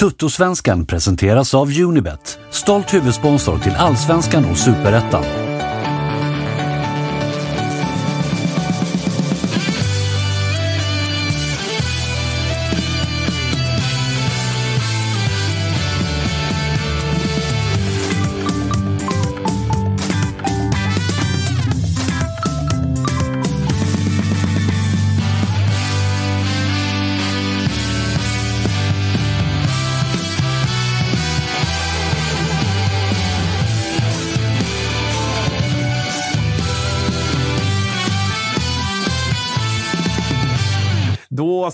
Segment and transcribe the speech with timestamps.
[0.00, 5.45] Tuttosvenskan presenteras av Unibet, stolt huvudsponsor till Allsvenskan och Superettan.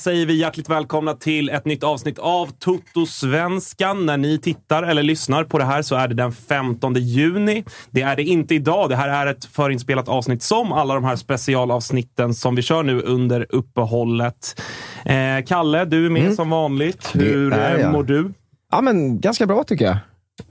[0.02, 4.06] Säger vi hjärtligt välkomna till ett nytt avsnitt av Toto-svenskan.
[4.06, 7.64] När ni tittar eller lyssnar på det här så är det den 15 juni.
[7.90, 8.88] Det är det inte idag.
[8.88, 13.00] Det här är ett förinspelat avsnitt som alla de här specialavsnitten som vi kör nu
[13.00, 14.60] under uppehållet.
[15.04, 16.36] Eh, Kalle, du är med Mm.
[16.36, 17.10] som vanligt.
[17.14, 18.32] Hur eh, mår du?
[18.70, 19.96] Ja, men ganska bra tycker jag.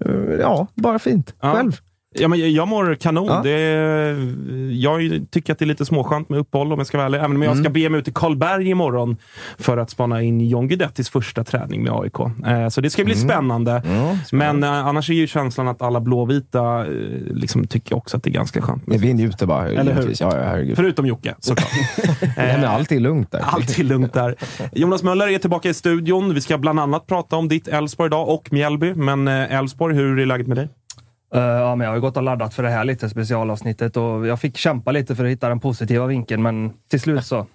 [0.06, 1.34] Eh, Ja, bara fint.
[1.42, 1.54] Ja.
[1.56, 1.72] Själv?
[2.14, 3.28] Ja, men jag mår kanon.
[3.28, 3.42] Ja.
[3.44, 3.60] Det,
[4.72, 7.18] jag tycker att det är lite småskönt med uppehåll om jag ska vara ärlig.
[7.18, 7.64] Även om jag Mm.
[7.64, 9.18] ska be mig ut till Karlberg imorgon
[9.58, 12.20] för att spana in John Guidettis första träning med AIK.
[12.48, 13.28] Eh, så det ska bli Mm.
[13.30, 13.84] spännande.
[14.32, 16.92] Men eh, annars är ju känslan att alla blåvita eh,
[17.34, 18.88] liksom, tycker också att det är ganska skönt.
[18.88, 19.68] Men vi njuter bara.
[19.70, 20.14] Eller hur?
[20.20, 20.76] Ja, ja.
[20.76, 21.70] Förutom Jocke, såklart.
[22.38, 23.42] Men allt är lugnt där.
[23.44, 24.36] Allt är lugnt där.
[24.72, 26.34] Jonas Möller är tillbaka i studion.
[26.34, 28.94] Vi ska bland annat prata om ditt Elfsborg idag och Mjällby.
[28.94, 30.70] Men Elfsborg, hur är läget med dig?
[31.36, 33.98] Uh, ja, men jag har ju gått och laddat för det här lite, specialavsnittet.
[33.98, 37.46] Och jag fick kämpa lite för att hitta den positiva vinkeln, men till slut så.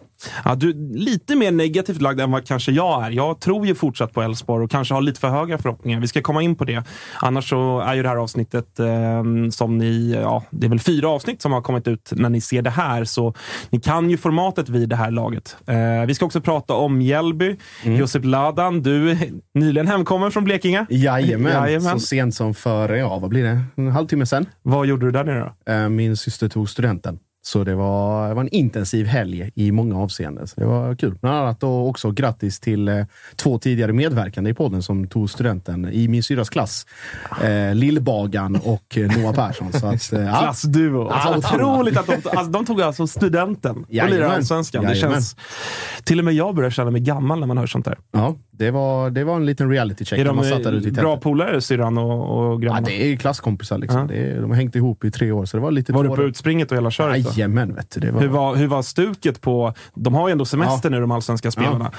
[0.44, 3.10] Ja, du lite mer negativt lagd än vad kanske jag är.
[3.10, 6.00] Jag tror ju fortsatt på Elfsborg och kanske har lite för höga förhoppningar.
[6.00, 6.82] Vi ska komma in på det.
[7.22, 10.12] Annars så är ju det här avsnittet eh, som ni...
[10.22, 13.04] Ja, det är väl fyra avsnitt som har kommit ut när ni ser det här,
[13.04, 13.34] så
[13.70, 15.56] ni kan ju formatet vid det här laget.
[15.66, 17.56] Eh, vi ska också prata om Mjällby.
[17.84, 19.18] Josip Ladan, du är
[19.54, 20.86] nyligen hemkommen från Blekinge.
[20.90, 22.00] Jajamän, Jajamän.
[22.00, 24.46] så sent som för, ja vad blir det, en halvtimme sen.
[24.62, 25.72] Vad gjorde du där nere då?
[25.72, 27.18] Eh, Min syster tog studenten.
[27.46, 30.46] Så det var, det var en intensiv helg i många avseenden.
[30.46, 31.18] Så det var kul.
[31.20, 33.04] Bland annat och också grattis till eh,
[33.36, 36.86] två tidigare medverkande i podden som tog studenten i min syrras klass.
[37.42, 39.72] Eh, Lillbagan och eh, Noah Persson.
[39.72, 40.38] Så att, eh, ja.
[40.40, 41.08] Klassduo.
[41.08, 44.30] Alltså, Ja, otroligt att de, alltså, de tog alltså studenten och lirade.
[44.30, 44.84] Allsvenskan.
[44.84, 45.36] Det känns...
[46.04, 47.98] Till och med jag börjar känna mig gammal när man hör sånt där.
[48.12, 50.72] ja, det var, det var en liten reality check Är när man de satt där
[50.72, 52.86] ute i bra polare, syrran och, och Ja, grabbarna?
[52.86, 53.78] det är klasskompisar.
[53.78, 54.00] Liksom.
[54.00, 54.06] Ja.
[54.06, 56.08] Det är, de har hängt ihop i tre år, så det var lite var du
[56.08, 57.24] på utspringet och hela köret?
[57.24, 57.30] då?
[57.36, 58.00] Jajamän, vet du.
[58.00, 59.72] Det var, Hur var, hur var stuket på...
[59.94, 61.90] De har ju ändå semester nu, de allsvenska spelarna.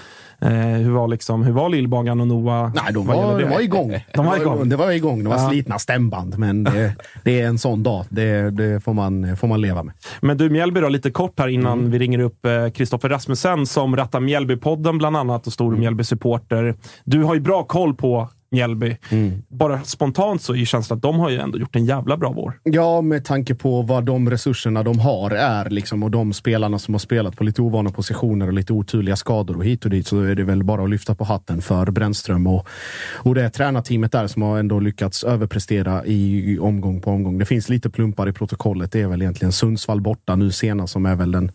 [0.41, 2.71] Eh, hur, var liksom, hur var Lillbagan och Noah?
[2.75, 3.99] Nej, de var, de var igång.
[4.13, 4.69] De var igång.
[4.69, 5.23] Det var igång.
[5.23, 5.49] De var Ja.
[5.49, 8.05] slitna stämband, men det, det är en sån dag.
[8.09, 9.93] Det, det får, man, får man leva med.
[10.21, 11.91] Men du, Mjällby då, lite kort här innan Mm.
[11.91, 15.79] vi ringer upp eh, Kristoffer Rasmussen som rattar Mjällbypodden bland annat och stor Mm.
[15.79, 16.75] Mjällby-supporter.
[17.03, 18.97] Du har ju bra koll på Mjällby.
[19.09, 19.43] Mm.
[19.47, 22.59] Bara spontant så är känslan att de har ju ändå gjort en jävla bra vår.
[22.63, 26.93] Ja, med tanke på vad de resurserna de har är liksom, och de spelarna som
[26.93, 30.21] har spelat på lite ovana positioner och lite oturliga skador och hit och dit så
[30.21, 32.67] är det väl bara att lyfta på hatten för Brännström och,
[33.13, 37.37] och det tränarteamet där som har ändå lyckats överprestera i, i omgång på omgång.
[37.37, 38.91] Det finns lite plumpar i protokollet.
[38.91, 41.51] Det är väl egentligen Sundsvall borta nu senast som är väl den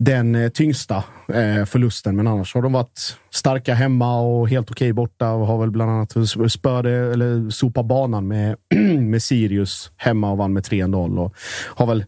[0.00, 2.16] den eh, tyngsta eh, förlusten.
[2.16, 5.90] Men annars har de varit starka hemma och helt okej borta och har väl bland
[5.90, 6.14] annat
[6.52, 8.56] spöde, eller sopa banan med,
[9.00, 11.34] med Sirius hemma och vann med 3-0 och
[11.66, 12.04] har väl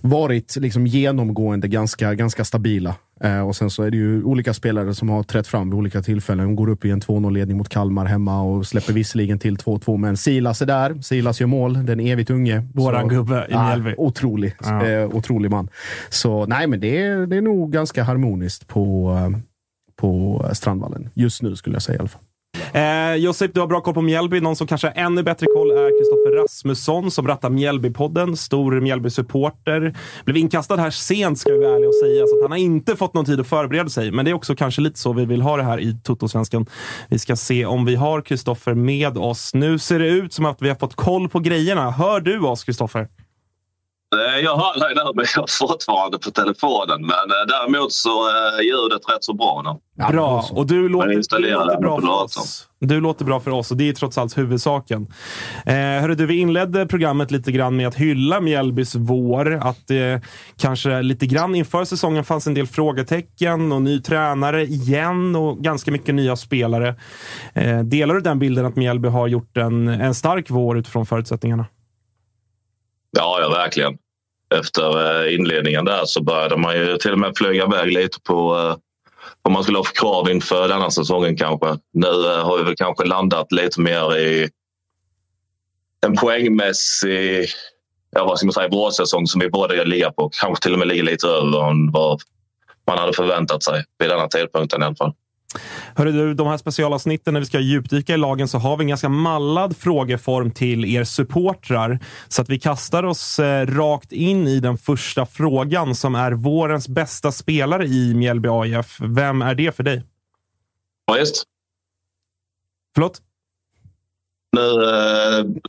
[0.00, 2.94] varit liksom genomgående ganska, ganska stabila.
[3.20, 6.02] Eh, och sen så är det ju olika spelare som har trätt fram vid olika
[6.02, 6.46] tillfällen.
[6.46, 9.96] De går upp i en 2-0-ledning mot Kalmar hemma och släpper visserligen till 2-2.
[9.96, 11.02] Men Silas är där.
[11.02, 11.86] Silas gör mål.
[11.86, 12.66] Den evigt unge.
[12.74, 13.90] Våran så, gubbe i Mjällby.
[13.90, 14.54] Ja, otrolig.
[14.64, 14.86] Ja.
[14.86, 15.68] Eh, otrolig man.
[16.08, 19.38] Så nej, men det är, det är nog ganska harmoniskt på, eh,
[19.96, 21.10] på Strandvallen.
[21.14, 22.22] Just nu skulle jag säga i alla fall.
[22.72, 24.40] Eh, Josip, du har bra koll på Mjällby.
[24.40, 28.36] Någon som kanske har ännu bättre koll är Kristoffer Rasmusson som rattar Mjällbypodden.
[28.36, 29.96] Stor Mjällby-supporter.
[30.24, 33.14] Blev inkastad här sent, ska vi vara ärliga och säga, så han har inte fått
[33.14, 34.10] någon tid att förbereda sig.
[34.10, 36.66] Men det är också kanske lite så vi vill ha det här i Toto-svenskan.
[37.08, 39.54] Vi ska se om vi har Kristoffer med oss.
[39.54, 41.90] Nu ser det ut som att vi har fått koll på grejerna.
[41.90, 43.08] Hör du oss, Kristoffer?
[44.16, 47.00] Eh, jag hör dig där, men jag är fortfarande på telefonen.
[47.00, 49.80] Men eh, däremot så är ljudet rätt så bra nu.
[50.12, 52.68] Bra, och du låter, du låter bra för oss.
[52.78, 55.06] Du låter bra för oss och det är trots allt huvudsaken.
[55.66, 59.52] Eh, hörru, du, vi inledde programmet lite grann med att hylla Mjällbys vår.
[59.62, 60.20] Att det eh,
[60.56, 65.90] kanske lite grann inför säsongen fanns en del frågetecken och ny tränare igen och ganska
[65.90, 66.94] mycket nya spelare.
[67.54, 71.66] Eh, delar du den bilden att Mjällby har gjort en, en stark vår utifrån förutsättningarna?
[73.10, 73.98] Ja, ja verkligen.
[74.54, 78.56] Efter eh, inledningen där så började man ju till och med flyga iväg lite på
[78.56, 78.76] eh,
[79.42, 81.78] vad man skulle ha för krav inför denna säsongen kanske.
[81.92, 84.48] Nu eh, har vi väl kanske landat lite mer i
[86.06, 87.48] en poängmässig
[88.10, 90.30] ja, vad ska man säga, vårsäsong som vi båda ligger på.
[90.40, 92.20] Kanske till och med ligger lite över än vad
[92.86, 95.12] man hade förväntat sig vid denna tidpunkten i alla fall.
[95.94, 98.88] Hörru du, de här specialavsnitten när vi ska djupdyka i lagen så har vi en
[98.88, 101.98] ganska mallad frågeform till er supportrar.
[102.28, 106.88] Så att vi kastar oss eh, rakt in i den första frågan som är vårens
[106.88, 108.98] bästa spelare i Mjällby AIF.
[109.00, 110.02] Vem är det för dig?
[111.06, 111.44] Ja, just.
[112.94, 113.22] Förlåt?
[114.56, 114.84] Nu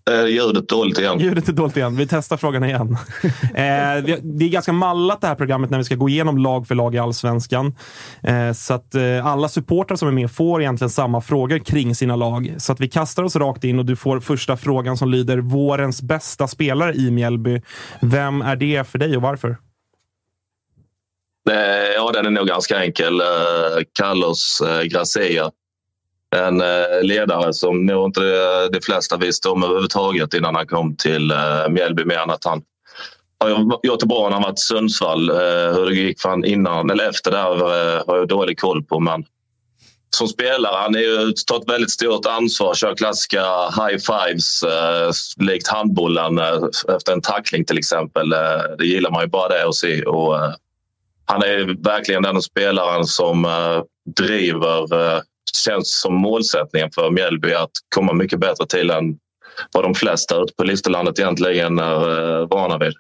[0.08, 1.20] eh, är ljudet dåligt igen.
[1.20, 1.96] Ljudet är dåligt igen.
[1.96, 2.98] Vi testar frågan igen.
[3.44, 6.76] eh, det är ganska mallat det här programmet när vi ska gå igenom lag för
[6.76, 7.76] lag i allsvenskan.
[8.24, 12.56] Eh, så att alla supportrar som är med får egentligen samma frågor kring sina lag.
[12.58, 16.02] Så att vi kastar oss rakt in och du får första frågan som lyder vårens
[16.02, 17.62] bästa spelare i Mjällby.
[18.02, 19.58] Vem är det för dig och varför?
[21.96, 23.22] Ja, den är nog ganska enkel.
[24.00, 24.62] Carlos
[24.92, 25.52] Gracia
[26.36, 30.96] en eh, ledare som nog inte eh, de flesta visste om överhuvudtaget innan han kom
[30.96, 32.62] till eh, Mjällby mer än att han
[33.40, 35.30] har gjort det bra när han varit i Sundsvall.
[35.76, 37.44] Hur det gick för innan eller efter där
[38.08, 39.00] har jag dålig koll på.
[39.00, 39.26] Men
[40.10, 42.74] som spelare, han har ju tagit väldigt stort ansvar.
[42.74, 44.64] Kör klassiska high fives
[45.38, 46.40] likt handbollen
[46.96, 48.30] efter en tackling till exempel.
[48.78, 50.04] det gillar man ju bara det att se.
[50.04, 50.36] Och,
[51.26, 53.48] han är verkligen den spelaren som
[54.16, 54.88] driver
[55.64, 59.18] känns som målsättningen för Mjällby att komma mycket bättre till än
[59.74, 62.94] vad de flesta ute på Listerlandet egentligen är eh, vana vid.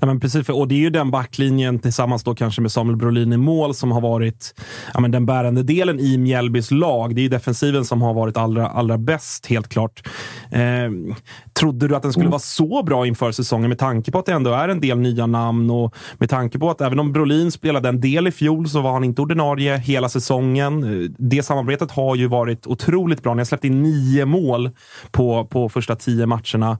[0.00, 3.32] Ja, men precis, och det är ju den backlinjen tillsammans då kanske med Samuel Brolin
[3.32, 4.54] i mål som har varit
[4.94, 7.14] ja, men den bärande delen i Mjällbys lag.
[7.14, 10.08] Det är ju defensiven som har varit allra, allra bäst, helt klart.
[10.50, 11.14] Eh,
[11.52, 14.32] trodde du att den skulle vara så bra inför säsongen med tanke på att det
[14.32, 17.88] ändå är en del nya namn och med tanke på att även om Brolin spelade
[17.88, 21.14] en del i fjol så var han inte ordinarie hela säsongen.
[21.18, 23.34] Det samarbetet har ju varit otroligt bra.
[23.34, 24.70] Ni har släppt in nio mål
[25.10, 26.78] på, på första tio matcherna.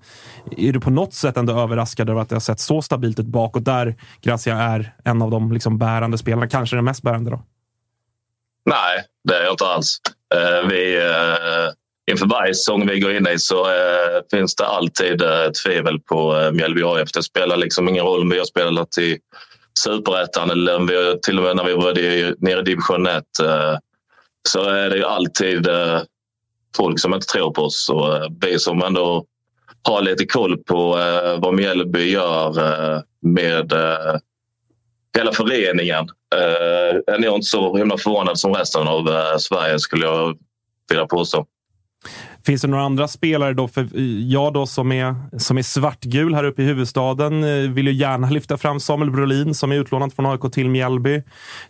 [0.57, 3.27] Är du på något sätt ändå överraskad över att det har sett så stabilt ut
[3.27, 6.49] bakåt där Gracia är en av de liksom bärande spelarna.
[6.49, 7.43] Kanske den mest bärande då?
[8.65, 9.99] Nej, det är jag inte alls.
[10.35, 11.71] Uh, vi, uh,
[12.11, 15.23] inför varje säsong vi går in i så uh, finns det alltid
[15.65, 17.13] tvivel på uh, Mjällby AIF.
[17.13, 19.19] Det spelar liksom ingen roll om vi har spelat i
[19.85, 21.95] superettan eller om vi, till och med när vi var
[22.45, 23.25] nere i division 1
[24.49, 25.69] så är det ju alltid
[26.77, 27.89] folk som inte tror på oss.
[27.89, 29.25] Och vi som ändå
[29.89, 34.17] ha lite koll på eh, vad Mjällby gör eh, med eh,
[35.19, 36.09] hela föreningen.
[36.35, 40.39] Eh, är nog inte så himla förvånad som resten av eh, Sverige skulle jag
[40.89, 41.47] vilja påstå.
[42.45, 43.69] Finns det några andra spelare då?
[43.69, 43.89] För
[44.31, 48.31] jag då som är, som är svartgul här uppe i huvudstaden eh, vill ju gärna
[48.31, 51.23] lyfta fram Samuel Brolin som är utlånad från AIK till Mjällby.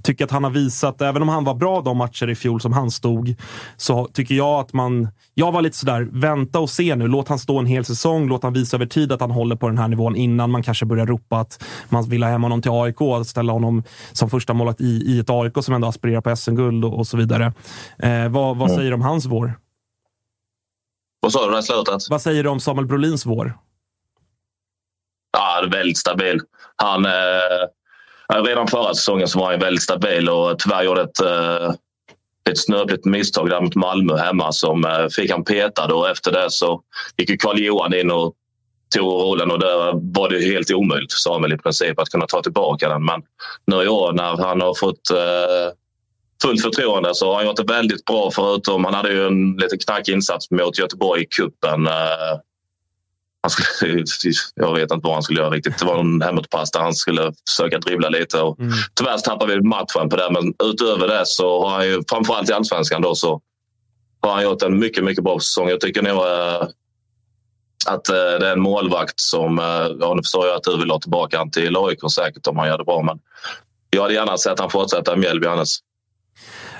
[0.02, 2.72] Tycker att han har visat, även om han var bra de matcher i fjol som
[2.72, 3.34] han stod,
[3.76, 5.08] så tycker jag att man...
[5.34, 7.08] Jag var lite sådär, vänta och se nu.
[7.08, 8.28] Låt han stå en hel säsong.
[8.28, 10.86] Låt han visa över tid att han håller på den här nivån innan man kanske
[10.86, 14.54] börjar ropa att man vill ha hem honom till AIK och ställa honom som första
[14.54, 17.52] målet i, i ett AIK som ändå aspirerar på SM-guld och, och, så vidare.
[17.98, 19.54] Eh, vad, vad säger du om hans vår?
[21.22, 22.02] Vad sa du där slutet?
[22.10, 23.58] Vad säger du om Samuel Brolins vår?
[25.32, 26.40] Ja, väldigt stabil.
[26.76, 31.20] Han, eh, redan förra säsongen så var han väldigt stabil och tyvärr gjorde ett,
[32.50, 36.82] ett snöpligt misstag där mot Malmö hemma som fick han petad och efter det så
[37.16, 38.34] gick Karl-Johan in och
[38.94, 42.42] tog rollen och där var det helt omöjligt för Samuel i princip att kunna ta
[42.42, 43.04] tillbaka den.
[43.04, 43.22] Men
[43.66, 45.10] nu i år när han har fått
[46.42, 49.76] fullt förtroende så har han gjort det väldigt bra förutom han hade ju en lite
[49.76, 51.88] knackig insats mot Göteborg i cupen.
[53.42, 54.04] Han skulle,
[54.54, 55.78] jag vet inte vad han skulle göra riktigt.
[55.78, 58.40] Det var en hemåtpass där han skulle försöka dribbla lite.
[58.40, 58.72] Och mm.
[58.94, 62.52] Tyvärr tappade vi matchen på det, men utöver det så har han ju, framförallt i
[62.52, 63.40] allsvenskan, då, så
[64.20, 65.68] har han gjort en mycket, mycket bra säsong.
[65.68, 66.68] Jag tycker nog äh,
[67.86, 69.58] att äh, det är en målvakt som...
[70.00, 72.68] Ja, nu förstår jag att du vill ha tillbaka han till AIK säkert om han
[72.68, 73.18] gör det bra, men
[73.90, 75.78] jag hade gärna sett att han fortsätter i Mjällby annars.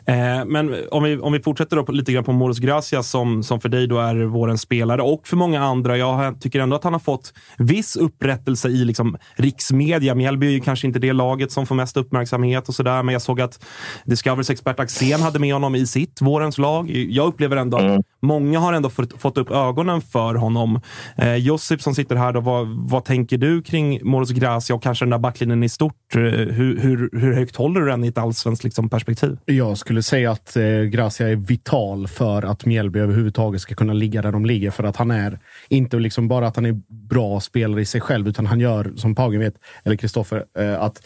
[0.06, 3.60] Eh, men om vi, om vi fortsätter då lite grann på Moros Gracia som, som
[3.60, 5.96] för dig då är vårens spelare och för många andra.
[5.96, 10.14] Jag tycker ändå att han har fått viss upprättelse i liksom riksmedia.
[10.14, 13.22] Mjällby är ju kanske inte det laget som får mest uppmärksamhet och sådär, men jag
[13.22, 13.64] såg att
[14.04, 16.90] Discoverys expert Axén hade med honom i sitt vårens lag.
[16.90, 18.02] Jag upplever ändå att mm.
[18.22, 20.80] många har ändå fått, fått upp ögonen för honom.
[21.16, 25.04] Eh, Josip som sitter här, då, vad, vad tänker du kring Moros Gracia och kanske
[25.04, 26.16] den där backlinjen i stort?
[26.16, 29.38] Eh, hur, hur, hur högt håller du den i ett allsvenskt liksom, perspektiv?
[29.44, 34.22] Jag skulle säga att eh, Gracia är vital för att Mjällby överhuvudtaget ska kunna ligga
[34.22, 34.70] där de ligger.
[34.70, 38.28] För att han är inte liksom bara att han är bra spelare i sig själv,
[38.28, 41.02] utan han gör, som Paugen vet, eller Kristoffer, eh, att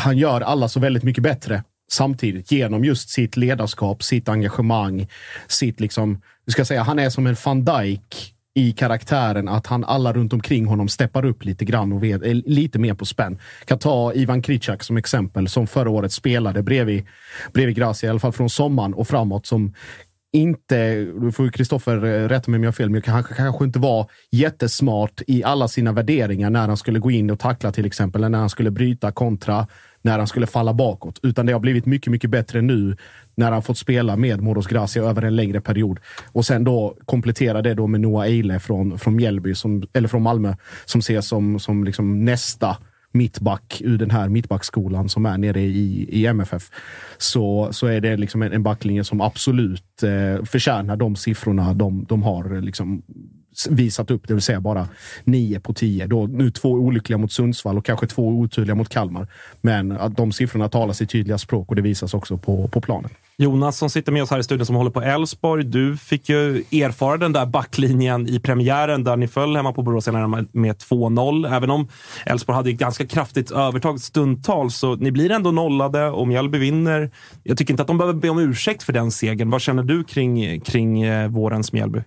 [0.00, 5.08] han gör alla så väldigt mycket bättre samtidigt genom just sitt ledarskap, sitt engagemang,
[5.48, 9.84] sitt liksom, vi ska säga, han är som en van Dijk i karaktären att han
[9.84, 13.04] alla runt omkring honom steppar upp lite grann och vet, är eh, lite mer på
[13.04, 13.38] spänn.
[13.64, 17.06] Kan ta Ivan Kricak som exempel, som förra året spelade bredvid,
[17.52, 19.74] bredvid Gracia, i alla fall från sommaren och framåt, som
[20.32, 23.78] inte, nu får Kristoffer eh, rätta mig om jag har fel, men kanske, kanske inte
[23.78, 28.20] var jättesmart i alla sina värderingar när han skulle gå in och tackla till exempel,
[28.20, 29.66] eller när han skulle bryta kontra,
[30.02, 31.20] när han skulle falla bakåt.
[31.22, 32.96] Utan det har blivit mycket, mycket bättre nu
[33.34, 36.00] när han fått spela med Moros Gracia över en längre period.
[36.32, 40.22] Och sen då komplettera det då med Noah Eile från, från Mjällby, som, eller från
[40.22, 42.76] Malmö, som ses som, som liksom nästa
[43.12, 46.70] mittback ur den här mittbackskolan som är nere i, i MFF.
[47.18, 52.04] Så, så är det liksom en, en backlinje som absolut eh, förtjänar de siffrorna de,
[52.08, 53.02] de har liksom
[53.70, 54.88] visat upp, det vill säga bara
[55.24, 56.06] 9 på 10.
[56.06, 59.26] Då, nu två olyckliga mot Sundsvall och kanske två otydliga mot Kalmar.
[59.60, 63.10] Men att de siffrorna talar sitt tydliga språk och det visas också på, på planen.
[63.36, 65.64] Jonas som sitter med oss här i studion som håller på Elfsborg.
[65.64, 70.06] Du fick ju erfara den där backlinjen i premiären där ni föll hemma på Borås
[70.52, 71.56] med 2-0.
[71.56, 71.88] Även om
[72.26, 77.10] Elfsborg hade ett ganska kraftigt övertag stundtals så ni blir ändå nollade och Mjällby vinner.
[77.42, 79.50] Jag tycker inte att de behöver be om ursäkt för den segern.
[79.50, 82.00] Vad känner du kring, kring eh, vårens Mjällby?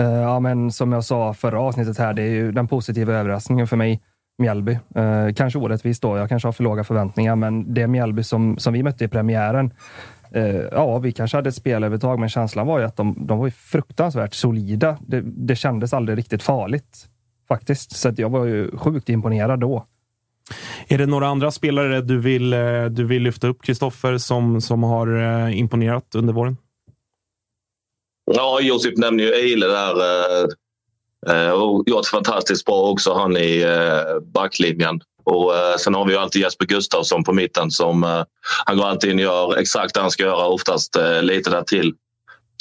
[0.00, 3.66] Uh, ja, men som jag sa förra avsnittet här, det är ju den positiva överraskningen
[3.66, 4.02] för mig.
[4.38, 4.78] Mjällby.
[4.96, 8.72] Uh, kanske orättvist då, jag kanske har för låga förväntningar, men det Mjällby som, som
[8.72, 9.72] vi mötte i premiären,
[10.36, 13.50] uh, ja, vi kanske hade ett spelövertag, men känslan var ju att de, de var
[13.50, 14.96] fruktansvärt solida.
[15.00, 17.06] Det, det kändes aldrig riktigt farligt
[17.48, 19.84] faktiskt, så jag var ju sjukt imponerad då.
[20.88, 22.50] Är det några andra spelare du vill,
[22.90, 26.56] du vill lyfta upp, Kristoffer, som, som har imponerat under våren?
[28.24, 29.94] Ja, Josip nämner ju Eile där.
[30.00, 30.46] Eh,
[31.28, 35.00] eh, och gjort fantastiskt bra också han i eh, backlinjen.
[35.24, 38.24] Och sen har vi ju alltid Jesper Gustafsson på mitten som
[38.66, 41.94] han går alltid in och gör exakt det han ska göra, oftast lite där till.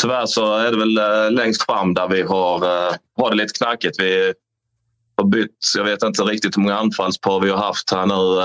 [0.02, 2.60] Tyvärr så är det väl längst fram där vi har,
[3.18, 4.00] har det lite knackigt.
[4.00, 4.34] Vi
[5.18, 8.42] har bytt, jag vet inte riktigt hur många anfallspar vi har haft här nu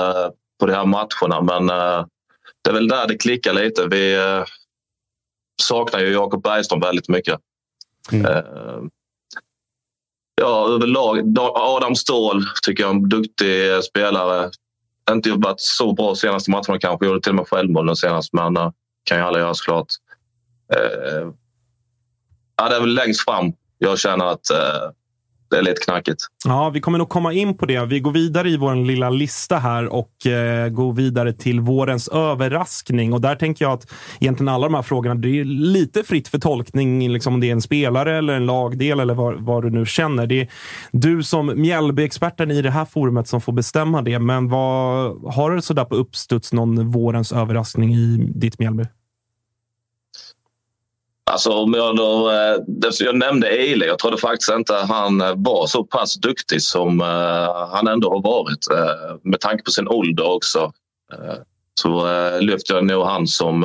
[0.61, 1.67] på de här matcherna men
[2.65, 3.87] det är väl där det klickar lite.
[3.87, 4.17] Vi,
[5.63, 7.41] saknar ju Jakob Bergström väldigt mycket.
[8.13, 8.27] Mm.
[8.27, 8.83] Uh,
[10.41, 11.39] ja, överlag.
[11.55, 14.51] Adam Ståhl tycker jag är en duktig spelare.
[15.11, 17.07] Inte jobbat så bra senaste matcherna kanske.
[17.07, 18.71] Gjorde till och med självmål den senast, men uh,
[19.05, 19.89] kan ju alla göra såklart.
[20.77, 21.33] Uh,
[22.57, 24.93] ja, det är väl längst fram jag känner att det
[25.57, 26.23] är lite knackigt.
[26.45, 27.85] Ja, vi kommer nog komma in på det.
[27.85, 33.13] Vi går vidare i vår lilla lista här och eh, går vidare till vårens överraskning.
[33.13, 36.39] Och där tänker jag att egentligen alla de här frågorna, det är lite fritt för
[36.39, 39.87] tolkning, liksom om det är en spelare eller en lagdel eller vad, vad du nu
[39.87, 40.27] känner.
[40.27, 40.49] Det är
[40.93, 44.19] du som Mjällby-experten i det här forumet som får bestämma det.
[44.19, 48.85] Men vad, har du sådär på uppstuds någon vårens överraskning i ditt Mjällby?
[51.29, 55.67] Alltså om jag då, eh, jag nämnde Eile, jag trodde faktiskt inte han eh, var
[55.67, 58.67] så pass duktig som eh, han ändå har varit.
[59.23, 60.73] Med tanke på sin ålder också.
[61.81, 62.07] Så
[62.41, 63.65] lyfter jag nog han som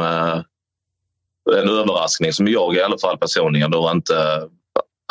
[1.58, 4.14] en överraskning som jag i alla fall personligen då inte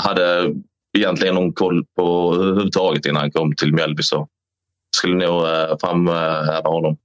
[0.03, 0.55] hade
[0.99, 4.03] egentligen någon koll på överhuvudtaget innan han kom till Mjällby.
[4.03, 4.29] Så
[4.97, 5.45] skulle nog
[5.81, 6.97] framhäva honom.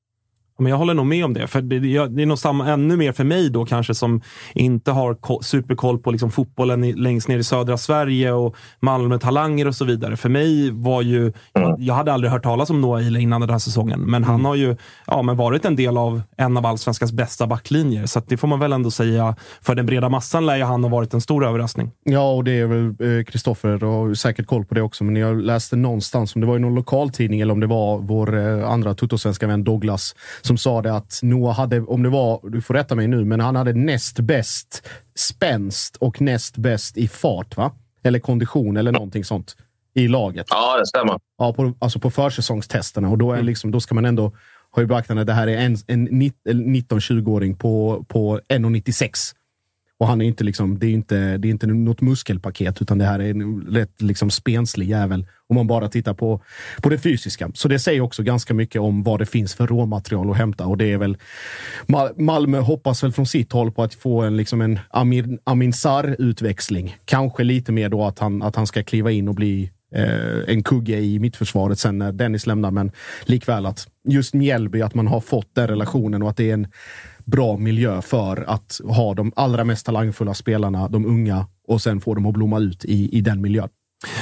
[0.57, 1.47] Men jag håller nog med om det.
[1.47, 4.21] För det, det är nog samma, ännu mer för mig då kanske som
[4.53, 9.75] inte har superkoll på liksom fotbollen i, längst ner i södra Sverige och Malmö-talanger och
[9.75, 10.17] så vidare.
[10.17, 11.21] För mig var ju...
[11.53, 11.75] Mm.
[11.77, 14.45] Jag hade aldrig hört talas om Noah Eile innan den här säsongen, men han mm.
[14.45, 14.75] har ju
[15.07, 18.05] ja, men varit en del av en av allsvenskans bästa backlinjer.
[18.05, 19.35] Så det får man väl ändå säga.
[19.61, 21.91] För den breda massan lär ju han ha varit en stor överraskning.
[22.03, 25.41] Ja, och det är väl Kristoffer eh, har säkert koll på det också, men jag
[25.41, 28.93] läste någonstans, om det var i någon lokaltidning eller om det var vår eh, andra
[28.93, 30.15] tuttosvenska vän Douglas
[30.47, 33.39] som sa det att Noah hade, om det var, du får rätta mig nu, men
[33.39, 37.71] han hade näst bäst spänst och näst bäst i fart, va?
[38.03, 39.55] Eller kondition eller någonting sånt
[39.93, 40.47] i laget.
[40.49, 41.19] Ja, det stämmer.
[41.37, 43.09] Ja, på, alltså på försäsongstesterna.
[43.09, 43.45] Och då, är mm.
[43.45, 44.31] liksom, då ska man ändå
[44.71, 49.33] ha i beaktande att det här är en, en 19-20-åring på, på 1,96.
[49.99, 53.05] Och han är inte liksom, det är inte, det är inte något muskelpaket, utan det
[53.05, 55.25] här är en rätt liksom spenslig jävel.
[55.49, 56.41] Om man bara tittar på,
[56.81, 57.51] på det fysiska.
[57.53, 60.65] Så det säger också ganska mycket om vad det finns för råmaterial att hämta.
[60.65, 61.17] Och det är väl
[62.17, 65.73] Malmö hoppas väl från sitt håll på att få en, liksom en Amin, Amin
[66.17, 66.95] utväxling.
[67.05, 70.63] Kanske lite mer då att han, att han ska kliva in och bli eh, en
[70.63, 72.71] kugge i mittförsvaret sen när Dennis lämnar.
[72.71, 72.91] Men
[73.25, 76.67] likväl att just Mjällby, att man har fått den relationen och att det är en
[77.31, 82.15] bra miljö för att ha de allra mest talangfulla spelarna, de unga, och sen få
[82.15, 83.69] dem att blomma ut i, i den miljön.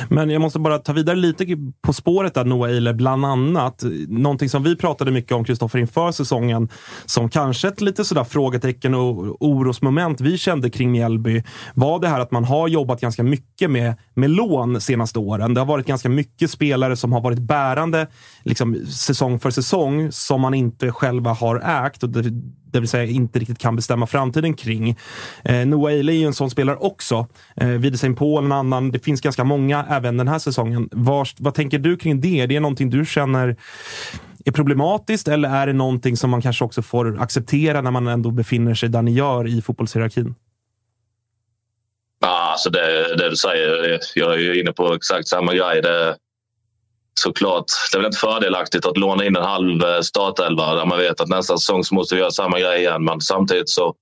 [0.10, 1.46] Men jag måste bara ta vidare lite
[1.82, 3.84] på spåret där, Noah Eiler, bland annat.
[4.08, 6.70] Någonting som vi pratade mycket om, Kristoffer, inför säsongen,
[7.06, 11.44] som kanske ett lite sådär frågetecken och orosmoment vi kände kring Mjällby,
[11.74, 15.54] var det här att man har jobbat ganska mycket med, med lån senaste åren.
[15.54, 18.08] Det har varit ganska mycket spelare som har varit bärande
[18.44, 22.04] liksom, säsong för säsong, som man inte själva har ägt.
[22.04, 22.32] Och det,
[22.76, 24.98] det vill säga inte riktigt kan bestämma framtiden kring.
[25.44, 27.28] Eh, Noah Eile är ju en sån spelare också.
[27.56, 28.92] Eh, Wiedersheim Paul en annan.
[28.92, 30.90] Det finns ganska många även den här säsongen.
[30.92, 32.42] Var, vad tänker du kring det?
[32.42, 33.56] Är det någonting du känner
[34.46, 38.32] är problematiskt eller är det någonting som man kanske också får acceptera när man ändå
[38.32, 40.36] befinner sig där ni gör i fotbollshierarkin?
[42.56, 45.82] alltså det, det du säger, jag är ju inne på exakt samma grej.
[45.82, 46.16] Det,
[47.20, 50.98] såklart, det är väl inte fördelaktigt att låna in en halv eh, startelva där man
[50.98, 53.04] vet att nästa säsong så måste vi göra samma grej igen.
[53.04, 53.96] Men samtidigt så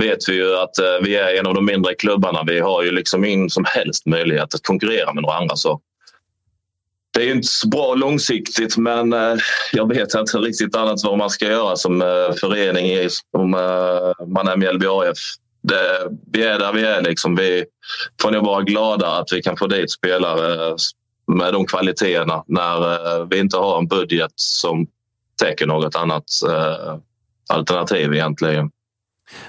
[0.00, 2.44] vet vi ju att eh, vi är en av de mindre klubbarna.
[2.46, 5.56] Vi har ju liksom ingen som helst möjlighet att konkurrera med några andra.
[5.56, 5.80] Så
[7.14, 9.36] det är inte så bra långsiktigt, men eh,
[9.72, 12.00] jag vet inte riktigt annat vad man ska göra som
[12.40, 13.50] förening om
[14.26, 15.18] man är Mjällby AF.
[15.62, 17.02] Det, vi är där vi är.
[17.02, 17.36] Liksom.
[17.36, 17.64] Vi
[18.22, 20.76] får nog vara glada att vi kan få dit spelare
[21.26, 24.86] med de kvaliteterna när eh, vi inte har en budget som
[25.40, 26.98] täcker något annat eh,
[27.48, 28.70] alternativ egentligen.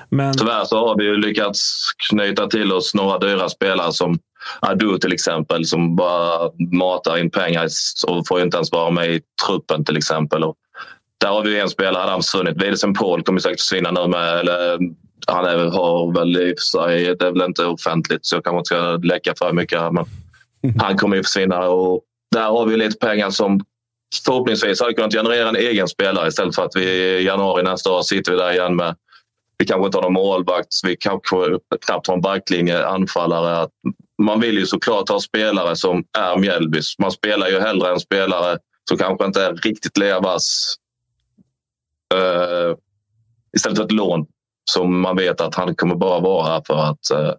[0.09, 0.37] Men...
[0.37, 4.19] Tyvärr så har vi ju lyckats knyta till oss några dyra spelare som
[4.59, 7.67] Adu till exempel som bara matar in pengar
[8.07, 10.43] och får inte ens vara med i truppen till exempel.
[10.43, 10.55] Och
[11.17, 12.63] där har vi en spelare, hade han försvunnit.
[12.63, 14.39] Widersen Paul kommer säkert försvinna nu med.
[14.39, 14.79] Eller,
[15.27, 18.67] han är, har väl i sig, det är väl inte offentligt så jag kanske inte
[18.67, 19.93] ska läcka för mycket.
[19.93, 20.05] Men
[20.63, 20.75] Mm.
[20.79, 23.61] han kommer ju försvinna och där har vi lite pengar som
[24.25, 28.01] förhoppningsvis hade kunnat generera en egen spelare istället för att vi i januari nästa år
[28.01, 28.95] sitter vi där igen med
[29.57, 33.69] vi kanske inte har någon målvakt, vi kanske knappt har en backlinje, anfallare.
[34.21, 36.99] Man vill ju såklart ha spelare som är Mjällbys.
[36.99, 38.57] Man spelar ju hellre en spelare
[38.89, 40.75] som kanske inte är riktigt Levas
[42.15, 42.75] uh,
[43.57, 44.25] istället för ett lån
[44.71, 47.33] som man vet att han kommer bara vara här för att uh,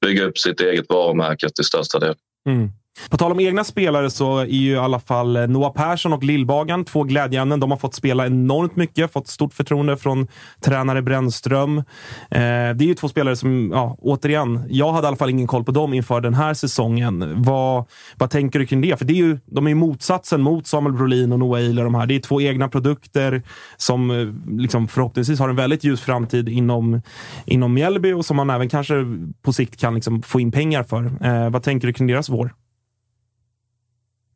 [0.00, 2.14] bygga upp sitt eget varumärke till största del.
[2.46, 2.81] Mm.
[3.10, 6.84] På tal om egna spelare så är ju i alla fall Noah Persson och Lillbagan
[6.84, 7.60] två glädjeämnen.
[7.60, 10.28] De har fått spela enormt mycket, fått stort förtroende från
[10.60, 11.78] tränare Brännström.
[11.78, 11.84] Eh,
[12.30, 15.64] det är ju två spelare som, ja, återigen, jag hade i alla fall ingen koll
[15.64, 17.42] på dem inför den här säsongen.
[17.42, 17.84] Vad,
[18.16, 18.98] vad tänker du kring det?
[18.98, 21.84] För det är ju, de är ju motsatsen mot Samuel Brolin och Noah Eiler.
[21.84, 22.06] De här.
[22.06, 23.42] Det är två egna produkter
[23.76, 27.02] som eh, liksom, förhoppningsvis har en väldigt ljus framtid inom,
[27.44, 28.94] inom Mjällby och som man även kanske
[29.42, 31.04] på sikt kan liksom, få in pengar för.
[31.04, 32.52] Eh, vad tänker du kring deras vår?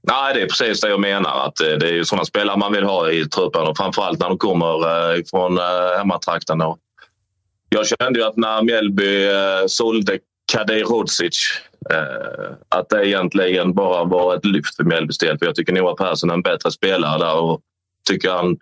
[0.09, 1.47] Nej, det är precis det jag menar.
[1.47, 4.29] Att eh, det är ju sådana spelare man vill ha i truppen och framförallt när
[4.29, 6.62] de kommer eh, från eh, hemmatrakten.
[7.69, 9.29] Jag kände ju att när Mjällby
[9.66, 10.19] sålde
[10.53, 11.61] Kadir Hodzic
[12.69, 15.38] att det egentligen bara var ett lyft för Mjällbys del.
[15.38, 17.61] För jag tycker Noah Persson är en bättre spelare där och
[18.09, 18.57] tycker han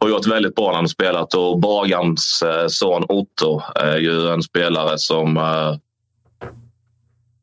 [0.00, 1.34] har gjort väldigt bra när han spelat.
[1.34, 5.36] Och Bagans son Otto är ju en spelare som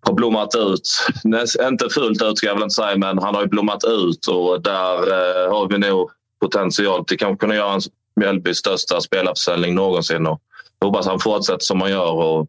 [0.01, 0.89] har blommat ut.
[1.67, 4.61] Inte fullt ut ska jag väl inte säga, men han har ju blommat ut och
[4.61, 6.11] där eh, har vi nog
[6.41, 7.81] potential till att kunna göra en
[8.15, 10.27] Mjällbys största spelarförsäljning någonsin.
[10.27, 10.41] Och
[10.79, 12.47] jag hoppas han fortsätter som han gör och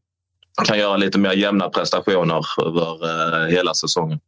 [0.65, 4.21] kan göra lite mer jämna prestationer över eh, hela säsongen.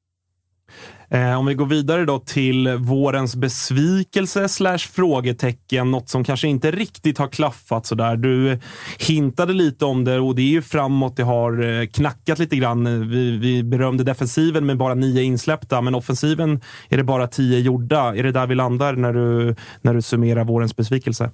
[1.14, 5.90] Eh, om vi går vidare då till vårens besvikelse slash frågetecken.
[5.90, 8.16] Något som kanske inte riktigt har klaffat sådär.
[8.16, 8.58] Du
[8.98, 13.10] hintade lite om det och det är ju framåt det har eh, knackat lite grann.
[13.10, 18.16] Vi, vi berömde defensiven med bara nio insläppta, men offensiven är det bara tio gjorda.
[18.16, 21.30] Är det där vi landar när du, när du summerar vårens besvikelse?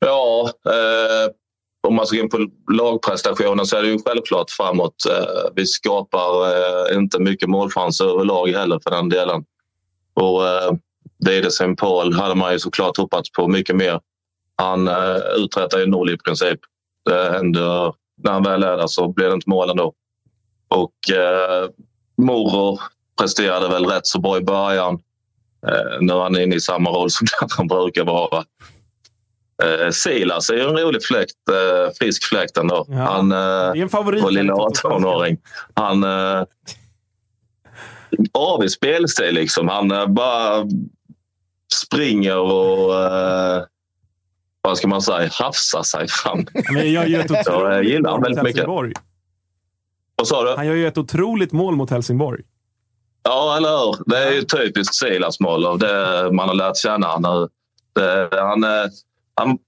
[0.00, 1.32] Ja, eh,
[1.86, 5.06] om man ska gå in på lagprestationen så är det ju självklart framåt.
[5.10, 9.44] Eh, vi skapar eh, inte mycket målchanser överlag heller för den delen.
[10.14, 10.72] Och eh,
[11.26, 14.00] Wiedesen Paul hade man ju såklart hoppats på mycket mer.
[14.56, 16.60] Han eh, uträttar ju noll i princip.
[17.04, 19.92] Det händer, när han väl är där så blir det inte mål ändå.
[20.68, 21.68] Och eh,
[22.16, 22.78] Moro
[23.18, 24.94] presterade väl rätt så bra i början.
[25.66, 28.44] Eh, nu är han inne i samma roll som han brukar vara.
[29.62, 32.86] Eh, Silas är ju en rolig fläkt, eh, frisk fläkt ändå.
[32.88, 34.24] Ja, han, eh, är en favorit.
[34.24, 35.38] vår lilla 18-åring.
[35.74, 36.04] Han...
[36.04, 36.44] Eh,
[38.32, 39.68] avig spelstil liksom.
[39.68, 40.64] Han eh, bara
[41.84, 42.94] springer och...
[42.94, 43.62] Eh,
[44.60, 45.30] vad ska man säga?
[45.32, 46.46] Hafsar sig fram.
[46.70, 48.66] Men jag gör ett Så jag otroligt gillar han väldigt mycket.
[50.16, 50.56] Vad sa du?
[50.56, 52.42] Han gör ju ett otroligt mål mot Helsingborg.
[53.22, 54.04] Ja, eller hur?
[54.06, 57.48] Det är ju typiskt Silas mål det man har lärt känna nu.
[57.92, 58.70] Det, han, eh,
[59.38, 59.58] han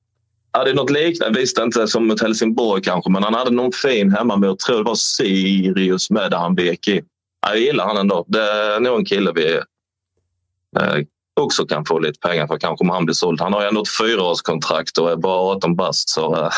[0.53, 4.37] hade något liknande, visst inte som mot Helsingborg kanske, men han hade någon fin hemma
[4.37, 7.05] med, jag tror det var Sirius med där han vek in.
[7.47, 8.25] Jag gillar han ändå.
[8.29, 9.55] Det är nog en kille vi
[10.81, 11.05] eh,
[11.41, 13.41] också kan få lite pengar för kanske om han blir såld.
[13.41, 16.09] Han har ju ändå ett fyraårskontrakt och är bara 18 bast.
[16.09, 16.51] Så, eh,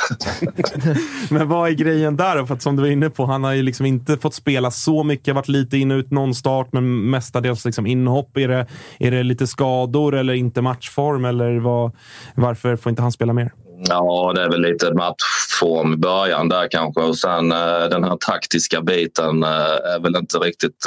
[1.30, 2.46] Men vad är grejen där då?
[2.46, 5.04] För att som du var inne på, han har ju liksom inte fått spela så
[5.04, 8.36] mycket, varit lite in och ut någon start, men mestadels liksom inhopp.
[8.36, 8.66] Är det,
[8.98, 11.24] är det lite skador eller inte matchform?
[11.24, 11.92] Eller vad,
[12.34, 13.52] varför får inte han spela mer?
[13.88, 17.00] Ja, det är väl lite matchform i början där kanske.
[17.00, 20.86] Och sen eh, den här taktiska biten eh, är väl inte riktigt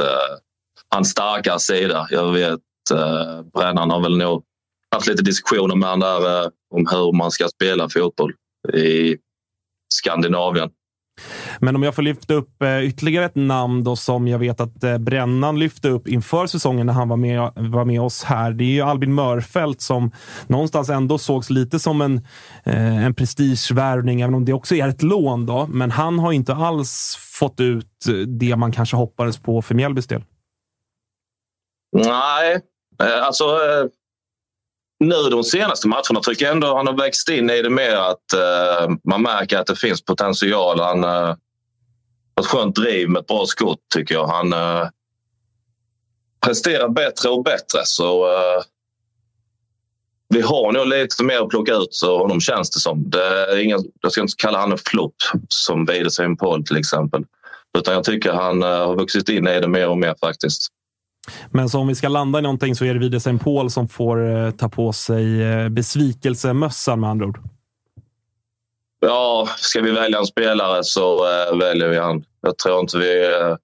[0.89, 2.07] hans starka sida.
[2.09, 2.59] Jag vet
[2.91, 4.43] eh, Brännan har väl nog
[4.91, 8.33] haft lite diskussioner med han där eh, om hur man ska spela fotboll
[8.73, 9.17] i
[9.93, 10.69] Skandinavien.
[11.59, 14.83] Men om jag får lyfta upp eh, ytterligare ett namn då som jag vet att
[14.83, 18.51] eh, Brännan lyfte upp inför säsongen när han var med, var med oss här.
[18.51, 20.11] Det är ju Albin Mörfelt som
[20.47, 22.17] någonstans ändå sågs lite som en,
[22.63, 25.45] eh, en prestigevärvning, även om det också är ett lån.
[25.45, 25.67] Då.
[25.67, 30.23] Men han har inte alls fått ut det man kanske hoppades på för Mjällbys del.
[31.91, 32.61] Nej,
[33.03, 33.85] Eh, alltså eh,
[34.99, 38.33] nu de senaste matcherna tycker jag ändå han har växt in i det mer att
[38.33, 40.79] eh, man märker att det finns potential.
[40.79, 41.09] Han eh,
[42.35, 44.27] har ett skönt driv med ett bra skott tycker jag.
[44.27, 44.87] Han eh,
[46.45, 47.79] presterar bättre och bättre.
[47.83, 48.63] Så eh,
[50.29, 53.09] vi har nog lite mer att plocka ut så honom känns det som.
[53.09, 55.15] Det är ingen, jag ska inte kalla han en flopp
[55.49, 57.25] som Wiedesheim-Paul till exempel.
[57.77, 60.67] Utan jag tycker han eh, har vuxit in i det mer och mer faktiskt.
[61.51, 64.35] Men så om vi ska landa i någonting så är det Wiedesen Paul som får
[64.35, 67.39] eh, ta på sig eh, besvikelsemössan med andra ord.
[68.99, 72.23] Ja, ska vi välja en spelare så eh, väljer vi han.
[72.41, 73.55] Jag tror inte vi eh,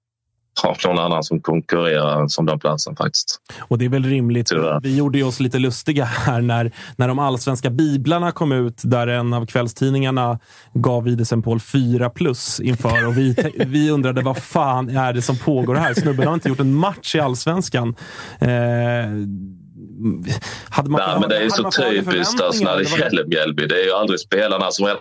[0.62, 3.40] har någon annan som konkurrerar som den platsen faktiskt.
[3.60, 4.46] Och det är väl rimligt.
[4.46, 4.80] Tyvärr.
[4.82, 9.06] Vi gjorde ju oss lite lustiga här när, när de allsvenska biblarna kom ut, där
[9.06, 10.38] en av kvällstidningarna
[10.74, 13.06] gav Wiedesen Paul 4 plus inför.
[13.06, 15.94] Och vi, vi undrade vad fan är det som pågår här?
[15.94, 17.94] Snubben har inte gjort en match i allsvenskan.
[18.40, 18.48] Eh,
[20.70, 23.66] hade man, Nej, men det är ju så typiskt alltså, när det gäller Mjällby.
[23.66, 24.96] Det är ju aldrig spelarna som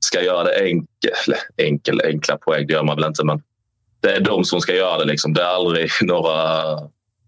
[0.00, 2.66] ska göra det enkel, enkel, enkla poäng.
[2.66, 3.42] Det gör man väl inte, men
[4.02, 5.04] det är de som ska göra det.
[5.04, 5.32] Liksom.
[5.32, 6.32] Det är aldrig några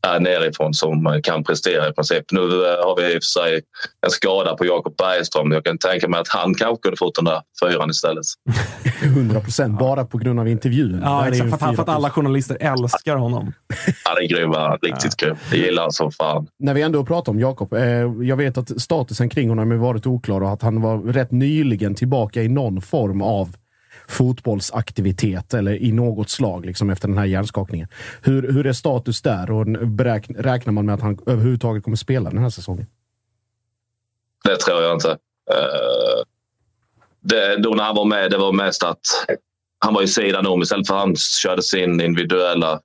[0.06, 2.24] här nerifrån som kan prestera i princip.
[2.32, 3.60] Nu eh, har vi i och för sig
[4.06, 5.52] en skada på Jakob Bergström.
[5.52, 8.24] Jag kan tänka mig att han kanske kunde fått den där fyran istället.
[9.02, 9.78] 100 procent.
[9.78, 11.00] Bara på grund av intervjun.
[11.04, 13.52] Ja, Där är För att, han- för att alla journalister älskar honom.
[14.04, 14.50] Han är grym.
[14.52, 15.36] han Riktigt grym.
[15.50, 16.46] Jag gillar honom som fan.
[16.58, 17.72] När vi ändå pratar om Jakob.
[17.72, 17.82] Eh,
[18.22, 21.94] jag vet att statusen kring honom har varit oklar och att han var rätt nyligen
[21.94, 23.48] tillbaka i någon form av
[24.08, 27.88] fotbollsaktivitet eller i något slag liksom efter den här hjärnskakningen.
[28.22, 32.30] Hur, hur är status där och beräk, räknar man med att han överhuvudtaget kommer spela
[32.30, 32.86] den här säsongen?
[34.44, 35.10] Det tror jag inte.
[35.50, 36.22] Eh,
[37.20, 39.00] det, då när han var med, det var mest att
[39.78, 40.62] han var i sidan om.
[40.62, 42.80] Istället för att han körde sin individuella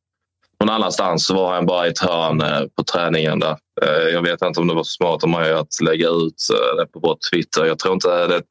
[0.59, 3.39] någon annanstans så var han bara i ett hörn eh, på träningen.
[3.39, 3.57] Där.
[3.81, 6.99] Eh, jag vet inte om det var smart av mig att lägga ut det på
[6.99, 7.65] vår Twitter.
[7.65, 8.41] Jag tror inte det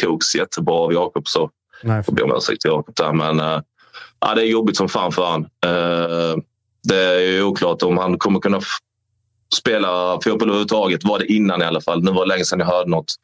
[0.00, 1.28] togs jättebra av Jakob.
[1.80, 3.12] Så Nej, be om ursäkt till Jakob där.
[3.12, 3.60] Men eh,
[4.20, 5.42] ja, det är jobbigt som fan för han.
[5.42, 6.36] Eh,
[6.82, 8.60] Det är ju oklart om han kommer kunna
[9.54, 11.04] spela fotboll överhuvudtaget.
[11.04, 12.02] Var det innan i alla fall.
[12.02, 13.14] Nu var det länge sedan jag hörde något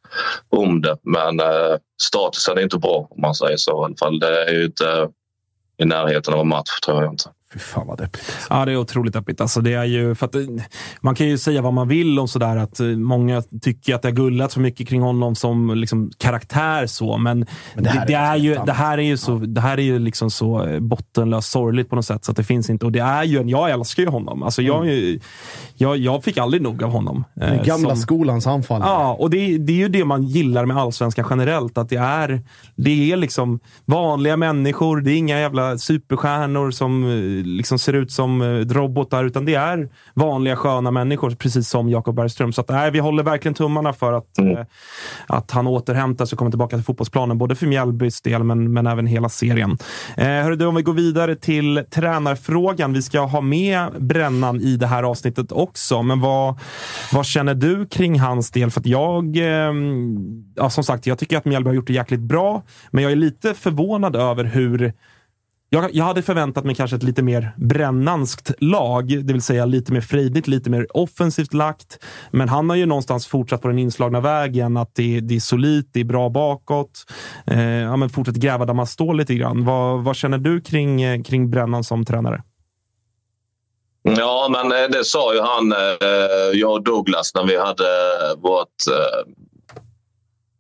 [0.49, 0.97] om det.
[1.03, 4.19] Men eh, statusen är inte bra om man säger så i alla fall.
[4.19, 5.09] Det är ju inte
[5.79, 7.31] i närheten av en match tror jag inte.
[7.55, 8.23] Fy fan vad deppigt.
[8.51, 9.41] Ja, det är otroligt deppigt.
[9.41, 10.35] Alltså, det är ju, för att,
[11.01, 14.09] man kan ju säga vad man vill om sådär, att eh, många tycker att det
[14.09, 16.87] har gullats för mycket kring honom som liksom, karaktär.
[16.87, 18.67] så, Men, Men det här det, är ju, annat.
[18.67, 21.97] det här är ju så, det här är ju liksom så eh, bottenlöst sorgligt på
[21.97, 22.87] något sätt, så att det finns inte.
[22.87, 24.43] Och det är ju, jag älskar ju honom.
[24.43, 25.21] Alltså, jag, ju-
[25.77, 27.25] jag, jag fick aldrig nog av honom.
[27.41, 28.89] eh, Den gamla som- skolans anfallare.
[28.91, 31.79] Ja, och det, det är ju det man gillar med allsvenskan generellt.
[31.79, 32.43] Att det är,
[32.77, 35.01] det är liksom vanliga människor.
[35.01, 39.55] Det är inga jävla superstjärnor som eh, liksom ser ut som eh, robotar, utan det
[39.55, 42.53] är vanliga sköna människor, precis som Jakob Bergström.
[42.53, 44.57] Så att, nej, vi håller verkligen tummarna för att, Mm.
[44.57, 44.65] eh,
[45.27, 47.39] att han återhämtar sig och kommer tillbaka till fotbollsplanen.
[47.39, 49.79] Både för Mjällbys del, men, men även hela serien.
[50.17, 52.93] Eh, hörru du, om vi går vidare till tränarfrågan.
[52.93, 56.03] Vi ska ha med Brännan i det här avsnittet också.
[56.03, 56.59] Men vad,
[57.13, 58.71] vad känner du kring hans del?
[58.71, 59.73] För att jag, eh,
[60.57, 63.17] ja, som sagt, jag tycker att Mjällby har gjort det jäkligt bra, men jag är
[63.17, 64.93] lite förvånad över hur
[65.75, 69.93] jag, jag hade förväntat mig kanske ett lite mer brännanskt lag, det vill säga lite
[69.93, 72.05] mer frejdigt, lite mer offensivt lagt.
[72.31, 75.91] Men han har ju någonstans fortsatt på den inslagna vägen, att det, det är solitt,
[75.93, 77.05] det är bra bakåt.
[77.47, 79.65] Eh, ja, men fortsätt gräva där man står lite grann.
[79.65, 82.43] Vad, vad känner du kring, eh, kring Brännan som tränare?
[84.03, 87.85] Ja, men eh, det sa ju han, eh, jag och Douglas, när vi hade
[88.37, 88.77] vårt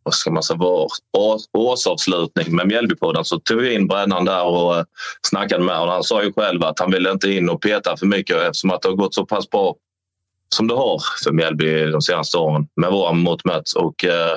[0.04, 0.88] vad ska man säga, vår
[1.18, 4.84] års- årsavslutning med Mjällbypodden så tog vi in Brännan där och eh,
[5.22, 5.92] snackade med honom.
[5.92, 8.82] Han sa ju själv att han ville inte in och peta för mycket eftersom att
[8.82, 9.76] det har gått så pass bra
[10.54, 13.72] som det har för Mjällby de senaste åren med våra mått mätt.
[13.76, 14.36] Och, eh,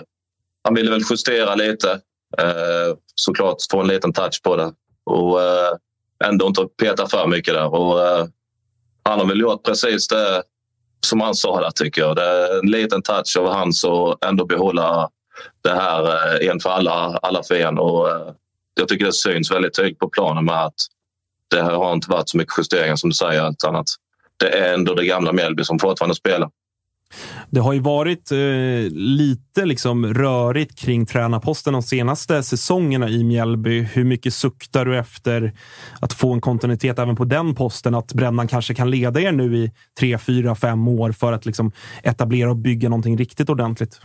[0.63, 1.91] han ville väl justera lite,
[2.37, 5.71] eh, såklart få en liten touch på det och eh,
[6.25, 7.73] ändå inte peta för mycket där.
[7.73, 8.25] Och, eh,
[9.03, 10.43] han har väl gjort precis det
[11.05, 12.15] som han sa där tycker jag.
[12.15, 15.09] Det är en liten touch av hans och ändå behålla
[15.63, 17.77] det här eh, en för alla, alla för en.
[17.77, 18.33] Och, eh,
[18.79, 20.73] jag tycker det syns väldigt tydligt på planen med att
[21.49, 23.41] det har inte varit så mycket justeringar som du säger.
[23.41, 23.85] Allt annat.
[24.37, 26.49] det är ändå det gamla Mjällby som fortfarande spelar.
[27.49, 28.37] Det har ju varit eh,
[28.91, 33.81] lite liksom rörigt kring tränarposten de senaste säsongerna i Mjällby.
[33.81, 35.53] Hur mycket suktar du efter
[35.99, 37.95] att få en kontinuitet även på den posten?
[37.95, 41.71] Att Brännan kanske kan leda er nu i tre, fyra, fem år för att liksom
[42.03, 44.01] etablera och bygga någonting riktigt ordentligt?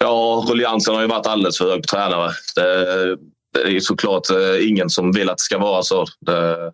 [0.00, 2.30] Ja, ruljansen har ju varit alldeles för hög på tränare.
[2.56, 3.16] Det,
[3.54, 6.04] det är ju såklart eh, ingen som vill att det ska vara så.
[6.20, 6.72] Det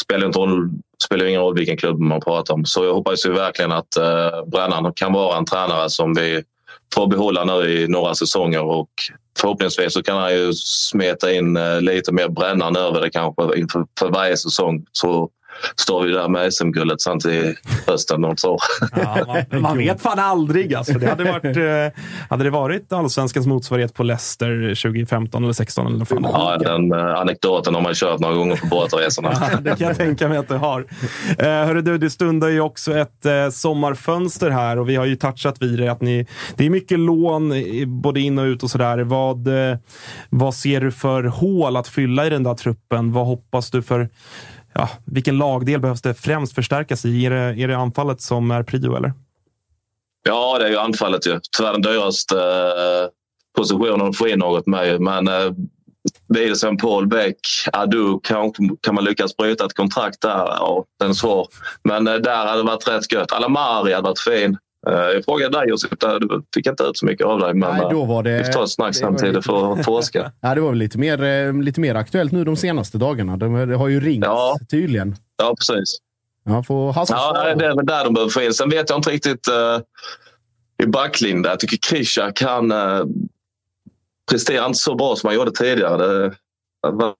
[0.00, 0.70] spelar, inte roll,
[1.04, 2.64] spelar ingen roll vilken klubb man pratar om.
[2.64, 6.42] Så jag hoppas ju verkligen att eh, Brännan kan vara en tränare som vi
[6.94, 8.90] får behålla nu i några säsonger och
[9.38, 13.86] förhoppningsvis så kan han ju smeta in eh, lite mer Brännan över det kanske inför
[13.98, 14.84] för varje säsong.
[14.92, 15.30] Så
[15.76, 17.54] står vi där med SM-guldet sen till
[17.86, 18.60] hösten något år.
[18.96, 20.74] Ja, man, man vet fan aldrig.
[20.74, 20.98] Alltså.
[20.98, 26.04] Det hade, varit, eh, hade det varit allsvenskans motsvarighet på Leicester 2015 eller 16 eller
[26.04, 26.22] fan.
[26.22, 29.32] Ja, den eh, anekdoten har man kört några gånger på båtresorna.
[29.52, 30.86] Ja, det kan jag tänka mig att du har.
[31.38, 35.16] Eh, hörru du, det stundar ju också ett eh, sommarfönster här och vi har ju
[35.16, 35.88] touchat vid det.
[35.88, 37.52] Att ni, det är mycket lån
[37.86, 38.98] både in och ut och sådär.
[38.98, 39.48] Vad,
[40.30, 43.12] vad ser du för hål att fylla i den där truppen?
[43.12, 44.08] Vad hoppas du för...
[44.72, 47.26] Ja, vilken lagdel behövs det främst förstärkas i?
[47.26, 49.12] Är det, är det anfallet som är prio, eller?
[50.22, 51.40] Ja, det är ju anfallet ju.
[51.56, 53.08] Tyvärr den dyraste eh,
[53.56, 55.00] positionen att få in något med.
[55.00, 55.52] Men Men eh,
[56.28, 57.40] Widersen, Paul Bäck,
[57.72, 60.46] Adu kan, kan man lyckas bryta ett kontrakt där.
[60.46, 61.48] Ja, den är svår.
[61.82, 63.32] Men eh, där hade det varit rätt gött.
[63.32, 64.58] Alamari hade varit fin.
[64.88, 65.90] Eh, jag frågade dig Josef,
[66.20, 67.54] du fick inte ut så mycket av dig.
[67.54, 70.32] Men Nej, då var det- vi får ta ett snack var samtidigt för att forska.
[70.40, 73.36] Ja, det var väl lite mer, eh, lite mer aktuellt nu de senaste dagarna.
[73.36, 74.56] Det, har ju ringt Ja.
[74.70, 75.16] tydligen.
[75.36, 75.98] Ja, precis.
[76.44, 78.54] Ja, får Ja, det är väl där de behöver få in.
[78.54, 79.80] Sen vet jag inte riktigt uh,
[80.82, 81.44] i backlinjen.
[81.44, 83.04] Jag tycker Krisha kan uh,
[84.30, 85.96] prestera inte så bra som han gjorde tidigare.
[86.06, 86.28] Det,
[86.82, 87.14] det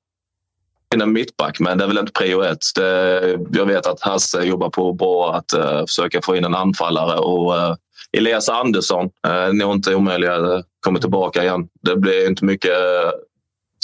[0.94, 2.64] in en mittback, men det är väl inte prio ett.
[2.74, 7.18] Det, jag vet att Hasse jobbar på bra att uh, försöka få in en anfallare
[7.18, 7.74] och uh,
[8.12, 11.68] Elias Andersson, uh, nog inte omöjlig, uh, kommer tillbaka igen.
[11.83, 13.11] Det blir inte mycket uh,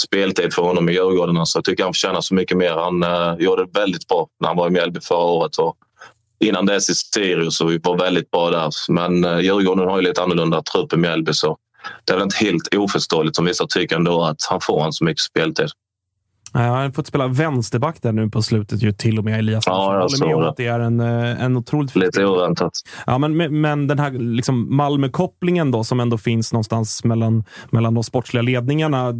[0.03, 1.45] speltid för honom i Djurgården.
[1.45, 2.71] Så jag tycker han förtjänar så mycket mer.
[2.71, 5.57] Han uh, gjorde det väldigt bra när han var i Mjällby förra året.
[5.57, 5.77] Och
[6.39, 8.69] innan dess i Sirius och vi var väldigt bra där.
[8.89, 11.57] Men uh, Djurgården har ju lite annorlunda trupp i Mjällby så
[12.05, 15.03] det är väl inte helt oförståeligt som vissa tycker ändå att han får en så
[15.03, 15.69] mycket speltid.
[16.65, 19.63] Han har fått spela vänsterback där nu på slutet, ju, till och med Elias.
[19.67, 22.71] Ja, jag håller med om att det är en, eh, en otroligt Lite oväntat.
[23.05, 28.03] Ja, men, men- den här liksom Malmö-kopplingen då, som ändå finns någonstans mellan, mellan de
[28.03, 29.13] sportsliga ledningarna.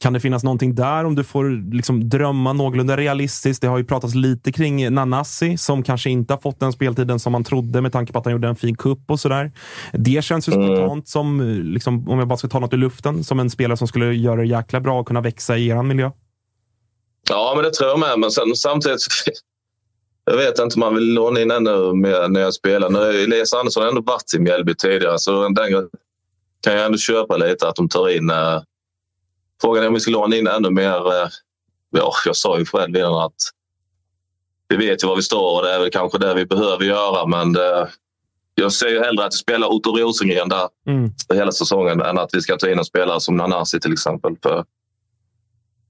[0.00, 3.62] Kan det finnas någonting där om du får liksom drömma någorlunda realistiskt?
[3.62, 7.32] Det har ju pratats lite kring Nanasi som kanske inte har fått den speltiden som
[7.32, 9.52] man trodde med tanke på att han gjorde en fin kupp och sådär.
[9.92, 10.66] Det känns ju Mm.
[10.76, 13.88] spontant som, liksom, om jag bara ska ta något i luften, som en spelare som
[13.88, 16.10] skulle göra det jäkla bra och kunna växa i eran miljö.
[17.28, 18.18] Ja, men det tror jag med.
[18.18, 19.00] Men sen, samtidigt...
[20.24, 22.90] Jag vet inte om man vill låna in ännu mer nya spelare.
[22.90, 25.54] Nu har Elias Andersson ändå varit i Mjällby tidigare, så den
[26.60, 28.30] kan jag ändå köpa lite att de tar in...
[28.30, 28.62] Eh,
[29.60, 31.22] frågan är om vi ska låna in ännu mer.
[31.22, 31.28] Eh,
[31.90, 33.34] ja, jag sa ju själv innan att
[34.68, 37.26] vi vet ju var vi står och det är väl kanske det vi behöver göra,
[37.26, 37.88] men det,
[38.54, 41.10] jag ser ju hellre att vi spelar Otto Rosengren där mm.
[41.34, 44.36] hela säsongen än att vi ska ta in en spelare som Nanasi till exempel.
[44.42, 44.64] För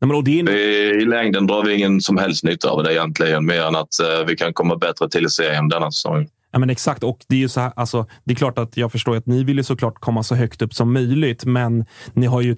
[0.01, 1.03] Nej, men är...
[1.03, 4.27] I längden drar vi ingen som helst nytta av det egentligen, mer än att uh,
[4.27, 6.29] vi kan komma bättre till i serien denna säsong.
[6.53, 8.93] Ja, men exakt, och det är ju så här, alltså, det är klart att jag
[8.93, 12.41] förstår att ni vill ju såklart komma så högt upp som möjligt, men ni har
[12.41, 12.57] ju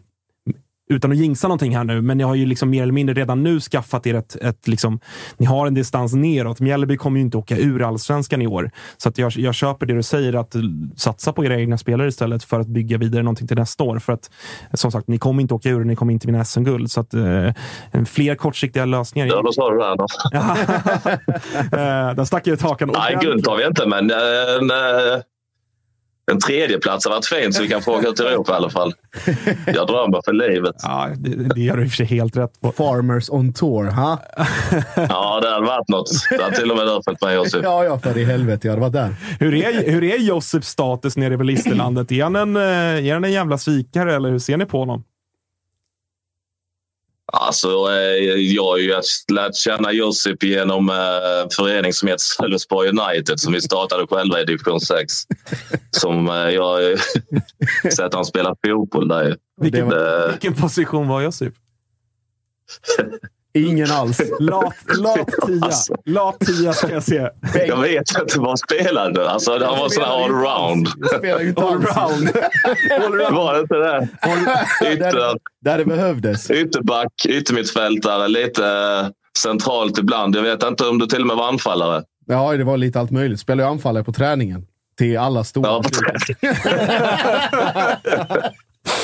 [0.90, 3.42] utan att jinxa någonting här nu, men ni har ju liksom mer eller mindre redan
[3.42, 5.00] nu skaffat er ett, ett liksom,
[5.36, 6.60] ni har en distans neråt.
[6.60, 8.70] Mjällby kommer ju inte åka ur allsvenskan i år.
[8.96, 10.56] Så att jag, jag köper det du säger, att
[10.96, 13.98] satsa på era egna spelare istället för att bygga vidare någonting till nästa år.
[13.98, 14.30] För att
[14.74, 16.90] som sagt, ni kommer inte åka ur, ni kommer inte vinna SM-guld.
[16.90, 19.26] Så att eh, fler kortsiktiga lösningar.
[19.26, 20.06] Ja, då sa du det.
[21.72, 22.90] Eh, där stack jag ut hakan.
[22.94, 24.16] Nej, guld tar vi inte, men eh,
[26.30, 28.54] en tredje plats har varit fint så vi kan få åka ut i Europa i
[28.54, 28.94] alla fall.
[29.66, 30.74] Jag drömmer för livet.
[30.82, 32.72] Ja, det, det gör du i och för sig helt rätt på.
[32.72, 34.18] Farmers on tour, ha?
[34.96, 36.10] ja, det hade varit något.
[36.30, 37.60] Det hade till och med du följt med Josip.
[37.64, 38.68] Ja, ja, för i helvete.
[38.68, 39.14] Jag hade varit där.
[39.40, 42.12] Hur är, hur är Josips status nere på Listerlandet?
[42.12, 42.62] Är han, en, eh,
[43.06, 45.04] är han en jävla svikare eller hur ser ni på honom?
[47.32, 48.94] Alltså, eh, jag har ju
[49.32, 54.40] lärt känna Josip genom en eh, förening som heter Sölvesborg United som vi startade själva
[54.40, 55.12] i division 6.
[55.90, 56.98] Som eh, jag
[57.92, 59.36] sett han spela fotboll där.
[59.60, 59.92] Vilken,
[60.30, 61.54] vilken position var Josip?
[63.52, 64.20] Ingen alls.
[64.40, 65.64] Lat, lat tia.
[65.64, 65.94] Alltså.
[66.04, 67.28] Lat tia ska jag se.
[67.66, 69.30] Jag vet inte vad han spelade.
[69.30, 70.88] Alltså, han var sån här allround.
[71.56, 72.30] Allround.
[73.34, 74.08] var det inte det?
[74.92, 76.50] Ytter, där det behövdes.
[76.50, 79.08] Ytterback, yttermittfältare, lite eh,
[79.38, 80.36] centralt ibland.
[80.36, 82.02] Jag vet inte om du till och med var anfallare.
[82.26, 83.40] Ja, det var lite allt möjligt.
[83.40, 84.66] Spelade ju anfallare på träningen.
[84.98, 85.68] Till alla stora.
[85.68, 85.88] Ja, på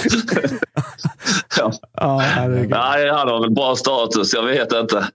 [1.56, 1.72] ja.
[1.92, 2.22] Ja,
[2.68, 4.34] Nej, han har väl bra status.
[4.34, 5.06] Jag vet inte.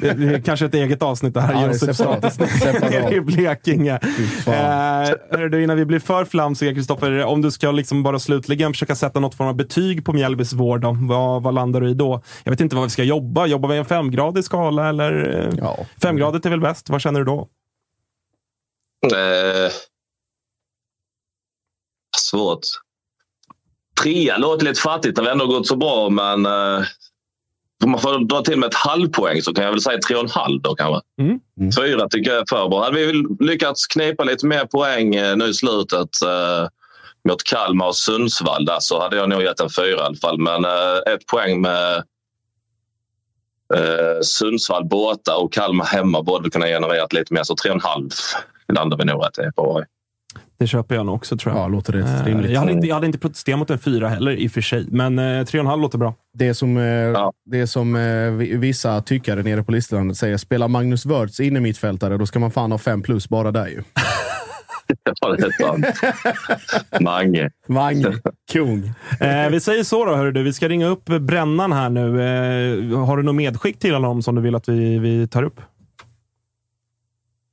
[0.00, 1.52] det, det är kanske ett eget avsnitt det här.
[1.52, 2.38] Ja, Josef status
[3.12, 4.00] i Blekinge.
[4.46, 8.94] Eh, du, innan vi blir för flamsiga, Kristoffer, om du ska liksom bara slutligen försöka
[8.94, 12.22] sätta något form av betyg på Mjällbys vård, då, vad, vad, landar du i då?
[12.44, 13.46] Jag vet inte vad vi ska jobba.
[13.46, 14.88] Jobbar vi en femgradig skala?
[14.88, 15.50] Eller?
[15.58, 15.78] Ja.
[16.02, 16.90] Femgradigt är väl bäst.
[16.90, 17.48] Vad känner du då?
[19.06, 19.72] Eh,
[22.18, 22.60] svårt
[24.02, 26.84] trea låter lite fattigt när vi ändå gått så bra, men eh,
[27.84, 30.22] om man får dra till med ett halvpoäng så kan jag väl säga tre och
[30.22, 31.00] en halv då kanske.
[31.20, 31.40] Mm.
[31.60, 31.72] Mm.
[31.72, 32.84] Fyra tycker jag är för bra.
[32.84, 36.68] Hade vi lyckats knipa lite mer poäng eh, nu i slutet eh,
[37.28, 40.38] mot Kalmar och Sundsvall där, så hade jag nog gett en fyra i alla fall.
[40.38, 41.96] Men eh, ett poäng med
[43.74, 47.42] eh, Sundsvall borta och Kalmar hemma borde kunna generera lite mer.
[47.42, 48.10] Så tre och en halv
[48.72, 49.84] landar vi nog rätt på.
[50.58, 51.64] Det köper jag nog också tror jag.
[51.64, 52.50] Ja, låter rätt uh, rimligt.
[52.50, 54.86] Jag hade, inte, jag hade inte protesterat mot en fyra heller i och för sig,
[54.90, 56.14] men tre och en halv låter bra.
[56.38, 57.32] Det som, uh, ja.
[57.50, 62.26] det som uh, vissa tyckare nere på listan säger, spelar Magnus Wörths inne mittfältare, då
[62.26, 63.82] ska man fan ha fem plus bara där ju.
[65.20, 65.86] ja, det är sant.
[67.00, 67.50] Mange.
[67.66, 68.14] Mange.
[68.52, 68.92] Kung.
[69.20, 70.42] Eh, vi säger så då, hörru du.
[70.42, 72.02] Vi ska ringa upp Brännan här nu.
[72.02, 75.60] Eh, har du något medskick till honom som du vill att vi, vi tar upp?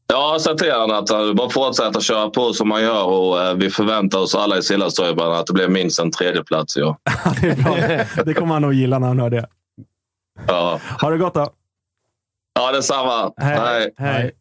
[0.08, 3.54] Ja, säg till honom att han bara fortsätter köra på som man gör och eh,
[3.54, 6.98] vi förväntar oss alla i Sillastorpen att det blir minst en tredjeplats i år.
[7.42, 7.56] det är
[8.16, 8.24] bra.
[8.24, 9.48] Det kommer han nog gilla när han hör det.
[10.48, 10.80] Ja.
[11.02, 11.50] Ha det gott då!
[12.60, 13.32] Ja, detsamma.
[13.38, 13.60] Hej.
[13.60, 13.92] Hej.
[13.98, 14.32] Hej.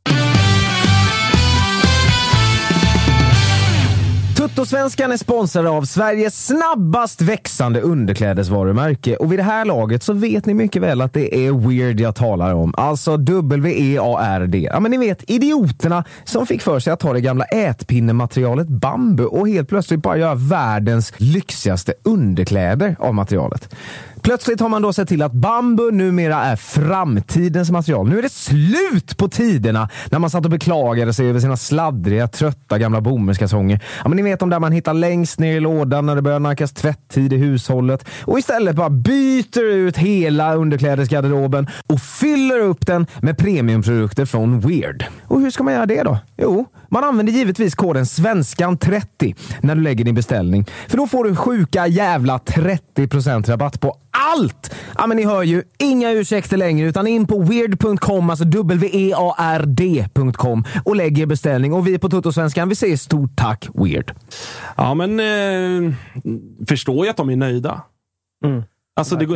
[4.55, 10.47] Tuttosvenskan är sponsrad av Sveriges snabbast växande underklädesvarumärke och vid det här laget så vet
[10.47, 12.75] ni mycket väl att det är Weird jag talar om.
[12.77, 14.69] Alltså W-E-A-R-D.
[14.73, 19.25] Ja, men ni vet idioterna som fick för sig att ta det gamla ätpinnematerialet bambu
[19.25, 23.75] och helt plötsligt bara göra världens lyxigaste underkläder av materialet.
[24.24, 28.08] Plötsligt har man då sett till att bambu numera är framtidens material.
[28.08, 32.29] Nu är det slut på tiderna när man satt och beklagade sig över sina sladdriga,
[32.29, 33.85] trötta gamla bomullskalsonger.
[34.02, 36.40] Ja, men ni vet de där man hittar längst ner i lådan när det börjar
[36.40, 43.06] nackas tvätttid i hushållet och istället bara byter ut hela underklädesgarderoben och fyller upp den
[43.22, 45.04] med premiumprodukter från Weird.
[45.27, 46.18] Och hur ska man göra det då?
[46.37, 50.66] Jo, man använder givetvis koden SVENSKAN30 när du lägger din beställning.
[50.88, 54.74] För då får du sjuka jävla 30% rabatt på allt!
[54.98, 59.85] Ja, men ni hör ju, inga ursäkter längre, utan in på weird.com, alltså w-e-a-r-d.com
[60.85, 61.72] och lägg er beställning.
[61.72, 64.12] Och vi på Tuttosvenskan, vi säger stort tack Weird.
[64.76, 65.92] Ja, men eh,
[66.68, 67.82] förstår ju att de är nöjda.
[68.44, 68.62] Mm.
[68.97, 69.27] Alltså, det,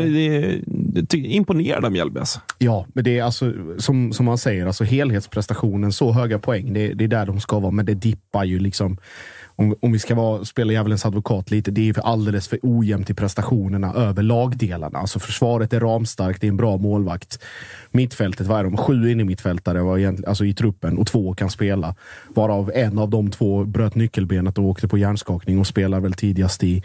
[1.02, 2.20] det, imponerad av Mjällby.
[2.20, 2.40] Alltså.
[2.58, 6.72] Ja, men det är alltså som, som man säger, alltså helhetsprestationen, så höga poäng.
[6.72, 8.98] Det, det är där de ska vara, men det dippar ju liksom
[9.58, 13.10] om, om vi ska vara, spela djävulens advokat lite, det är för alldeles för ojämnt
[13.10, 14.98] i prestationerna över lagdelarna.
[14.98, 17.42] Alltså försvaret är ramstarkt, det är en bra målvakt.
[17.90, 18.76] Mittfältet, vad är de?
[18.76, 21.94] Sju in i mittfältare var egentligen, alltså i truppen och två kan spela.
[22.28, 26.64] Varav en av de två bröt nyckelbenet och åkte på hjärnskakning och spelar väl tidigast
[26.64, 26.82] i,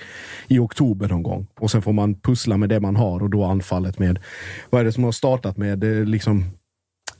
[0.47, 1.47] i oktober någon gång.
[1.59, 4.19] Och sen får man pussla med det man har och då anfallet med,
[4.69, 6.45] vad är det som har startat med liksom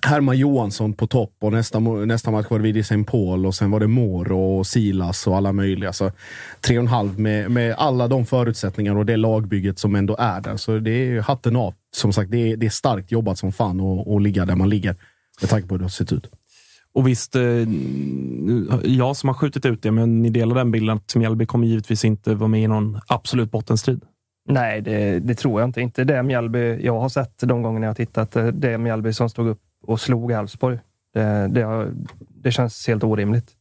[0.06, 3.04] Herman Johansson på topp och nästa, nästa match var det Vidi St.
[3.04, 5.94] Paul och sen var det Moro och Silas och alla möjliga.
[5.94, 6.12] Så
[6.62, 10.42] tre och en halv med, med alla de förutsättningar och det lagbygget som ändå är
[10.42, 10.58] där.
[10.58, 11.74] Så det är hatten av.
[11.96, 14.96] Som sagt, det är, det är starkt jobbat som fan att ligga där man ligger.
[15.42, 16.30] Med tanke på hur det har sett ut.
[16.94, 17.42] Och visst, eh,
[18.84, 22.06] jag som har skjutit ut det, men ni delar den bilden att Mjällby kommer givetvis
[22.06, 24.02] inte vara med i någon absolut bottenstrid.
[24.50, 25.82] Nej, det, det, tror jag inte.
[25.82, 28.38] Inte det Mjällby jag har sett de gångerna jag har tittat.
[28.54, 30.80] Det Mjällby som stod upp och slog Elfsborg.
[31.14, 31.94] Det, det,
[32.44, 33.52] det känns helt orimligt.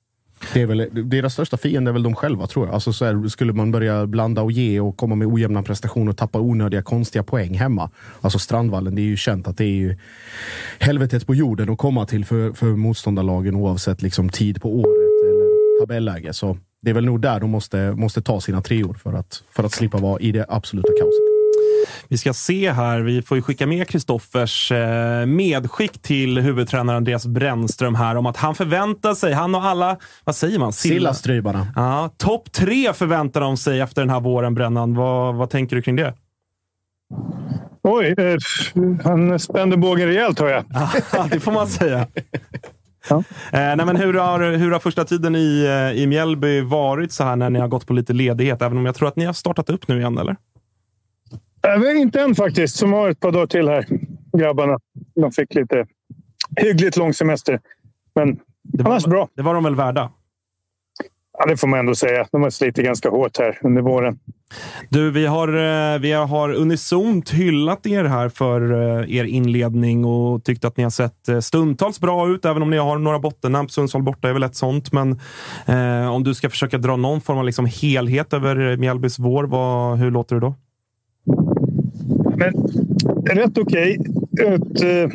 [0.55, 2.75] Det är väl, deras största fiende är väl de själva, tror jag.
[2.75, 6.17] Alltså så här, skulle man börja blanda och ge och komma med ojämna prestationer och
[6.17, 7.91] tappa onödiga, konstiga poäng hemma.
[8.21, 9.99] Alltså Strandvallen, det är ju känt att det är ju
[10.79, 15.81] helvetet på jorden att komma till för, för motståndarlagen oavsett liksom tid på året eller
[15.81, 16.33] tabelläge.
[16.33, 19.65] Så det är väl nog där de måste, måste ta sina treor för att, för
[19.65, 21.32] att slippa vara i det absoluta kaoset.
[22.09, 23.01] Vi ska se här.
[23.01, 28.37] Vi får ju skicka med Kristoffers eh, medskick till huvudtränare Andreas Brännström här om att
[28.37, 30.73] han förväntar sig, han och alla, vad säger man?
[30.73, 31.67] Sillastrybarna.
[31.77, 34.95] Ja, Topp tre förväntar de sig efter den här våren, Brännan.
[34.95, 36.15] Vad, vad tänker du kring det?
[37.83, 38.37] Oj, eh,
[39.05, 40.65] han spände bågen rejält hör jag.
[41.13, 42.07] Ja, det får man säga.
[43.09, 43.17] Ja.
[43.53, 47.25] Eh, nej, men hur, har, hur har första tiden i, eh, i Mjällby varit så
[47.25, 48.63] här när ni har gått på lite ledighet?
[48.63, 50.37] Även om jag tror att ni har startat upp nu igen, eller?
[51.67, 52.77] Äh, inte än faktiskt.
[52.77, 53.87] Som har ett par dagar till här,
[54.39, 54.79] grabbarna.
[55.15, 55.87] De fick lite
[56.57, 57.61] hyggligt lång semester.
[58.15, 59.29] Men det var, annars bra.
[59.37, 60.11] Det var de väl värda?
[61.39, 62.27] Ja, det får man ändå säga.
[62.33, 64.19] De har slitit ganska hårt här under våren.
[64.89, 70.45] Du, vi har, eh, vi har unisont hyllat er här för eh, er inledning och
[70.45, 73.69] tyckt att ni har sett eh, stundtals bra ut, även om ni har några bottennamn.
[73.69, 75.21] Sundsvall borta är väl ett sånt, men
[75.67, 79.99] eh, om du ska försöka dra någon form av liksom helhet över Mjällbys vår, vad,
[79.99, 80.55] hur låter det då?
[82.37, 83.99] Men rätt okej.
[84.33, 84.89] Okay.
[84.91, 85.11] Eh,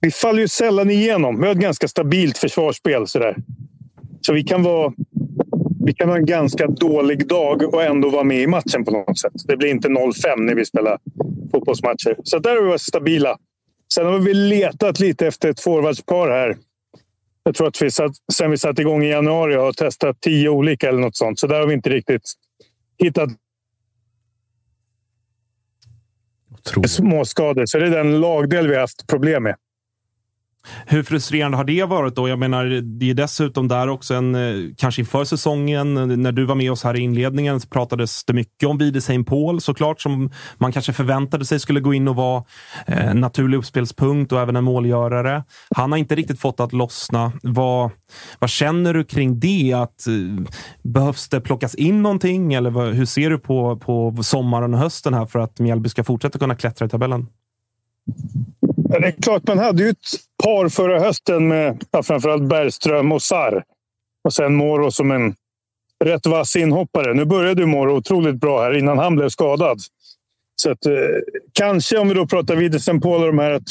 [0.00, 1.40] vi faller ju sällan igenom.
[1.40, 3.06] Vi har ett ganska stabilt försvarsspel.
[3.06, 3.36] Sådär.
[4.20, 4.92] Så vi kan, vara,
[5.84, 9.18] vi kan ha en ganska dålig dag och ändå vara med i matchen på något
[9.18, 9.32] sätt.
[9.44, 10.98] Det blir inte 0-5 när vi spelar
[11.52, 12.16] fotbollsmatcher.
[12.24, 13.38] Så där har vi varit stabila.
[13.94, 16.56] Sen har vi letat lite efter ett forwardspar här.
[17.42, 20.88] Jag tror att vi satt, sen vi satte igång i januari har testat tio olika
[20.88, 21.38] eller något sånt.
[21.38, 22.22] Så där har vi inte riktigt
[22.98, 23.30] hittat
[26.66, 26.90] Otroligt.
[26.90, 27.66] småskador.
[27.66, 29.54] Så det är den lagdel vi har haft problem med.
[30.86, 32.28] Hur frustrerande har det varit då?
[32.28, 32.64] Jag menar,
[32.98, 36.84] det är dessutom där också en, eh, kanske inför säsongen, när du var med oss
[36.84, 40.92] här i inledningen, så pratades det mycket om Vide Saint Paul såklart, som man kanske
[40.92, 42.44] förväntade sig skulle gå in och vara
[42.86, 45.44] en eh, naturlig uppspelspunkt och även en målgörare.
[45.76, 47.32] Han har inte riktigt fått att lossna.
[47.42, 47.90] Vad,
[48.38, 49.72] vad känner du kring det?
[49.72, 50.44] Att, eh,
[50.82, 52.54] behövs det plockas in någonting?
[52.54, 56.04] Eller vad, hur ser du på, på sommaren och hösten här för att Mjällby ska
[56.04, 57.26] fortsätta kunna klättra i tabellen?
[58.90, 59.96] Det är klart, man hade ju ett
[60.44, 63.64] par förra hösten med ja, framförallt Bergström och Sar.
[64.24, 65.34] Och sen Moro som en
[66.04, 67.14] rätt vass inhoppare.
[67.14, 69.78] Nu började ju Moro otroligt bra här innan han blev skadad.
[70.62, 70.92] Så att, eh,
[71.52, 73.68] kanske om vi då pratar vid Paul och de här att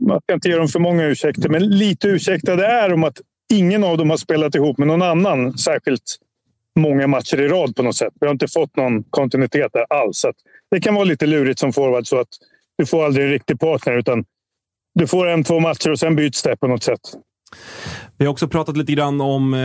[0.00, 3.20] man ska inte ge dem för många ursäkter, men lite ursäktade är om att
[3.52, 6.16] ingen av dem har spelat ihop med någon annan särskilt
[6.78, 8.12] många matcher i rad på något sätt.
[8.20, 10.20] Vi har inte fått någon kontinuitet där alls.
[10.20, 10.32] Så
[10.70, 12.28] det kan vara lite lurigt som forward så att
[12.78, 14.24] du får aldrig en riktig partner utan
[14.98, 17.00] du får en, två matcher och sen byts det på något sätt.
[18.18, 19.60] Vi har också pratat lite grann om eh,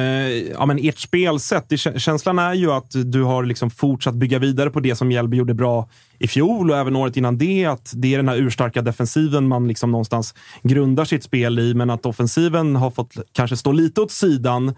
[0.52, 1.80] ja, men ert spelsätt.
[1.98, 5.54] Känslan är ju att du har liksom fortsatt bygga vidare på det som Mjällby gjorde
[5.54, 7.66] bra i fjol och även året innan det.
[7.66, 11.90] Att det är den här urstarka defensiven man liksom någonstans grundar sitt spel i, men
[11.90, 14.76] att offensiven har fått kanske stå lite åt sidan.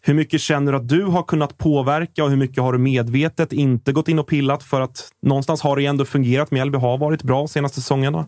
[0.00, 3.52] Hur mycket känner du att du har kunnat påverka och hur mycket har du medvetet
[3.52, 6.50] inte gått in och pillat för att någonstans har det ändå fungerat.
[6.50, 8.26] Mjällby har varit bra senaste säsongerna.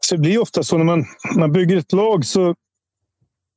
[0.00, 1.04] Så det blir ofta så när man,
[1.36, 2.54] man bygger ett lag så...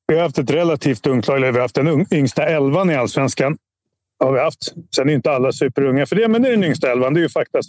[0.07, 1.39] Vi har haft ett relativt ungt lag.
[1.39, 3.57] Vi har haft den yngsta elvan i allsvenskan.
[4.19, 4.73] Har vi haft.
[4.95, 7.13] Sen är inte alla superunga för det, men det är den yngsta elvan.
[7.13, 7.59] Det är ju fakta.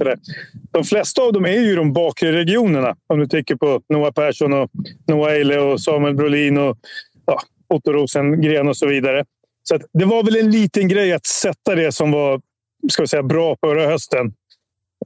[0.72, 2.96] De flesta av dem är ju de bakre regionerna.
[3.06, 4.70] Om du tänker på Noah Persson, och
[5.08, 6.78] Noah Eile och Samuel Brolin och
[7.26, 9.24] ja, Otto Rosengren och så vidare.
[9.62, 12.40] Så det var väl en liten grej att sätta det som var
[12.88, 14.26] ska vi säga, bra förra hösten.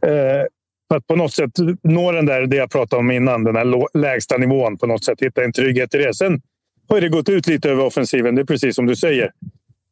[0.02, 0.44] Eh,
[0.88, 1.50] för att på något sätt
[1.82, 5.20] nå den där, det jag pratade om innan, den här lägsta nivån på något sätt.
[5.20, 6.14] Hitta en trygghet i det.
[6.14, 6.40] Sen
[6.88, 9.30] har det gått ut lite över offensiven, det är precis som du säger.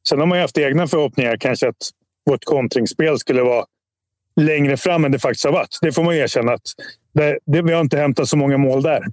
[0.09, 1.91] Sen har man ju haft egna förhoppningar, kanske att
[2.27, 3.65] vårt kontringsspel skulle vara
[4.41, 5.79] längre fram än det faktiskt har varit.
[5.83, 6.53] Det får man erkänna.
[6.53, 6.63] att
[7.15, 9.05] det, det, Vi har inte hämtat så många mål där.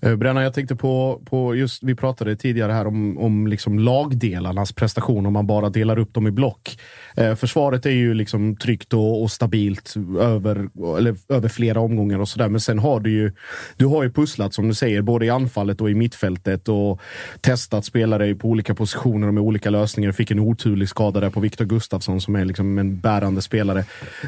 [0.00, 4.72] Eh, Bränna, jag tänkte på, på just, vi pratade tidigare här om, om liksom lagdelarnas
[4.72, 6.78] prestation om man bara delar upp dem i block.
[7.16, 10.68] Eh, försvaret är ju liksom tryggt och, och, stabilt över,
[10.98, 12.48] eller, över flera omgångar och sådär.
[12.48, 13.32] Men sen har du ju,
[13.76, 17.00] du har ju pusslat som du säger, både i anfallet och i mittfältet och
[17.40, 20.12] testat spelare på olika positioner och med olika lösningar.
[20.12, 23.84] Fick en oturlig skada där på Viktor Gustafsson som är liksom en bärande spelare.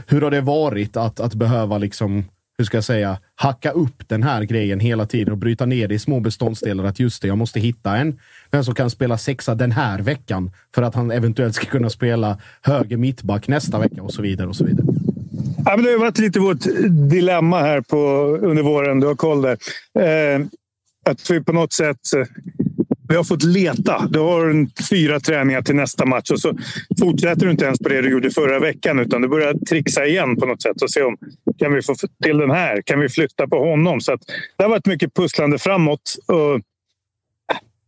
[0.06, 2.24] Hur har det varit att, att behöva liksom
[2.58, 5.94] hur ska jag säga, hacka upp den här grejen hela tiden och bryta ner det
[5.94, 6.84] i små beståndsdelar.
[6.84, 10.50] Att just det, jag måste hitta en vem som kan spela sexa den här veckan
[10.74, 14.48] för att han eventuellt ska kunna spela höger mittback nästa vecka och så vidare.
[14.48, 14.86] och så vidare.
[15.64, 16.64] Ja, men det har varit lite vårt
[17.10, 17.96] dilemma här på,
[18.42, 19.00] under våren.
[19.00, 19.58] Du har koll där.
[19.98, 20.46] Eh,
[21.10, 22.00] att vi på något sätt
[23.08, 24.06] vi har fått leta.
[24.10, 26.58] Du har fyra träningar till nästa match och så
[27.00, 30.36] fortsätter du inte ens på det du gjorde förra veckan utan du börjar trixa igen
[30.36, 31.16] på något sätt och se om
[31.58, 32.82] kan vi få till den här?
[32.82, 34.00] Kan vi flytta på honom?
[34.00, 34.20] Så att
[34.56, 36.16] det har varit mycket pusslande framåt.
[36.26, 36.60] Och äh,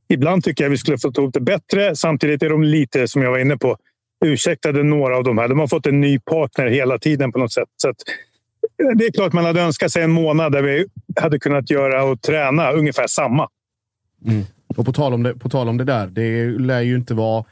[0.08, 1.96] ibland tycker jag vi skulle fått ihop det bättre.
[1.96, 3.76] Samtidigt är de lite, som jag var inne på,
[4.24, 5.48] ursäktade några av de här.
[5.48, 7.68] De har fått en ny partner hela tiden på något sätt.
[7.76, 7.96] Så att,
[8.82, 10.86] äh, det är klart man hade önskat sig en månad där vi
[11.20, 13.48] hade kunnat göra och träna ungefär samma.
[14.26, 14.44] Mm.
[14.76, 17.44] Och på tal, om det, på tal om det där, det lär ju inte vara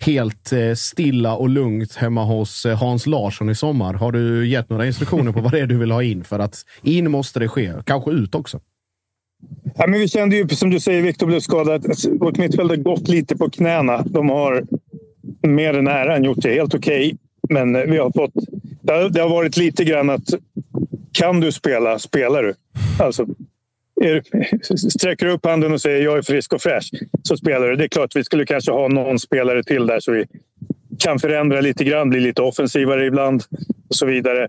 [0.00, 3.94] helt eh, stilla och lugnt hemma hos eh, Hans Larsson i sommar.
[3.94, 6.24] Har du gett några instruktioner på vad det är du vill ha in?
[6.24, 7.72] För att in måste det ske.
[7.86, 8.60] Kanske ut också.
[9.76, 11.86] Ja, men vi kände ju, som du säger, Viktor blev skadad.
[11.86, 14.02] Alltså, vårt mittfält har gått lite på knäna.
[14.02, 14.64] De har
[15.46, 17.06] mer än äran gjort det helt okej.
[17.06, 17.18] Okay.
[17.48, 18.32] Men eh, vi har fått...
[19.12, 20.34] Det har, varit lite grann att
[21.12, 22.54] kan du spela, spelar du.
[22.98, 23.26] Alltså,
[24.76, 26.90] sträcker upp handen och säger jag är frisk och fräsch
[27.22, 27.76] så spelar du.
[27.76, 30.26] Det är klart vi skulle kanske ha någon spelare till där så vi
[30.98, 33.42] kan förändra lite grann, bli lite offensivare ibland
[33.88, 34.48] och så vidare.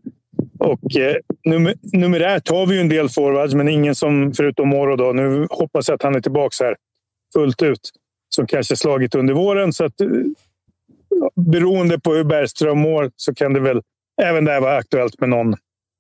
[0.60, 4.95] Och eh, nummer, numerärt har vi ju en del forwards, men ingen som förutom Moro.
[4.95, 5.14] Då.
[5.14, 6.76] Nu hoppas jag att han är tillbaka här
[7.34, 7.91] fullt ut.
[8.36, 9.74] Som kanske slagit under våren.
[9.74, 10.08] Så att, eh,
[11.36, 13.82] beroende på hur Bergström mår så kan det väl
[14.22, 15.56] även där vara aktuellt med någon,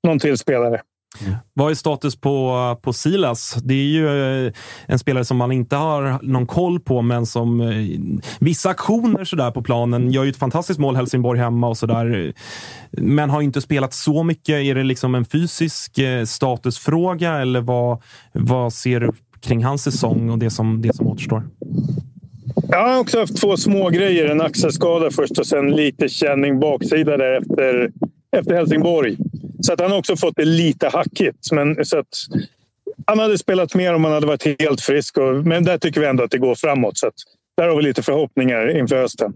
[0.07, 0.81] någon till spelare.
[1.19, 1.35] Mm.
[1.53, 3.57] Vad är status på, på Silas?
[3.63, 4.53] Det är ju eh,
[4.85, 9.51] en spelare som man inte har någon koll på, men som eh, vissa aktioner sådär
[9.51, 12.33] på planen gör ju ett fantastiskt mål Helsingborg hemma och sådär.
[12.91, 14.55] Men har inte spelat så mycket.
[14.55, 18.01] Är det liksom en fysisk eh, statusfråga eller vad,
[18.33, 21.43] vad ser du kring hans säsong och det som, det som återstår?
[22.69, 24.29] Jag har också haft två små grejer.
[24.29, 27.91] En axelskada först och sen lite känning baksida där efter,
[28.37, 29.17] efter Helsingborg.
[29.61, 31.51] Så att han har också fått det lite hackigt.
[31.51, 32.07] Men, så att,
[33.05, 35.17] han hade spelat mer om han hade varit helt frisk.
[35.17, 36.97] Och, men där tycker vi ändå att det går framåt.
[36.97, 37.13] Så att,
[37.57, 39.33] där har vi lite förhoppningar inför hösten.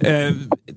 [0.00, 0.32] Eh,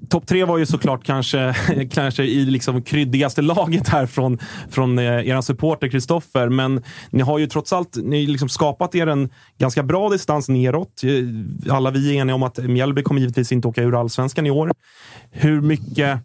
[0.09, 1.55] Topp tre var ju såklart kanske,
[1.91, 4.39] kanske i liksom kryddigaste laget här från,
[4.69, 6.49] från eh, er supporter Kristoffer.
[6.49, 11.03] Men ni har ju trots allt ni liksom skapat er en ganska bra distans neråt.
[11.03, 14.51] Eh, alla vi är eniga om att Mjällby kommer givetvis inte åka ur allsvenskan i
[14.51, 14.71] år.
[15.31, 16.19] Hur mycket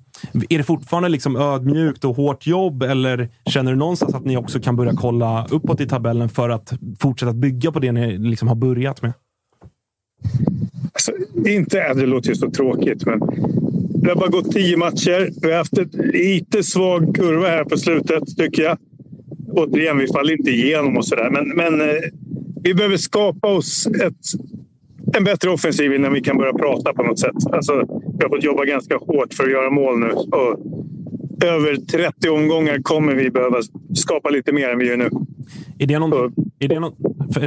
[0.48, 4.60] är det fortfarande liksom ödmjukt och hårt jobb eller känner du någonstans att ni också
[4.60, 8.54] kan börja kolla uppåt i tabellen för att fortsätta bygga på det ni liksom har
[8.54, 9.12] börjat med?
[10.92, 11.12] Alltså,
[11.46, 13.20] inte, det låter ju så tråkigt, men
[14.02, 15.30] det har bara gått tio matcher.
[15.42, 18.78] Vi har haft en lite svag kurva här på slutet, tycker jag.
[19.48, 21.30] Återigen, vi faller inte igenom och sådär.
[21.30, 21.96] Men, men eh,
[22.62, 24.26] vi behöver skapa oss ett,
[25.16, 27.36] en bättre offensiv innan vi kan börja prata på något sätt.
[27.52, 27.72] Alltså,
[28.18, 30.10] vi har fått jobba ganska hårt för att göra mål nu.
[30.10, 30.58] Och
[31.44, 33.60] över 30 omgångar kommer vi behöva
[33.94, 35.10] skapa lite mer än vi gör nu.
[35.82, 36.12] Är det, någon,
[36.58, 36.92] är det, någon,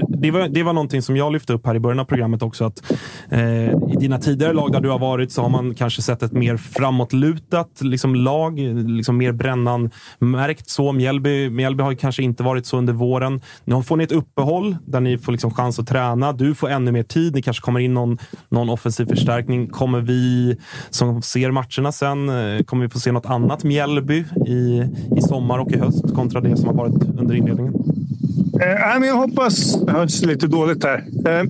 [0.07, 2.65] det, var, det var någonting som jag lyfte upp här i början av programmet också.
[2.65, 2.91] Att,
[3.29, 6.31] eh, I dina tidigare lag där du har varit så har man kanske sett ett
[6.31, 8.59] mer framåtlutat liksom, lag.
[8.87, 10.91] Liksom mer brännan-märkt så.
[10.91, 13.41] Mjällby, Mjällby har kanske inte varit så under våren.
[13.65, 16.33] Nu får ni ett uppehåll där ni får liksom chans att träna.
[16.33, 17.35] Du får ännu mer tid.
[17.35, 18.17] Ni kanske kommer in någon,
[18.49, 19.67] någon offensiv förstärkning.
[19.67, 20.57] Kommer vi
[20.89, 24.83] som ser matcherna sen, eh, kommer vi få se något annat Mjällby i,
[25.17, 27.73] i sommar och i höst kontra det som har varit under inledningen?
[28.61, 29.85] Eh, men jag hoppas...
[29.85, 31.03] Det hörs lite dåligt här.
[31.27, 31.43] Eh,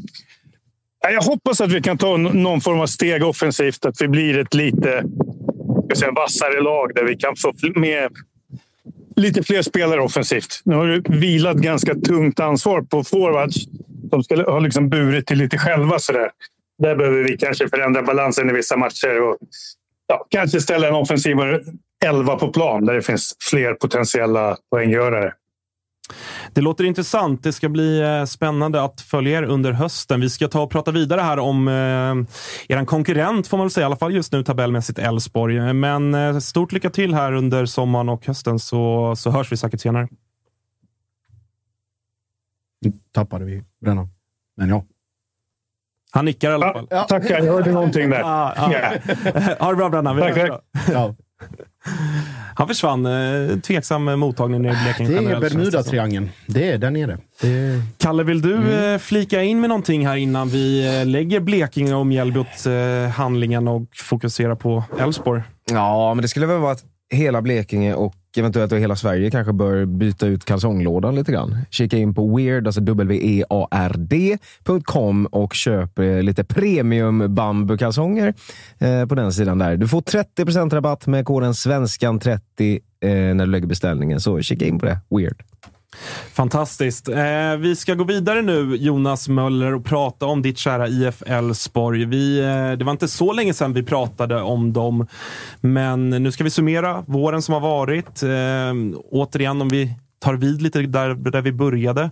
[1.13, 3.85] jag hoppas att vi kan ta någon form av steg offensivt.
[3.85, 5.03] Att vi blir ett lite
[5.97, 8.11] säga, vassare lag där vi kan få med
[9.15, 10.61] lite fler spelare offensivt.
[10.63, 13.65] Nu har det vilat ganska tungt ansvar på forwards.
[13.87, 15.99] De ska har liksom burit till lite själva.
[15.99, 16.29] Sådär.
[16.77, 19.37] där behöver vi kanske förändra balansen i vissa matcher och
[20.07, 21.61] ja, kanske ställa en offensivare
[22.05, 25.33] elva på plan där det finns fler potentiella poänggörare.
[26.53, 27.43] Det låter intressant.
[27.43, 30.21] Det ska bli eh, spännande att följa er under hösten.
[30.21, 33.83] Vi ska ta och prata vidare här om eh, er konkurrent, får man väl säga,
[33.83, 35.73] i alla fall just nu tabellmässigt Elfsborg.
[35.73, 39.81] Men eh, stort lycka till här under sommaren och hösten så, så hörs vi säkert
[39.81, 40.07] senare.
[43.11, 44.09] tappade vi Brännan.
[44.57, 44.85] Men ja.
[46.11, 46.87] Han nickar i alla fall.
[46.89, 48.21] Ja, tackar, jag hörde någonting där.
[48.23, 49.65] Ah, ah.
[49.65, 50.19] ha det bra Brännan.
[50.19, 50.61] Tack, tack.
[50.91, 51.15] ja.
[52.55, 53.05] Han försvann.
[53.05, 55.21] Eh, tveksam mottagning nere i Blekinge.
[55.21, 55.39] Det är.
[55.39, 56.29] Bermuda-triangeln.
[56.47, 57.17] Det är där nere.
[57.41, 57.81] Det...
[57.97, 58.93] Kalle, vill du Mm.
[58.93, 62.65] eh, flika in med någonting här innan vi eh, lägger Blekinge och Mjällby åt
[63.15, 65.41] handlingen och fokuserar på Elfsborg?
[65.71, 66.83] Ja, men det skulle väl vara att
[67.13, 71.57] hela Blekinge och eventuellt då hela Sverige kanske bör byta ut kalsonglådan lite grann.
[71.69, 72.81] Kika in på weird, alltså
[74.01, 78.33] weard.com och köp eh, lite premium bambukalsonger
[78.79, 79.77] eh, på den sidan där.
[79.77, 82.39] Du får 30% rabatt med koden svenskan30
[83.01, 84.99] eh, när du lägger beställningen, så kika in på det.
[85.09, 85.43] Weird.
[86.33, 87.09] Fantastiskt.
[87.09, 92.05] Eh, vi ska gå vidare nu, Jonas Möller, och prata om ditt kära IF Elfsborg.
[92.05, 95.07] Vi, eh, det var inte så länge sedan vi pratade om dem,
[95.61, 98.23] men nu ska vi summera våren som har varit.
[98.23, 102.09] Eh, återigen, om vi tar vid lite där, där vi började.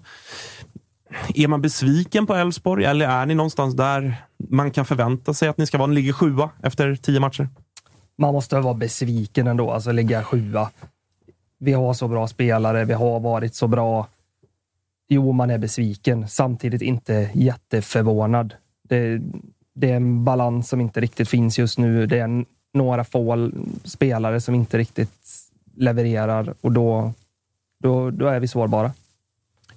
[1.36, 4.16] Är man besviken på Elfsborg eller är ni någonstans där
[4.50, 5.88] man kan förvänta sig att ni ska vara?
[5.88, 7.50] Ni ligger sjua efter tio matcher.
[8.18, 10.70] Man måste vara besviken ändå, alltså ligga sjua.
[11.64, 14.08] Vi har så bra spelare, vi har varit så bra.
[15.10, 18.54] Jo, man är besviken, samtidigt inte jätteförvånad.
[18.82, 19.22] Det,
[19.74, 22.06] det är en balans som inte riktigt finns just nu.
[22.06, 23.52] Det är några få
[23.84, 25.28] spelare som inte riktigt
[25.76, 27.14] levererar och då,
[27.80, 28.92] då, då är vi sårbara.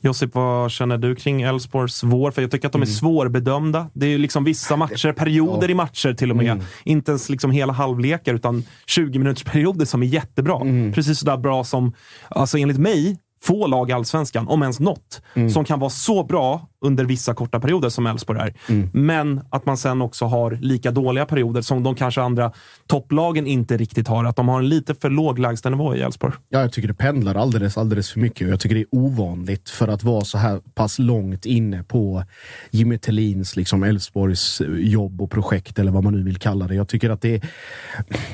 [0.01, 2.31] Josip, vad känner du kring Elfsborgs vår?
[2.31, 3.91] För jag tycker att de är svårbedömda.
[3.93, 6.65] Det är ju liksom vissa matcher, perioder i matcher till och med.
[6.85, 10.59] Inte ens liksom hela halvlekar, utan 20 minuters perioder som är jättebra.
[10.95, 11.93] Precis sådär bra som,
[12.29, 15.23] alltså enligt mig, få lag i Allsvenskan, om ens något,
[15.53, 18.55] som kan vara så bra under vissa korta perioder som Elfsborg är.
[18.93, 22.53] Men att man sen också har lika dåliga perioder som de kanske andra
[22.87, 24.24] topplagen inte riktigt har.
[24.24, 26.35] Att de har en lite för låg lägstanivå i Elfsborg.
[26.49, 28.47] Ja, jag tycker det pendlar alldeles, alldeles för mycket.
[28.47, 32.24] och Jag tycker det är ovanligt för att vara så här pass långt inne på
[32.70, 36.74] Jimmy Tillins, liksom Elfsborgs jobb och projekt eller vad man nu vill kalla det.
[36.74, 37.49] Jag tycker att det är...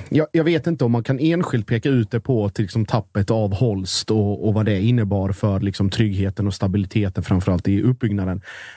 [0.08, 3.30] Jag, jag vet inte om man kan enskilt peka ut det på till liksom tappet
[3.30, 8.31] av Holst och, och vad det innebar för liksom tryggheten och stabiliteten, framförallt i uppbyggnaden.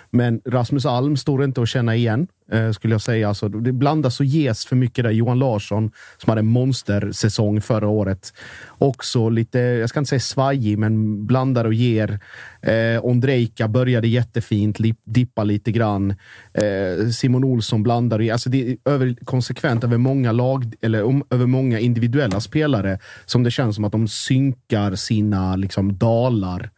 [0.09, 3.27] Men Rasmus Alm står inte att känna igen, eh, skulle jag säga.
[3.27, 5.11] Alltså, det blandas och ges för mycket där.
[5.11, 8.33] Johan Larsson, som hade en monstersäsong förra året,
[8.77, 12.19] också lite, jag ska inte säga svajig, men blandar och ger.
[12.61, 16.15] Eh, Ondrejka började jättefint, lip, dippa lite grann.
[16.53, 18.31] Eh, Simon Olsson blandar och ger.
[18.31, 23.43] Alltså det är över, konsekvent över många lag, eller om, över många individuella spelare som
[23.43, 26.69] det känns som att de synkar sina liksom, dalar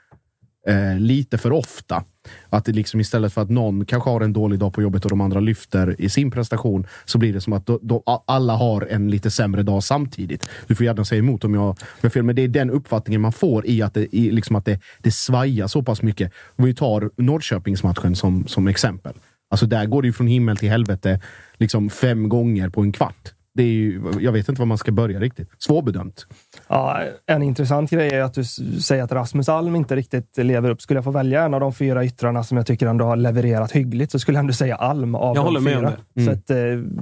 [0.68, 2.04] eh, lite för ofta.
[2.50, 5.10] Att det liksom istället för att någon kanske har en dålig dag på jobbet och
[5.10, 8.82] de andra lyfter i sin prestation så blir det som att då, då alla har
[8.82, 10.48] en lite sämre dag samtidigt.
[10.68, 13.32] Du får gärna säga emot om jag har fel, men det är den uppfattningen man
[13.32, 16.32] får i att det, i liksom att det, det svajar så pass mycket.
[16.56, 19.14] Om vi tar Norrköpingsmatchen som, som exempel.
[19.50, 21.20] Alltså där går det ju från himmel till helvete
[21.58, 23.34] liksom fem gånger på en kvart.
[23.58, 25.50] Det är ju, jag vet inte var man ska börja riktigt.
[25.58, 26.26] Svårbedömt.
[26.68, 30.82] Ja, en intressant grej är att du säger att Rasmus Alm inte riktigt lever upp.
[30.82, 33.72] Skulle jag få välja en av de fyra yttrarna som jag tycker ändå har levererat
[33.72, 35.88] hyggligt så skulle jag ändå säga Alm av Jag de håller med fyra.
[35.88, 36.26] om det.
[36.26, 36.58] Så att, eh,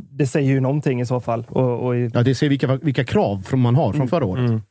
[0.10, 1.46] det säger ju någonting i så fall.
[1.50, 4.62] Och, och i, Ja, det ser vilka, vilka krav man har från förra året.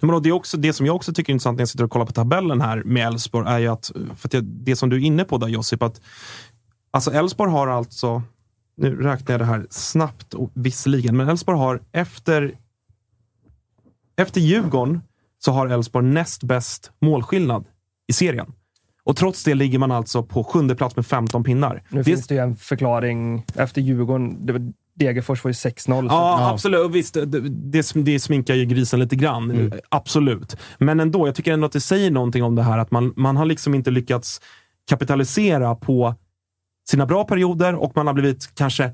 [0.00, 1.84] Men då, det, är också, det som jag också tycker är intressant när jag sitter
[1.84, 4.88] och kollar på tabellen här med Elfsborg är ju att, för att jag, det som
[4.88, 6.00] du är inne på där Josip, att
[6.90, 8.22] alltså Elfsborg har alltså,
[8.80, 12.54] nu räknar jag det här snabbt och visserligen, men Elfsborg har efter,
[14.16, 15.00] efter Djurgården
[15.38, 17.64] så har Elfsborg näst bäst målskillnad
[18.08, 18.52] i serien.
[19.04, 21.82] Och trots det ligger man alltså på sjunde plats med 15 pinnar.
[21.88, 23.44] nu Det- finns det ju en förklaring.
[23.54, 26.08] Efter Djurgården, det var, Degerfors var ju 6-0.
[26.08, 26.90] så- Ja, absolut.
[26.90, 29.72] Visst, det, det, det sminkar ju grisen lite grann.
[29.88, 30.56] Absolut.
[30.78, 33.36] Men ändå, jag tycker ändå att det säger någonting om det här att man, man
[33.36, 34.40] har liksom inte lyckats
[34.88, 36.14] kapitalisera på
[36.90, 38.90] sina bra perioder och man har blivit kanske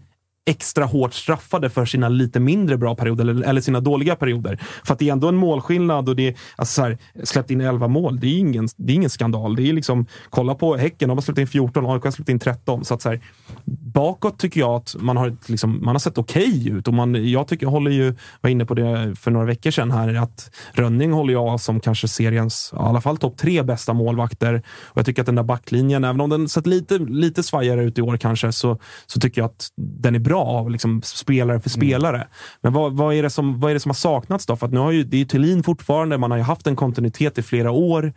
[0.47, 4.61] extra hårt straffade för sina lite mindre bra perioder eller, eller sina dåliga perioder.
[4.85, 7.61] För att det är ändå en målskillnad och det är alltså så här, släppt in
[7.61, 8.21] 11 mål.
[8.21, 9.57] Det är ingen, det är ingen skandal.
[9.57, 12.39] Det är liksom, kolla på Häcken, de har släppt in 14, AIK har släppt in
[12.39, 12.85] 13.
[12.85, 13.21] Så att så här,
[13.65, 16.89] bakåt tycker jag att man har, liksom, man har sett okej ut.
[16.89, 20.15] Och man, jag tycker, håller ju, var inne på det för några veckor sedan här,
[20.15, 24.63] att Rönning håller jag som kanske seriens, i alla fall topp tre bästa målvakter.
[24.85, 27.99] Och jag tycker att den där backlinjen, även om den sett lite, lite svajigare ut
[27.99, 31.71] i år kanske, så, så tycker jag att den är bra bra, liksom spelare för
[31.71, 32.27] spelare.
[32.61, 34.57] Men vad, vad, är det som, vad är det som har saknats då?
[34.57, 37.39] För nu har ju, det är ju Thulin fortfarande, man har ju haft en kontinuitet
[37.39, 38.13] i flera år.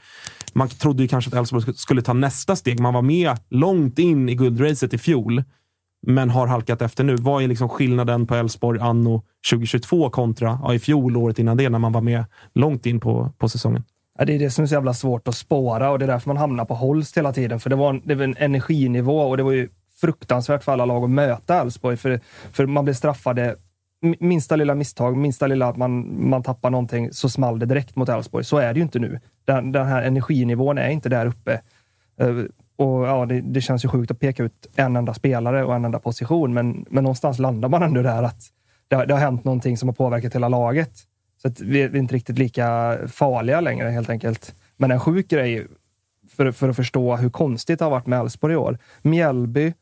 [0.53, 2.79] Man trodde ju kanske att Elfsborg skulle ta nästa steg.
[2.79, 5.43] Man var med långt in i guldracet i fjol,
[6.07, 7.15] men har halkat efter nu.
[7.15, 11.69] Vad är liksom skillnaden på Elfsborg anno 2022 kontra ja, i fjol, året innan det,
[11.69, 13.83] när man var med långt in på, på säsongen?
[14.19, 16.29] Ja, det är det som är så jävla svårt att spåra och det är därför
[16.29, 17.59] man hamnar på Holst hela tiden.
[17.59, 19.69] För det var en, det var en energinivå och det var ju
[20.01, 21.97] fruktansvärt för alla lag att möta Elfsborg.
[21.97, 22.19] För,
[22.51, 23.55] för man blev straffade.
[24.19, 28.09] Minsta lilla misstag, minsta lilla att man, man tappar någonting, så small det direkt mot
[28.09, 28.43] Elfsborg.
[28.43, 29.19] Så är det ju inte nu.
[29.45, 31.61] Den, den här energinivån är inte där uppe.
[32.21, 32.45] Uh,
[32.77, 35.85] och ja, det, det, känns ju sjukt att peka ut en enda spelare och en
[35.85, 38.41] enda position, men, men någonstans landar man ändå där att
[38.87, 40.91] det, det har hänt någonting som har påverkat hela laget.
[41.41, 44.55] Så att vi, vi är inte riktigt lika farliga längre helt enkelt.
[44.77, 45.67] Men en sjuk grej
[46.29, 48.77] för, för att förstå hur konstigt det har varit med Elfsborg i år.
[49.01, 49.73] Mjällby,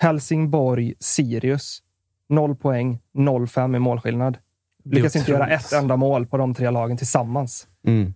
[0.00, 1.82] Helsingborg, Sirius.
[2.28, 4.38] Noll poäng, 0-5 i målskillnad.
[4.84, 7.66] Lyckas inte göra ett enda mål på de tre lagen tillsammans.
[7.86, 8.14] Mm.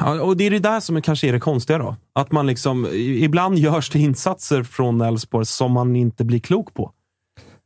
[0.00, 1.78] Ja, och Det är det där som kanske är det konstiga.
[1.78, 1.96] då.
[2.12, 6.92] Att man liksom, ibland görs det insatser från Elfsborg som man inte blir klok på.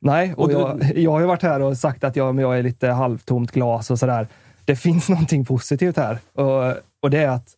[0.00, 2.88] Nej, och, jag, jag har ju varit här och sagt att jag, jag är lite
[2.88, 4.28] halvtomt glas och sådär.
[4.64, 7.48] Det finns någonting positivt här och, och det är att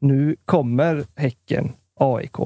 [0.00, 2.38] nu kommer Häcken, AIK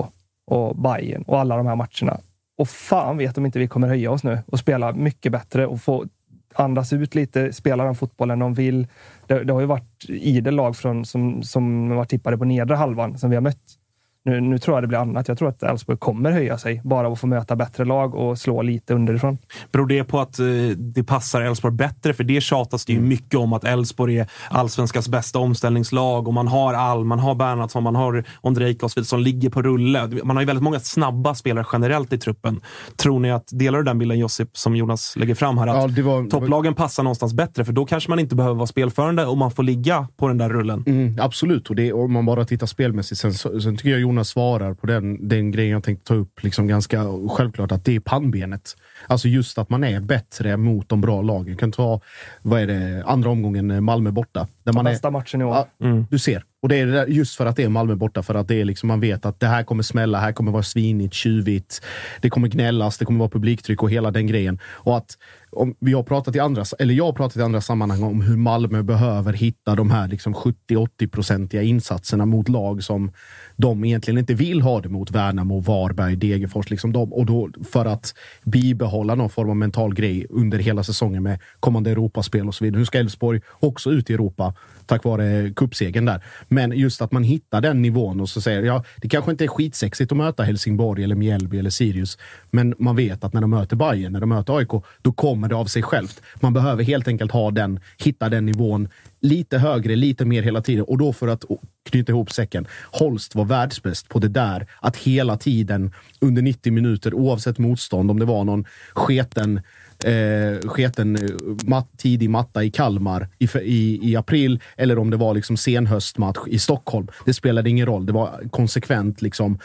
[0.46, 2.20] och Bayern och alla de här matcherna.
[2.58, 5.80] Och fan vet om inte vi kommer höja oss nu och spela mycket bättre och
[5.80, 6.06] få
[6.54, 8.86] andas ut lite, spela den fotbollen de vill.
[9.26, 13.18] Det, det har ju varit idel lag från, som, som var tippade på nedre halvan
[13.18, 13.78] som vi har mött.
[14.26, 15.28] Nu, nu tror jag det blir annat.
[15.28, 18.38] Jag tror att Elfsborg kommer höja sig bara av att få möta bättre lag och
[18.38, 19.38] slå lite underifrån.
[19.72, 20.46] Beror det på att eh,
[20.76, 22.14] det passar Elfsborg bättre?
[22.14, 23.08] För det tjatas det ju mm.
[23.08, 27.82] mycket om att Elfsborg är allsvenskans bästa omställningslag och man har All, man har Bernhardsson,
[27.82, 30.08] man har Ondrejka och så vidare som ligger på rulle.
[30.24, 32.60] Man har ju väldigt många snabba spelare generellt i truppen.
[32.96, 35.66] Tror ni att, delar du den bilden Josip, som Jonas lägger fram här?
[35.66, 39.26] Att ja, var, topplagen passar någonstans bättre, för då kanske man inte behöver vara spelförande
[39.26, 40.84] och man får ligga på den där rullen.
[40.86, 43.20] Mm, absolut, och det, om man bara tittar spelmässigt.
[43.20, 46.42] Sen, sen tycker jag Jonas svarar på den, den grejen jag tänkte ta upp.
[46.42, 48.76] Liksom ganska självklart att det är pannbenet.
[49.06, 51.48] Alltså just att man är bättre mot de bra lagen.
[51.48, 52.00] Jag kan ta,
[52.42, 54.48] vad är det, andra omgången Malmö borta.
[54.62, 55.64] Där man bästa är, matchen i år.
[55.80, 56.06] Mm.
[56.10, 56.44] Du ser.
[56.64, 58.86] Och det är just för att det är Malmö borta, för att det är liksom,
[58.86, 61.82] man vet att det här kommer smälla, här kommer vara svinigt, tjuvigt.
[62.20, 64.58] Det kommer gnällas, det kommer vara publiktryck och hela den grejen.
[64.64, 65.18] Och att
[65.50, 68.36] om vi har pratat i andra, eller jag har pratat i andra sammanhang om hur
[68.36, 73.12] Malmö behöver hitta de här liksom 70-80-procentiga insatserna mot lag som
[73.56, 75.10] de egentligen inte vill ha det mot.
[75.10, 76.70] Värnamo, Varberg, Degerfors.
[76.70, 77.12] Liksom de.
[77.12, 81.90] Och då för att bibehålla någon form av mental grej under hela säsongen med kommande
[81.90, 82.78] Europaspel och så vidare.
[82.78, 84.54] Nu ska Elfsborg också ut i Europa
[84.86, 86.22] tack vare cupsegern där.
[86.54, 89.48] Men just att man hittar den nivån och så säger ja, det kanske inte är
[89.48, 92.18] skitsexigt att möta Helsingborg eller Mjällby eller Sirius,
[92.50, 94.70] men man vet att när de möter Bayern, när de möter AIK,
[95.02, 96.22] då kommer det av sig självt.
[96.40, 98.88] Man behöver helt enkelt ha den, hitta den nivån
[99.20, 100.84] lite högre, lite mer hela tiden.
[100.84, 101.44] Och då för att
[101.90, 102.66] knyta ihop säcken.
[102.90, 104.66] Holst var världsbäst på det där.
[104.80, 109.60] Att hela tiden under 90 minuter, oavsett motstånd, om det var någon sketen
[110.04, 115.16] eh, sketen eh, mat, tidig matta i Kalmar i, i, i april eller om det
[115.16, 117.08] var liksom senhöstmatch i Stockholm.
[117.24, 118.06] Det spelade ingen roll.
[118.06, 119.58] Det var konsekvent liksom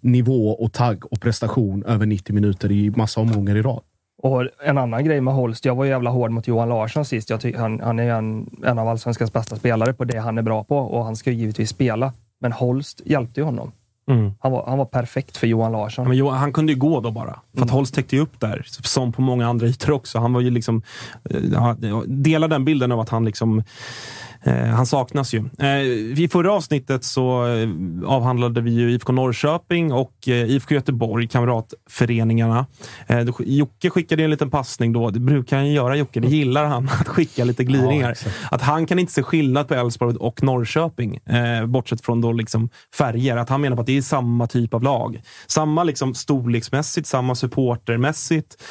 [0.00, 3.82] nivå och tagg och prestation över 90 minuter i massa omgångar i rad.
[4.22, 7.30] Och en annan grej med Holst, jag var jävla hård mot Johan Larsson sist.
[7.30, 10.64] Jag han, han är en, en av allsvenskans bästa spelare på det han är bra
[10.64, 12.12] på och han ska givetvis spela.
[12.40, 13.72] Men Holst hjälpte ju honom.
[14.10, 14.32] Mm.
[14.40, 16.08] Han, var, han var perfekt för Johan Larsson.
[16.08, 17.32] Men Johan, han kunde ju gå då bara.
[17.32, 17.68] För att mm.
[17.68, 20.18] Holst täckte ju upp där, som på många andra ytor också.
[20.18, 20.82] Han var ju liksom...
[21.30, 23.62] Eh, delar den bilden av att han liksom
[24.50, 25.44] han saknas ju.
[25.58, 25.80] Eh,
[26.22, 27.68] I förra avsnittet så eh,
[28.06, 32.66] avhandlade vi ju IFK Norrköping och IFK Göteborg, kamratföreningarna.
[33.38, 35.10] Jocke skickade en liten passning då.
[35.10, 36.20] Det brukar han göra, Jocke.
[36.20, 38.16] Det gillar han, att skicka lite glidningar.
[38.24, 41.18] Ja, att han kan inte se skillnad på Elfsborg och Norrköping,
[41.66, 42.68] bortsett från då liksom
[42.98, 43.36] färger.
[43.36, 45.22] Att han menar på att det är samma typ av lag.
[45.46, 48.62] Samma liksom storleksmässigt, samma supportermässigt.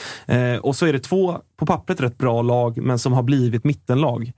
[0.61, 4.31] och så är det två, på pappret, rätt bra lag, men som har blivit mittenlag.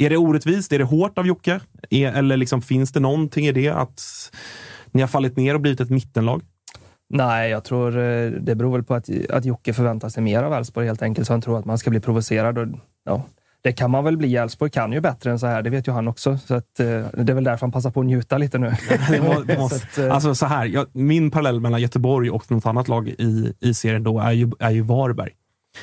[0.00, 0.72] Är det orättvist?
[0.72, 1.60] Är det hårt av Jocke?
[1.90, 4.02] Är, eller liksom, finns det någonting i det att
[4.92, 6.42] ni har fallit ner och blivit ett mittenlag?
[7.10, 10.52] Nej, jag tror eh, det beror väl på att, att Jocke förväntar sig mer av
[10.52, 11.26] Elfsborg helt enkelt.
[11.26, 12.58] Så han tror att man ska bli provocerad.
[12.58, 12.66] Och,
[13.04, 13.22] ja,
[13.62, 14.36] det kan man väl bli.
[14.36, 15.62] Elfsborg kan ju bättre än så här.
[15.62, 16.38] Det vet ju han också.
[16.38, 18.72] Så att, eh, det är väl därför han passar på att njuta lite nu.
[19.10, 22.50] det må, det måste, så att, alltså så här, jag, min parallell mellan Göteborg och
[22.50, 25.30] något annat lag i, i serien då är ju, är ju Varberg.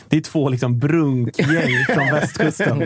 [0.10, 2.84] Det är två liksom brunkgäng från västkusten.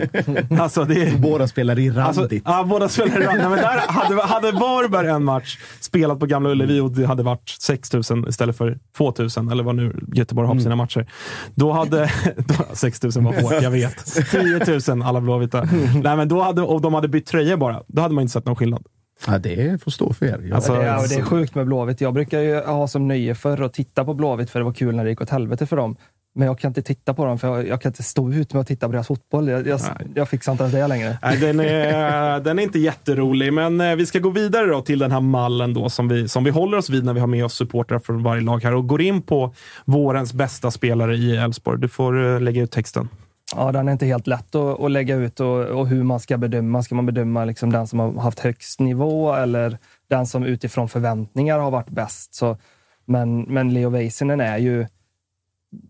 [0.60, 2.42] Alltså, det är, Båda spelar i Alltså, randigt.
[2.46, 3.42] ja, båda spelar i randigt.
[3.50, 7.48] Men där hade, hade Varberg en match spelat på Gamla Ullevi och det hade varit
[7.60, 11.10] 6 000 istället för 2 000, eller vad nu Göteborg har på sina matcher.
[11.54, 12.10] Då hade...
[12.36, 14.04] Då, 6 000 var hårt, jag vet.
[14.30, 15.68] 10 000 alla blåvita.
[16.02, 17.82] Nej, men då hade, och de hade bytt tröjor bara.
[17.86, 18.86] Då hade man inte sett någon skillnad.
[19.26, 20.40] Ja, det får stå för er.
[20.42, 22.00] Jag, Alltså, det, är, det är sjukt med Blåvitt.
[22.00, 24.96] Jag brukar ju ha som nöje för att titta på Blåvitt för det var kul
[24.96, 25.96] när det gick åt helvete för dem.
[26.34, 28.60] Men jag kan inte titta på dem för jag, jag kan inte stå ut med
[28.60, 29.48] att titta på deras fotboll.
[29.48, 29.80] Jag, jag,
[30.14, 31.18] jag fixar inte ens det längre.
[31.22, 34.98] Nej, den, är, den är inte jätterolig, men eh, vi ska gå vidare då till
[34.98, 37.44] den här mallen då som vi, som vi håller oss vid när vi har med
[37.44, 39.54] oss supportrar från varje lag här och går in på
[39.84, 41.80] vårens bästa spelare i Elfsborg.
[41.80, 43.08] Du får eh, lägga ut texten.
[43.56, 46.38] Ja, den är inte helt lätt att, att lägga ut och, och hur man ska
[46.38, 46.82] bedöma.
[46.82, 49.78] Ska man bedöma liksom den som har haft högst nivå eller
[50.10, 52.34] den som utifrån förväntningar har varit bäst?
[52.34, 52.56] Så,
[53.04, 54.86] men, men Leo Väisänen är ju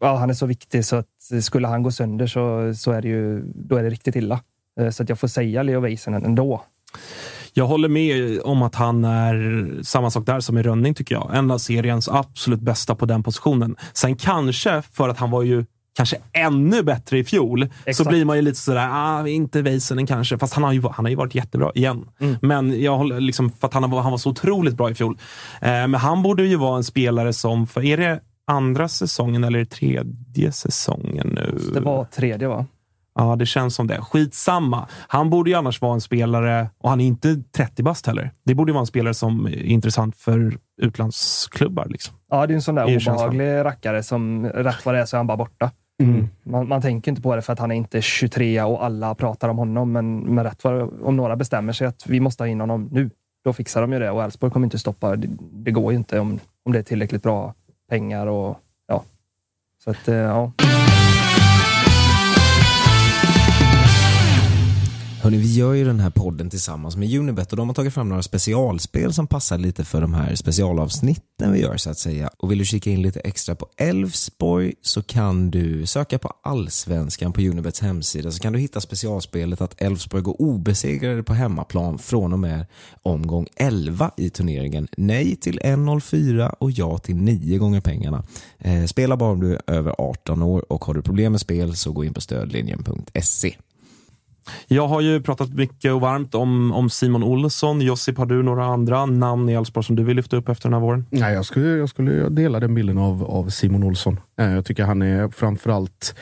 [0.00, 1.06] ja, han är så viktig så att
[1.44, 4.40] skulle han gå sönder så, så är det ju, då är det riktigt illa.
[4.80, 6.62] Eh, Så att jag får säga Leo Väisänen ändå.
[7.54, 11.30] Jag håller med om att han är samma sak där som i Rönning tycker jag.
[11.34, 13.76] En av seriens absolut bästa på den positionen.
[13.92, 15.64] Sen kanske, för att han var ju
[15.96, 17.96] kanske ännu bättre i fjol, Exakt.
[17.96, 20.38] så blir man ju lite sådär, ah, inte Väisänen kanske.
[20.38, 22.04] Fast han har, ju, han har ju varit jättebra igen.
[22.42, 25.18] Men jag håller liksom, för att han, var- han var så otroligt bra i fjol.
[25.60, 29.64] Eh, men han borde ju vara en spelare som, för är det andra säsongen eller
[29.64, 31.58] tredje säsongen nu?
[31.74, 32.66] Det var tredje va?
[33.14, 34.00] Ja, det känns som det.
[34.00, 34.88] Skitsamma.
[35.08, 38.30] Han borde ju annars vara en spelare, och han är inte 30 bast heller.
[38.44, 41.86] Det borde ju vara en spelare som är intressant för utlandsklubbar.
[41.88, 42.14] Liksom.
[42.30, 43.28] Ja, det är en sån där ju känslan.
[43.28, 45.70] obehaglig rackare som rätt vad det är så är han bara borta.
[46.42, 49.48] Man, man tänker inte på det för att han är inte 23 och alla pratar
[49.48, 49.92] om honom.
[49.92, 53.10] Men, men rätt vad om några bestämmer sig att vi måste ha in honom nu,
[53.44, 54.10] då fixar de ju det.
[54.10, 55.16] Och Elfsborg kommer inte stoppa.
[55.16, 57.54] Det, det går ju inte om, om det är tillräckligt bra
[57.92, 59.04] pengar och ja.
[59.84, 60.52] Så att, eh, ja.
[65.22, 68.08] Hörni, vi gör ju den här podden tillsammans med Unibet och de har tagit fram
[68.08, 72.30] några specialspel som passar lite för de här specialavsnitten vi gör så att säga.
[72.38, 77.32] Och vill du kika in lite extra på Elfsborg så kan du söka på Allsvenskan
[77.32, 82.32] på Unibets hemsida så kan du hitta specialspelet att Elfsborg går obesegrade på hemmaplan från
[82.32, 82.66] och med
[83.02, 84.88] omgång 11 i turneringen.
[84.96, 88.24] Nej till 1,04 och ja till 9 gånger pengarna.
[88.58, 91.76] Eh, spela bara om du är över 18 år och har du problem med spel
[91.76, 93.56] så gå in på stödlinjen.se.
[94.68, 97.80] Jag har ju pratat mycket och varmt om, om Simon Olsson.
[97.80, 100.72] Josip, har du några andra namn i Elfsborg som du vill lyfta upp efter den
[100.74, 101.06] här våren?
[101.10, 104.20] Nej, jag skulle, jag skulle dela den bilden av, av Simon Olsson.
[104.40, 106.14] Eh, Jag tycker han är framförallt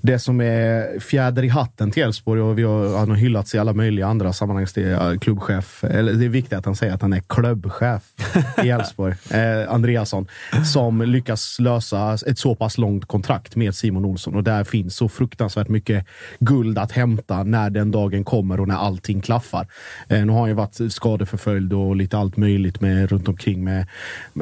[0.00, 2.40] det som är fjäder i hatten till Elfsborg.
[2.40, 4.66] Och vi har, han har hyllats i alla möjliga andra sammanhang.
[4.74, 5.84] Det är eh, klubbchef.
[5.84, 8.02] Eller det är viktigt att han säger att han är klubbchef
[8.64, 9.14] i Elfsborg.
[9.30, 10.26] Eh, Andreasson.
[10.72, 14.34] Som lyckas lösa ett så pass långt kontrakt med Simon Olsson.
[14.34, 16.06] Och där finns så fruktansvärt mycket
[16.38, 19.66] guld att hämta när den dagen kommer och när allting klaffar.
[20.08, 23.86] Eh, nu har han ju varit skadeförföljd och lite allt möjligt med runt omkring med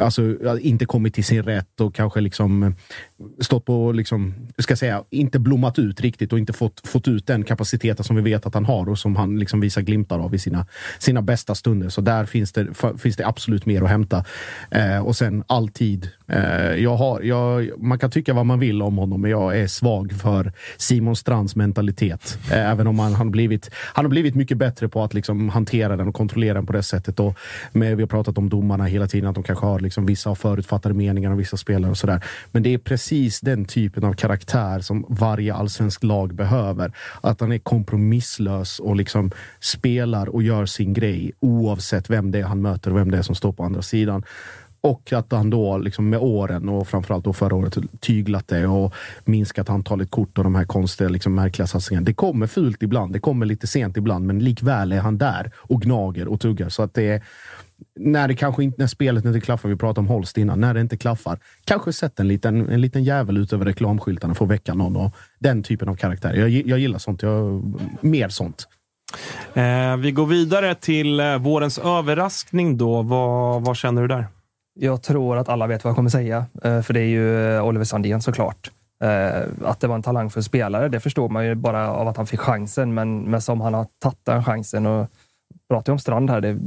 [0.00, 2.74] alltså inte kommit till sin rätt och kanske liksom
[3.40, 7.44] stått på, liksom, ska säga, inte blommat ut riktigt och inte fått, fått ut den
[7.44, 10.38] kapaciteten som vi vet att han har och som han liksom visar glimtar av i
[10.38, 10.66] sina,
[10.98, 11.88] sina bästa stunder.
[11.88, 14.24] Så där finns det, f- finns det absolut mer att hämta.
[14.70, 18.96] Eh, och sen alltid, eh, jag har, jag, man kan tycka vad man vill om
[18.96, 22.38] honom, men jag är svag för Simon Strands mentalitet.
[22.50, 25.96] Eh, även om han, han, blivit, han har blivit mycket bättre på att liksom hantera
[25.96, 27.20] den och kontrollera den på det sättet.
[27.20, 27.38] Och
[27.72, 30.34] med, vi har pratat om domarna hela tiden, att de kanske har liksom vissa har
[30.34, 32.24] förutfattade meningar om vissa spelare och sådär.
[32.52, 36.92] Men det är precis den typen av karaktär som varje allsvensk lag behöver.
[37.20, 42.44] Att han är kompromisslös och liksom spelar och gör sin grej oavsett vem det är
[42.44, 44.24] han möter och vem det är som står på andra sidan.
[44.80, 48.94] Och att han då liksom med åren och framförallt då förra året tyglat det och
[49.24, 52.04] minskat antalet kort och de här konstiga, liksom märkliga satsningarna.
[52.04, 55.82] Det kommer fult ibland, det kommer lite sent ibland, men likväl är han där och
[55.82, 56.68] gnager och tuggar.
[56.68, 57.22] Så att det är,
[58.00, 60.80] när det kanske inte, när spelet inte klaffar, vi pratade om Holst innan, när det
[60.80, 64.74] inte klaffar, kanske sätt en liten, en liten jävel ut över reklamskyltarna för att väcka
[64.74, 66.34] någon och den typen av karaktär.
[66.34, 67.62] Jag, jag gillar sånt, jag,
[68.00, 68.68] mer sånt.
[69.54, 72.78] Eh, vi går vidare till eh, vårens överraskning.
[72.78, 73.02] då.
[73.02, 74.26] Vad, vad känner du där?
[74.80, 77.64] Jag tror att alla vet vad jag kommer säga, eh, för det är ju eh,
[77.64, 78.70] Oliver Sandén såklart.
[79.64, 82.40] Att det var en talangfull spelare, det förstår man ju bara av att han fick
[82.40, 85.08] chansen, men, men som han har tagit den chansen och
[85.68, 86.58] pratar om Strand här, det,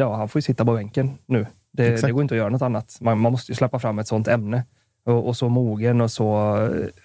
[0.00, 1.46] ja, han får ju sitta på bänken nu.
[1.72, 2.98] Det, det går inte att göra något annat.
[3.00, 4.64] Man, man måste ju släppa fram ett sånt ämne.
[5.04, 6.24] Och, och så mogen och så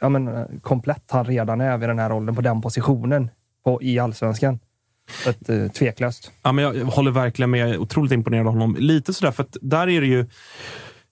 [0.02, 3.30] ja, men, komplett han redan är vid den här åldern på den positionen
[3.64, 4.60] på, i allsvenskan.
[5.24, 6.32] Så att, eh, tveklöst.
[6.43, 7.60] Ja, men jag håller verkligen med.
[7.60, 8.76] Jag är otroligt imponerad av honom.
[8.80, 10.26] Lite sådär, för att där är det ju...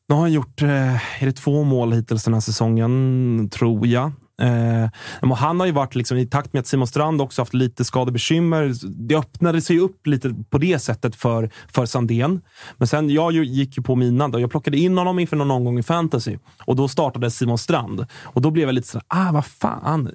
[0.08, 4.12] Nu har han gjort eh, är det två mål hittills den här säsongen, tror jag.
[4.42, 4.90] Eh,
[5.30, 7.86] och han har ju varit liksom, i takt med att Simon Strand också haft lite
[7.86, 8.74] skadebekymmer.
[9.08, 12.42] Det öppnade sig upp lite på det sättet för, för Sandén.
[12.78, 14.28] Men sen, jag gick ju på mina.
[14.28, 14.40] Då.
[14.40, 18.06] Jag plockade in honom inför någon omgång i fantasy och då startade Simon Strand.
[18.24, 20.12] Och då blev jag lite sådär, ah vad fan.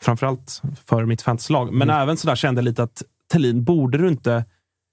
[0.00, 1.72] Framförallt för mitt fantasylag.
[1.72, 2.02] Men mm.
[2.02, 3.02] även sådär kände jag lite att
[3.32, 4.44] Tellin, borde du inte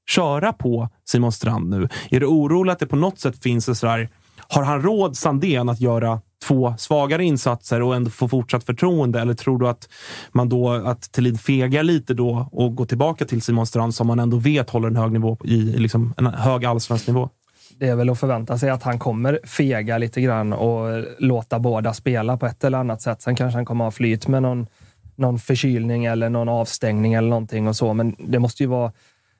[0.09, 1.89] köra på Simon Strand nu?
[2.09, 4.09] Är du orolig att det på något sätt finns en sådär
[4.47, 9.21] har han råd, Sandén, att göra två svagare insatser och ändå få fortsatt förtroende?
[9.21, 9.89] Eller tror du att
[10.31, 14.19] man då att Thelin fegar lite då och går tillbaka till Simon Strand som man
[14.19, 17.29] ändå vet håller en hög nivå i liksom en hög allsvensk nivå?
[17.79, 21.93] Det är väl att förvänta sig att han kommer fega lite grann och låta båda
[21.93, 23.21] spela på ett eller annat sätt.
[23.21, 24.67] Sen kanske han kommer ha flyt med någon,
[25.15, 27.93] någon förkylning eller någon avstängning eller någonting och så.
[27.93, 28.91] Men det måste ju vara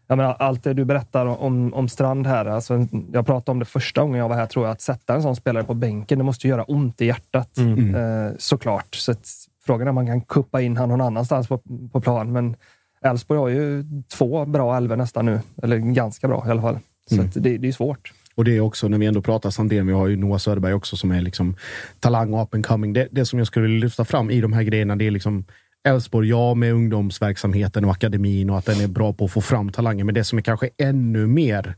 [0.08, 3.66] jag menar, allt det du berättar om, om Strand här, alltså, jag pratade om det
[3.66, 6.24] första gången jag var här, tror jag, att sätta en sån spelare på bänken, det
[6.24, 7.58] måste göra ont i hjärtat.
[7.58, 7.96] Mm.
[7.96, 8.96] Eh, såklart.
[8.96, 9.28] Så att,
[9.66, 12.32] frågan är om man kan kuppa in han någon annanstans på, på plan.
[12.32, 12.56] Men
[13.02, 13.84] Elfsborg har ju
[14.18, 15.40] två bra elver nästan nu.
[15.64, 16.80] Eller ganska bra i alla fall.
[17.10, 17.30] Så mm.
[17.34, 18.14] det, det är svårt.
[18.36, 20.98] Och det är också, när vi ändå pratar Sandén, vi har ju Noah Söderberg också
[20.98, 21.56] som är liksom
[22.00, 22.94] talang och up and coming.
[22.94, 25.46] Det, det som jag skulle vilja lyfta fram i de här grejerna, det är liksom
[25.86, 29.72] Elfsborg, ja, med ungdomsverksamheten och akademin och att den är bra på att få fram
[29.72, 30.04] talanger.
[30.04, 31.76] Men det som är kanske ännu mer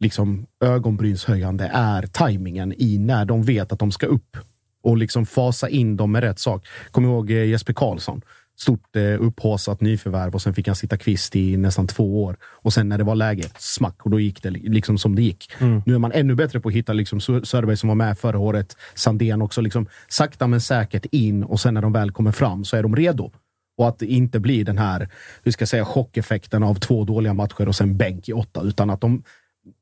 [0.00, 4.36] liksom, ögonbrynshöjande är tajmingen i när de vet att de ska upp
[4.82, 6.66] och liksom fasa in dem med rätt sak.
[6.90, 8.22] Kom ihåg eh, Jesper Karlsson
[8.56, 12.36] stort eh, upphaussat nyförvärv och sen fick han sitta kvist i nästan två år.
[12.42, 15.52] Och sen när det var läge, smack, och då gick det liksom som det gick.
[15.58, 15.82] Mm.
[15.86, 18.76] Nu är man ännu bättre på att hitta liksom Söderberg som var med förra året,
[18.94, 22.76] Sandén också, liksom sakta men säkert in och sen när de väl kommer fram så
[22.76, 23.30] är de redo.
[23.76, 25.08] Och att det inte blir den här,
[25.42, 28.90] hur ska jag säga, chockeffekten av två dåliga matcher och sen bänk i åtta, utan
[28.90, 29.22] att de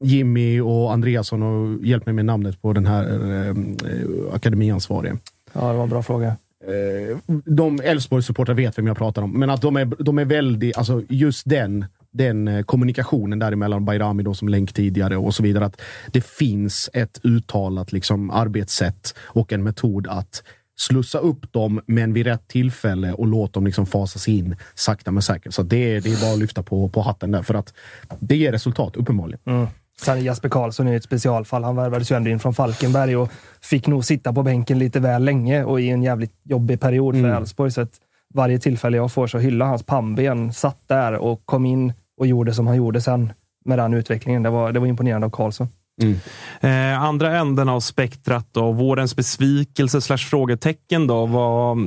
[0.05, 5.17] Jimmy och Andreasson, och hjälp mig med namnet på den här eh, eh akademiansvarige.
[5.53, 6.37] Ja, det var en bra fråga.
[6.67, 10.77] Eh, de Elfsborgs-supportrar vet vem jag pratar om, men att de är, de är väldigt,
[10.77, 15.65] alltså just den, den eh, kommunikationen däremellan, Bayrami då som länk tidigare och så vidare,
[15.65, 15.81] att
[16.13, 20.43] det finns ett uttalat liksom, arbetssätt och en metod att
[20.77, 25.23] slussa upp dem, men vid rätt tillfälle och låt dem liksom fasas in sakta men
[25.23, 25.55] säkert.
[25.55, 27.75] Så det, det är bara att lyfta på, på hatten där, för att
[28.21, 29.41] det ger resultat, uppenbarligen.
[29.45, 29.67] Mm.
[30.05, 31.65] Sen Jasper Karlsson är ett specialfall.
[31.65, 33.31] Han värvades ju ändå in från Falkenberg och
[33.61, 37.25] fick nog sitta på bänken lite väl länge och i en jävligt jobbig period för
[37.25, 37.37] mm.
[37.37, 37.71] Elfsborg.
[37.71, 37.93] Så att
[38.35, 40.53] varje tillfälle jag får så hylla hans pannben.
[40.53, 43.33] Satt där och kom in och gjorde som han gjorde sen
[43.65, 44.43] med den utvecklingen.
[44.43, 45.69] Det var, det var imponerande av Karlsson.
[46.03, 46.21] Mm.
[46.61, 51.27] Eh, andra änden av spektrat då, vårens besvikelse slash frågetecken då.
[51.27, 51.79] Vad,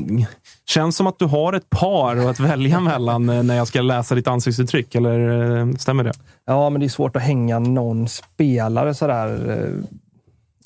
[0.65, 4.15] känns som att du har ett par att välja mellan eh, när jag ska läsa
[4.15, 5.19] ditt ansiktsuttryck, eller
[5.57, 6.13] eh, stämmer det?
[6.45, 9.85] Ja, men det är svårt att hänga någon spelare sådär eh,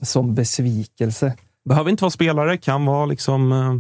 [0.02, 1.34] som besvikelse.
[1.70, 3.52] Behöver inte vara spelare, kan vara liksom...
[3.52, 3.76] Eh,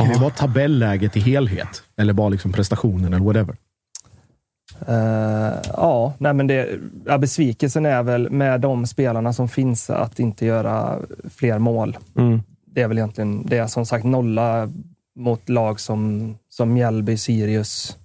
[0.00, 1.82] kan det vara tabelläget i helhet?
[1.96, 3.56] Eller bara liksom prestationen eller whatever?
[4.88, 6.68] Uh, ja, nej men det,
[7.06, 10.98] ja, besvikelsen är väl med de spelarna som finns att inte göra
[11.30, 11.96] fler mål.
[12.16, 12.42] Mm.
[12.66, 13.68] Det är väl egentligen det.
[13.68, 14.68] Som sagt, nolla
[15.16, 17.96] mot lag som, som Mjällby, Sirius,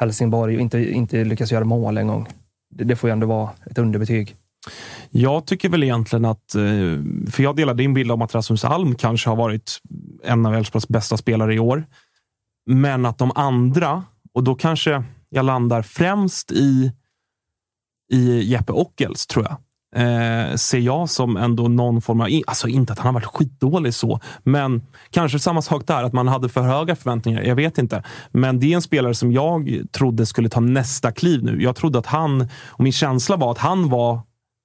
[0.00, 2.28] Helsingborg och inte, inte lyckas göra mål en gång.
[2.70, 4.36] Det, det får ju ändå vara ett underbetyg.
[5.10, 6.62] Jag tycker väl egentligen att, eh,
[7.30, 9.80] för jag delar din bild om att Rasmus Alm kanske har varit
[10.24, 11.84] en av Elfsborgs bästa spelare i år.
[12.66, 14.04] Men att de andra,
[14.34, 15.04] och då kanske
[15.34, 16.92] jag landar främst i,
[18.12, 19.56] i Jeppe Ockels, tror jag.
[19.94, 23.94] Eh, ser jag som ändå någon form av, alltså inte att han har varit skitdålig
[23.94, 27.42] så, men kanske samma sak där, att man hade för höga förväntningar.
[27.42, 28.02] Jag vet inte.
[28.30, 31.62] Men det är en spelare som jag trodde skulle ta nästa kliv nu.
[31.62, 34.20] Jag trodde att han, och min känsla var att han var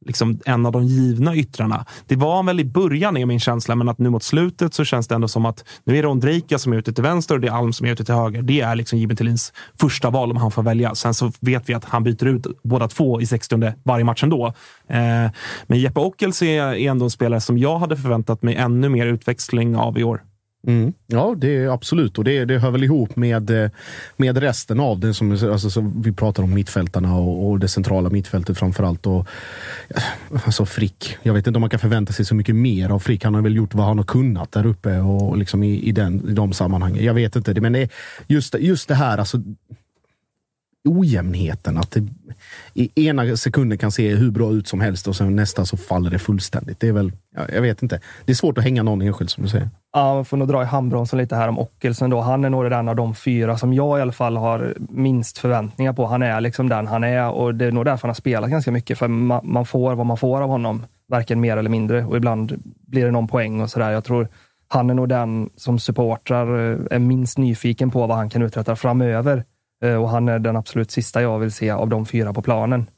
[0.05, 1.85] liksom en av de givna yttrarna.
[2.05, 4.85] Det var han väl i början, är min känsla, men att nu mot slutet så
[4.85, 7.41] känns det ändå som att nu är det Ondrejka som är ute till vänster och
[7.41, 8.41] det är Alm som är ute till höger.
[8.41, 10.95] Det är liksom Jimmy Tillins första val om han får välja.
[10.95, 14.47] Sen så vet vi att han byter ut båda två i 60 varje match ändå.
[14.89, 15.31] Eh,
[15.67, 19.75] men Jeppe Ockels är ändå en spelare som jag hade förväntat mig ännu mer utväxling
[19.75, 20.21] av i år.
[20.67, 20.93] Mm.
[21.07, 22.17] Ja, det är absolut.
[22.17, 23.69] Och det, det hör väl ihop med, eh,
[24.17, 25.13] med resten av det.
[25.13, 29.07] Som, alltså, vi pratar om mittfältarna och, och det centrala mittfältet framför allt.
[29.07, 29.27] Och,
[29.89, 30.03] eh,
[30.45, 31.17] alltså Frick.
[31.23, 33.23] Jag vet inte om man kan förvänta sig så mycket mer av Frick.
[33.23, 36.29] Han har väl gjort vad han har kunnat där uppe och liksom i, i, den,
[36.29, 37.03] i de sammanhangen.
[37.03, 37.61] Jag vet inte.
[37.61, 37.89] Men det,
[38.27, 39.37] just, just det här, alltså
[40.87, 41.77] ojämnheten.
[41.77, 42.07] Att det
[42.73, 46.09] i ena sekunden kan se hur bra ut som helst och sen nästa så faller
[46.09, 46.79] det fullständigt.
[46.79, 47.11] Det är väl,
[47.53, 47.99] jag vet inte.
[48.25, 49.69] Det är svårt att hänga någon enskild som du säger.
[49.93, 52.09] Ja, man får nog dra i handbromsen lite här om Ockelsen.
[52.09, 52.21] Då.
[52.21, 55.93] Han är nog den av de fyra som jag i alla fall har minst förväntningar
[55.93, 56.05] på.
[56.05, 58.71] Han är liksom den han är och det är nog därför han har spelat ganska
[58.71, 58.97] mycket.
[58.97, 60.85] För man, man får vad man får av honom.
[61.09, 62.05] Varken mer eller mindre.
[62.05, 63.91] Och ibland blir det någon poäng och sådär.
[63.91, 64.27] Jag tror
[64.67, 68.75] han är nog den som supportrar eh, är minst nyfiken på vad han kan uträtta
[68.75, 69.43] framöver.
[69.85, 72.89] Eh, och han är den absolut sista jag vill se av de fyra på planen.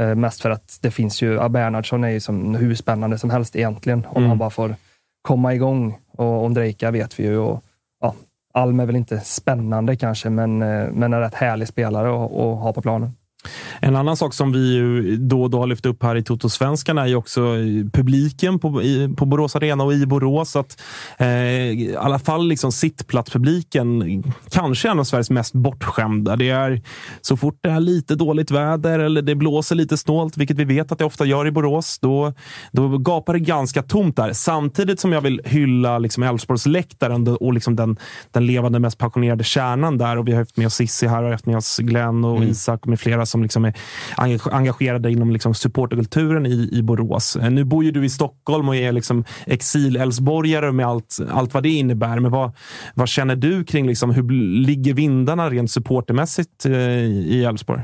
[0.00, 3.56] Eh, mest för att det finns ju, Bernhardsson är ju som hur spännande som helst
[3.56, 4.06] egentligen.
[4.08, 4.28] Om Mm.
[4.28, 4.74] han bara får
[5.22, 5.98] komma igång.
[6.12, 7.38] Och Ondrejka vet vi ju.
[7.38, 7.62] Och,
[8.00, 8.14] ja,
[8.54, 12.72] Alm är väl inte spännande kanske, men, eh, men en rätt härlig spelare att ha
[12.72, 13.12] på planen.
[13.80, 17.02] En annan sak som vi ju då och då har lyft upp här i Toto-svenskarna
[17.02, 17.40] är ju också
[17.92, 20.56] publiken på, i, på Borås Arena och i Borås.
[20.56, 20.80] Att,
[21.18, 26.36] eh, I alla fall liksom sittplatspubliken kanske är en av Sveriges mest bortskämda.
[26.36, 26.82] Det är
[27.20, 30.92] så fort det är lite dåligt väder eller det blåser lite snålt, vilket vi vet
[30.92, 32.32] att det ofta gör i Borås, då,
[32.72, 34.32] då gapar det ganska tomt där.
[34.32, 37.96] Samtidigt som jag vill hylla liksom Älvsborgsläktaren och liksom den,
[38.32, 40.16] den levande, mest passionerade kärnan där.
[40.16, 42.86] Och vi har haft med oss Sissi här och haft med oss Glenn och Isak
[42.86, 43.74] med flera som liksom är
[44.16, 47.36] engage- engagerade inom liksom supporterkulturen i, i Borås.
[47.36, 51.62] Eh, Nu bor ju du i Stockholm och är liksom exil-Älvsborgare med allt, allt vad
[51.62, 52.20] det innebär.
[52.20, 52.52] Men vad,
[52.94, 54.30] vad känner du kring liksom, hur
[54.66, 56.72] ligger vindarna rent supportermässigt eh,
[57.08, 57.82] i Älvsborg?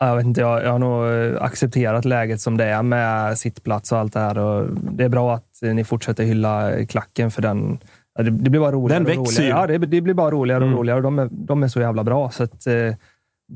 [0.00, 1.06] Ja, Jag, vet inte, jag, jag har nog
[1.36, 4.38] eh, accepterat läget som det är med sittplats och allt det här.
[4.38, 7.78] Och det är bra att ni fortsätter hylla klacken för den.
[8.18, 9.48] Det, det blir bara roligare Den växer ju.
[9.48, 10.78] Ja, det, det blir bara roligare och Mm.
[10.78, 10.96] roligare.
[10.96, 12.30] Och de, är, de är så jävla bra.
[12.30, 12.66] Så att,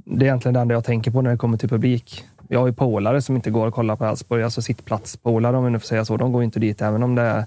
[0.04, 2.24] det är egentligen det enda jag tänker på när det kommer till publik.
[2.48, 5.70] Jag har ju polare som inte går och kollar på Elfsborg, alltså sittplatspolare om vi
[5.70, 6.16] nu får säga så.
[6.16, 7.44] De går inte dit även om det är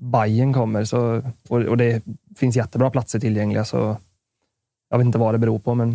[0.00, 0.84] Bajen kommer.
[0.84, 2.02] Så, och, och det
[2.36, 3.64] finns jättebra platser tillgängliga.
[3.64, 3.96] Så
[4.90, 5.88] jag vet inte vad det beror på, men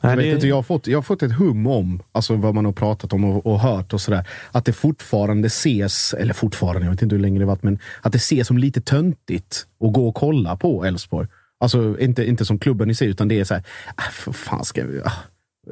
[0.00, 2.54] Jag, Nej, vet inte, jag, har fått, jag har fått ett hum om, alltså vad
[2.54, 6.86] man har pratat om och, och hört och sådär, att det fortfarande ses, eller fortfarande,
[6.86, 9.92] jag vet inte hur länge det varit, men att det ses som lite töntigt att
[9.92, 11.28] gå och kolla på Elfsborg.
[11.62, 13.62] Alltså inte, inte som klubben i sig, utan det är så här,
[13.96, 15.00] ah, för fan ska vi...
[15.04, 15.12] Ah.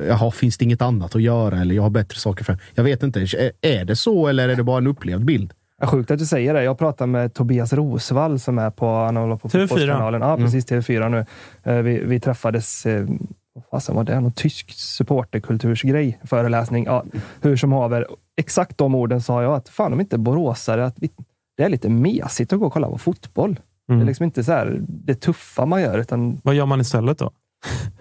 [0.09, 3.03] Jaha, finns det inget annat att göra eller jag har bättre saker för Jag vet
[3.03, 3.20] inte,
[3.61, 5.53] är, det så eller är det bara en upplevd bild?
[5.80, 6.62] Ja, Sjukt att du säger det.
[6.62, 9.61] Jag pratade med Tobias Rosvall som är på, han håller på TV4.
[9.68, 10.20] Fotbollskanalen.
[10.20, 10.45] Ja, Mm.
[10.45, 10.66] precis.
[10.66, 11.24] TV4 nu.
[11.72, 13.07] Eh, Vi, vi träffades, eh,
[13.55, 14.20] vad fasen var det?
[14.20, 16.84] Någon tysk supporterkultursgrej, föreläsning.
[16.84, 17.05] Ja,
[17.41, 18.07] hur som haver.
[18.36, 21.11] Exakt de orden sa jag att fan om inte boråsare, att vi,
[21.57, 23.61] det är lite mesigt att gå och kolla på fotboll.
[23.91, 24.07] Det är Mm.
[24.09, 27.30] liksom inte så här, det tuffa man gör, utan Vad gör man istället då?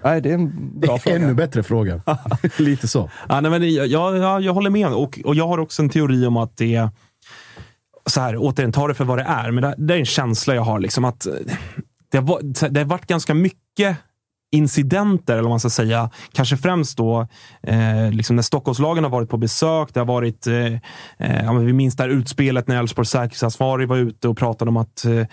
[0.03, 0.45] nej, det är en
[0.79, 1.15] Det bra är fråga.
[1.15, 2.01] ännu bättre fråga.
[2.59, 3.09] Lite så.
[3.29, 4.93] Ja, nej, men jag, jag, jag, håller med.
[4.93, 6.89] Och, och jag har också en teori om att det är...
[8.05, 9.51] Så här, återigen, ta det för vad det är.
[9.51, 10.79] Men det, det är en känsla jag har.
[10.79, 11.27] Liksom att
[12.11, 12.19] det,
[12.69, 13.97] det har varit ganska mycket
[14.51, 16.09] incidenter, eller vad man ska säga.
[16.33, 17.27] Kanske främst då
[17.63, 19.93] eh, liksom när Stockholmslagen har varit på besök.
[19.93, 20.55] Det har varit, eh,
[21.17, 24.77] eh, ja, vi minns det här utspelet när Elfsborgs säkerhetsansvarig var ute och pratade om
[24.77, 25.25] att eh,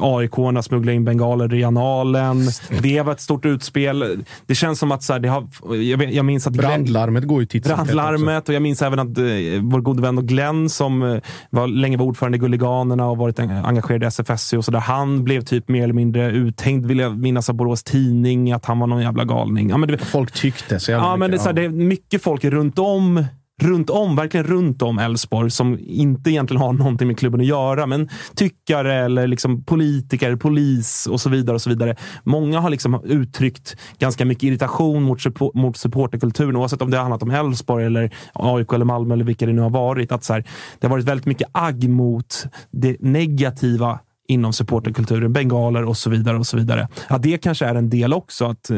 [0.00, 2.46] AIK-arna smugglade in bengaler i analen.
[2.82, 4.24] Det var ett stort utspel.
[4.46, 7.46] Det känns som att så här, det har, jag, jag minns att Brandlarmet går ju
[7.46, 7.64] titt.
[7.64, 9.24] Brandlarmet och jag minns även att eh,
[9.62, 11.20] vår gode vän och Glenn som eh,
[11.50, 14.78] var, länge var ordförande i Gulliganerna och varit en, engagerad i SFSC och så där.
[14.78, 18.78] Han blev typ mer eller mindre uthängd, vill jag minnas, av Borås Tidning, att han
[18.78, 19.70] var någon jävla galning.
[19.70, 21.42] Ja, men det, Folk tyckte så jävla ja, men det, är mycket.
[21.42, 23.24] så här, det är mycket folk runt om
[23.62, 27.86] runt om, verkligen runt om Elfsborg som inte egentligen har någonting med klubben att göra.
[27.86, 31.54] Men tyckare eller liksom politiker, polis och så vidare.
[31.54, 31.96] och så vidare.
[32.24, 35.20] Många har liksom uttryckt ganska mycket irritation mot,
[35.54, 39.46] mot supporterkulturen oavsett om det har handlat om Elfsborg eller AIK eller Malmö eller vilka
[39.46, 40.12] det nu har varit.
[40.12, 40.44] Att så här,
[40.78, 43.98] det har varit väldigt mycket agg mot det negativa
[44.28, 46.36] inom supporterkulturen, bengaler och så vidare.
[46.36, 46.88] och så vidare.
[47.08, 48.44] Ja, det kanske är en del också.
[48.44, 48.76] Att eh,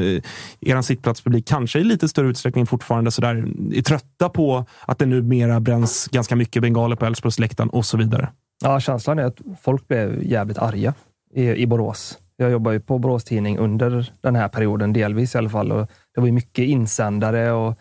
[0.61, 4.99] er sittplatspublik kanske i lite större utsträckning fortfarande så där, mm, är trötta på att
[4.99, 8.29] det numera bränns ganska mycket bengaler på Älvsborgsläktaren och så vidare.
[8.63, 10.95] Ja, känslan är att folk blev jävligt arga
[11.35, 12.19] i, i Borås.
[12.37, 15.73] Jag jobbar ju på Borås Tidning under den här perioden, delvis i alla fall.
[15.73, 17.79] Och det var ju mycket insändare och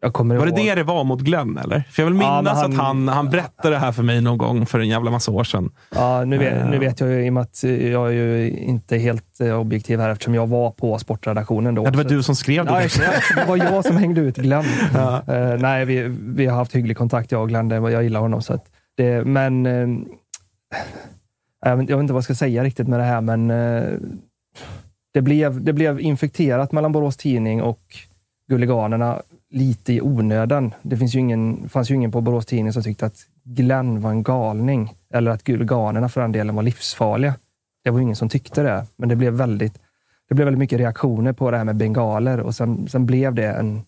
[0.00, 0.56] var det ihåg...
[0.56, 1.58] det det var mot Glenn?
[1.58, 1.84] eller?
[1.90, 4.20] För jag vill Ja, minnas men han- att han, han berättade det här för mig
[4.20, 5.70] någon gång för en jävla massa år sedan.
[5.94, 6.68] Ja, nu vet, Eh.
[6.70, 10.00] nu vet jag ju i och med att jag är ju inte helt eh, objektiv
[10.00, 11.84] här eftersom jag var på sportredaktionen då.
[11.84, 12.70] Ja, det var Så- du som skrev det.
[12.72, 14.64] Ja, det var jag som hängde ut Glenn.
[14.94, 15.22] Ja.
[15.34, 17.68] Eh, nej, vi, vi har haft hygglig kontakt, jag och Glenn.
[17.68, 18.42] Det- Jag gillar honom.
[18.42, 18.58] Så
[18.96, 19.88] det, men eh,
[21.64, 23.84] jag, vet, inte vad jag ska säga riktigt med det här, men eh,
[25.14, 27.80] det, blev, det blev infekterat mellan Borås Tidning och
[28.48, 30.74] Gulliganerna lite i onödan.
[30.82, 34.10] Det finns ju ingen, fanns ju ingen på Borås Tidning som tyckte att Glenn var
[34.10, 37.34] en galning eller att Gulganerna för den delen var livsfarliga.
[37.84, 39.78] Det var ju ingen som tyckte det, men det blev väldigt
[40.28, 43.52] det blev väldigt mycket reaktioner på det här med bengaler och sen, sen blev det
[43.52, 43.82] en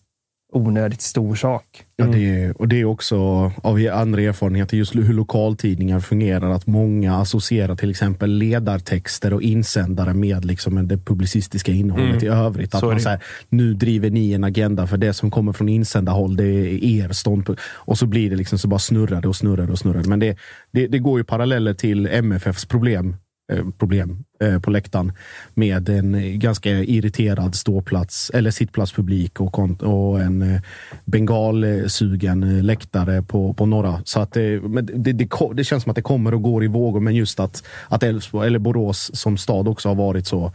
[0.55, 1.63] onödigt stor sak.
[1.95, 3.15] Ja, det är, och det är också
[3.63, 6.49] av andra erfarenheter just hur lokaltidningar fungerar.
[6.49, 12.23] Att många associerar till exempel ledartexter och insändare med liksom det publicistiska innehållet Mm.
[12.23, 12.73] i övrigt.
[12.75, 13.03] Att Så är man det.
[13.03, 13.19] säger
[13.49, 17.61] nu driver ni en agenda för det som kommer från insändarhåll, det är er ståndpunkt.
[17.73, 20.09] Och så blir det liksom så bara snurrade och snurrade och snurrade.
[20.09, 20.37] Men det,
[20.71, 23.15] det, det går ju paralleller till MFFs problem
[23.51, 25.11] Eh, problem eh, på läktaren
[25.53, 30.61] med en eh, ganska irriterad ståplats eller sittplatspublik och, och en
[31.05, 34.01] bengalsugen läktare på, på norra.
[34.05, 36.67] Så att det, men det, det, det känns som att det kommer och går i
[36.67, 40.51] vågor, men just att, att Älvsborg, eller Borås som stad också har varit så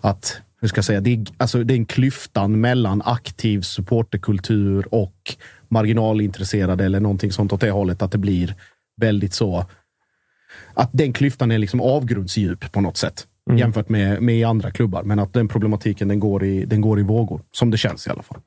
[0.00, 4.94] att hur ska jag säga, det är, alltså, det är en klyftan mellan aktiv supporterkultur
[4.94, 5.34] och
[5.68, 8.02] marginalintresserade eller någonting sånt åt det hållet.
[8.02, 8.54] Att det blir
[9.00, 9.66] väldigt så
[10.74, 13.26] att den klyftan är liksom avgrundsdjup på något sätt.
[13.50, 13.58] Mm.
[13.58, 15.02] Jämfört med, med i andra klubbar.
[15.02, 17.40] Men att den problematiken den går, i, den går i vågor.
[17.52, 18.38] Som det känns i alla fall.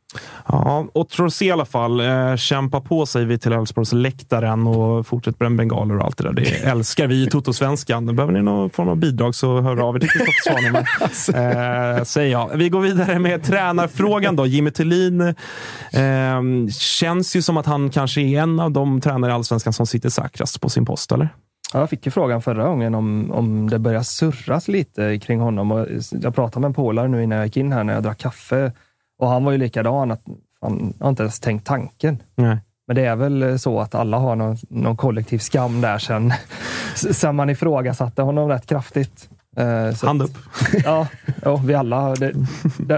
[0.47, 1.99] Ja, och Trotsé i alla fall.
[1.99, 6.23] Eh, kämpa på säger vi till Elfsborgs läktaren och fortsätt bränna bengaler och allt det
[6.23, 6.33] där.
[6.33, 8.15] Det älskar vi i Toto-svenskan.
[8.15, 10.87] Behöver ni någon form av bidrag så hör av er till Kristoffer Svanemar.
[11.27, 12.57] Eh, säger jag.
[12.57, 14.45] Vi går vidare med tränarfrågan då.
[14.45, 16.41] Jimmy Tillin eh,
[16.79, 20.09] känns ju som att han kanske är en av de tränare i Allsvenskan som sitter
[20.09, 21.29] säkrast på sin post, eller?
[21.73, 25.71] Ja, jag fick ju frågan förra gången om, om det börjar surras lite kring honom.
[25.71, 28.17] Och jag pratade med en polare nu innan jag gick in här när jag drack
[28.17, 28.71] kaffe.
[29.19, 30.11] Och han var ju likadan.
[30.11, 30.21] Att,
[30.61, 30.69] jag
[30.99, 32.17] har inte ens tänkt tanken.
[32.35, 32.57] Nej.
[32.87, 36.33] Men det är väl så att alla har någon, någon kollektiv skam där sen,
[36.95, 39.29] sen man ifrågasatte honom rätt kraftigt.
[39.57, 40.37] Eh, så Hand att- upp.
[40.85, 41.07] Ja,
[41.41, 42.15] ja vi alla.
[42.15, 42.33] Det,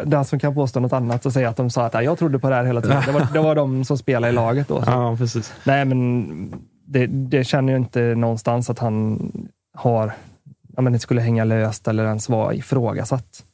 [0.05, 2.39] den som kan påstå något annat och säga att de sa att "Nej, jag trodde
[2.39, 3.01] på det här hela tiden.
[3.05, 4.81] Det var, det var de som spelade i laget då.
[4.83, 4.91] Så.
[4.91, 5.53] Ja, precis.
[5.63, 6.53] Nej, men
[6.89, 9.19] det, det känner jag inte någonstans att han
[9.73, 10.13] har,
[10.75, 13.45] ja, men det skulle hänga löst eller ens vara ifrågasatt.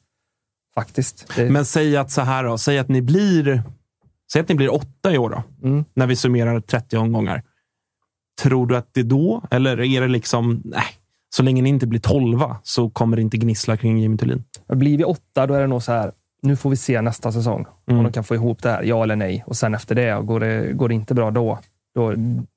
[0.76, 1.34] Faktiskt.
[1.36, 2.58] Det, Men säg att så här då.
[2.58, 3.64] Säg att ni blir,
[4.32, 5.68] säg att ni blir åtta i år då.
[5.68, 5.86] Mm.
[5.94, 7.44] När vi summerar 30 omgångar.
[8.42, 9.42] Tror du att det då?
[9.52, 10.84] Eller är det liksom, nej,
[11.30, 14.44] så länge ni inte blir tolva så kommer det inte gnissla kring Jimmy Thulin?
[14.68, 16.12] Blir vi åtta, då är det nog så här.
[16.42, 17.98] Nu får vi se nästa säsong Mm.
[17.98, 19.44] om de kan få ihop det här, ja eller nej.
[19.48, 21.60] Och sen efter det, går det, går det inte bra då,
[21.96, 22.14] då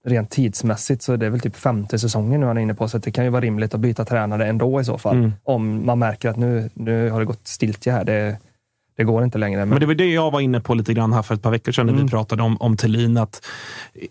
[0.06, 2.89] rent tidsmässigt så är det väl typ femte säsongen nu han är inne på.
[2.89, 5.16] Så det kan ju vara rimligt att byta tränare ändå i så fall.
[5.16, 5.32] Mm.
[5.44, 8.05] Om man märker att nu, nu har det gått stiltje här.
[8.05, 8.36] Det,
[8.98, 9.58] det går inte längre.
[9.60, 11.50] Men, Men det var det jag var inne på lite grann här för ett par
[11.50, 12.04] veckor sedan när Mm.
[12.06, 13.16] vi pratade om, om Thelin.
[13.16, 13.46] Att,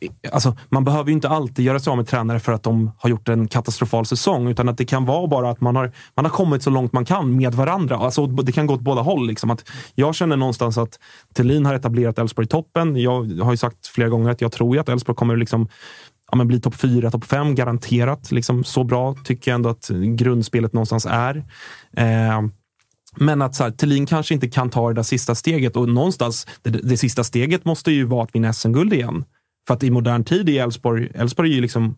[0.01, 2.91] eh, alltså, man behöver ju inte alltid göra sig av med tränare för att de
[2.97, 4.47] har gjort en katastrofal säsong.
[4.47, 7.05] Utan att det kan vara bara att man har, man har kommit så långt man
[7.05, 7.95] kan med varandra.
[7.97, 9.27] Alltså, det kan gå åt båda håll.
[9.27, 9.49] Liksom.
[9.51, 10.99] Att jag känner någonstans att
[11.33, 12.95] Thelin har etablerat Elfsborg i toppen.
[13.01, 15.67] Jag har ju sagt flera gånger att jag tror ju att Elfsborg kommer liksom
[16.31, 18.31] ja, men bli topp fyra, topp fem garanterat.
[18.31, 19.87] Liksom, så bra tycker jag ändå att
[20.17, 21.35] grundspelet någonstans är.
[21.97, 22.41] Eh,
[23.19, 26.47] men att så här, Thelin kanske inte kan ta det där sista steget och någonstans,
[26.61, 29.25] det, det sista steget måste ju vara att vinna SM-guld igen.
[29.67, 31.95] För att i modern tid i Elfsborg, Elfsborg är ju liksom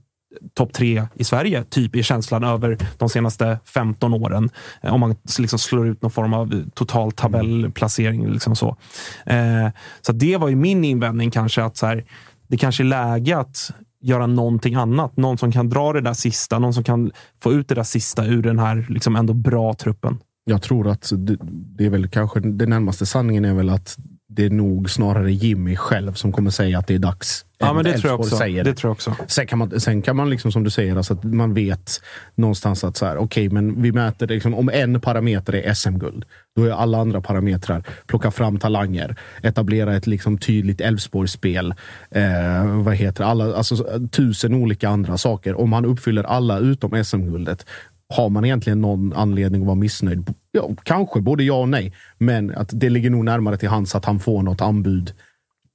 [0.54, 4.50] topp tre i Sverige, typ i känslan över de senaste 15 åren.
[4.82, 8.28] Eh, om man liksom slår ut någon form av total tabellplacering.
[8.32, 8.78] Liksom så
[9.26, 9.68] eh,
[10.02, 12.06] så det var ju min invändning kanske, att så här,
[12.48, 13.72] det kanske är läge att
[14.02, 15.18] göra någonting annat.
[15.18, 18.26] Någon som kan dra det där sista, någon som kan få ut det där sista
[18.26, 20.20] ur den här liksom ändå bra truppen.
[20.50, 21.38] Jag tror att det,
[21.78, 23.98] det är väl kanske den närmaste sanningen är väl att
[24.28, 27.46] det är nog snarare Jimmy själv som kommer säga att det är dags.
[27.58, 28.38] Ja, men det tror jag också.
[28.38, 29.16] Säger Det tror jag också.
[29.28, 32.02] Sen kan man, sen kan man liksom som du säger, alltså att man vet
[32.36, 36.26] någonstans att så här, okej, men vi mäter liksom, om en parameter är SM-guld.
[36.56, 41.74] Då är alla andra parametrar plocka fram talanger, etablera ett liksom tydligt Elfsborgsspel.
[42.12, 45.60] Eh, vad heter alla, alltså, tusen olika andra saker.
[45.60, 47.66] Om han uppfyller alla utom SM-guldet
[48.10, 50.34] har man egentligen någon anledning att vara missnöjd?
[50.52, 54.06] Ja, kanske både ja och nej, men att det ligger nog närmare till hands att
[54.06, 55.14] han får något anbud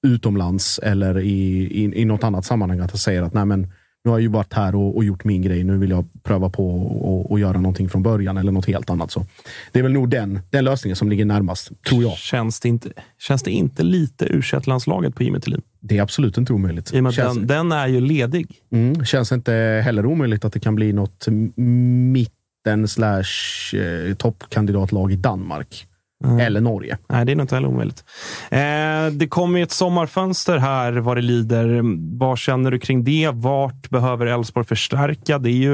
[0.06, 2.80] utomlands eller i, i, i något annat sammanhang.
[2.80, 3.72] Att han säger att nej, men
[4.04, 5.64] nu har jag ju varit här och, och gjort min grej.
[5.64, 9.10] Nu vill jag pröva på och, och göra någonting från början eller något helt annat.
[9.10, 9.26] Så
[9.72, 12.16] det är väl nog den, den lösningen som ligger närmast, tror jag.
[12.16, 15.62] Känns det inte, känns det inte lite u landslaget på Jimmy Thulin?
[15.80, 16.94] Det är absolut inte omöjligt.
[16.94, 18.46] I och med att Känns- den, den är ju ledig.
[18.72, 19.52] Mm, känns inte
[19.84, 21.26] heller omöjligt att det kan bli något
[22.12, 23.22] mitten slash
[23.74, 25.86] eh, toppkandidatlag i Danmark.
[26.40, 26.98] Eller Norge.
[27.08, 28.04] Nej, det är nog inte heller omöjligt.
[28.50, 31.80] Eh, det kommer ett sommarfönster här vad det lider.
[32.18, 33.30] Vad känner du kring det?
[33.32, 35.38] Vart behöver Elfsborg förstärka?
[35.38, 35.72] Det är ju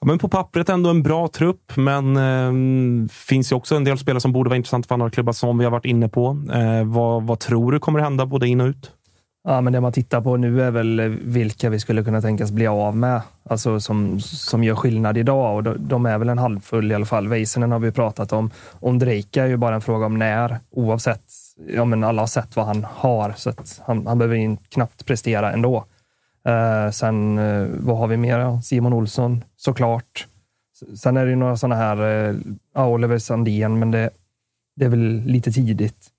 [0.00, 3.98] ja, men på pappret ändå en bra trupp, men eh, finns ju också en del
[3.98, 6.44] spelare som borde vara intressant för andra klubbar som vi har varit inne på.
[6.52, 8.92] Eh, vad, vad tror du kommer hända både in och ut?
[9.48, 12.66] Ja, men det man tittar på nu är väl vilka vi skulle kunna tänkas bli
[12.66, 13.22] av med.
[13.42, 17.06] Alltså som, som gör skillnad idag och de, de är väl en halvfull i alla
[17.06, 17.28] fall.
[17.28, 18.50] Väisänen har vi pratat om.
[18.80, 21.22] Ondrejka är ju bara en fråga om när, oavsett.
[21.68, 25.52] Ja, men alla har sett vad han har, så att han, han behöver knappt prestera
[25.52, 25.84] ändå.
[26.46, 28.60] Eh, sen, eh, vad har vi mer?
[28.60, 30.26] Simon Olsson, såklart.
[30.96, 32.28] Sen är det ju några sådana här,
[32.76, 34.10] eh, Oliver Sandén, men det,
[34.76, 36.10] det är väl lite tidigt.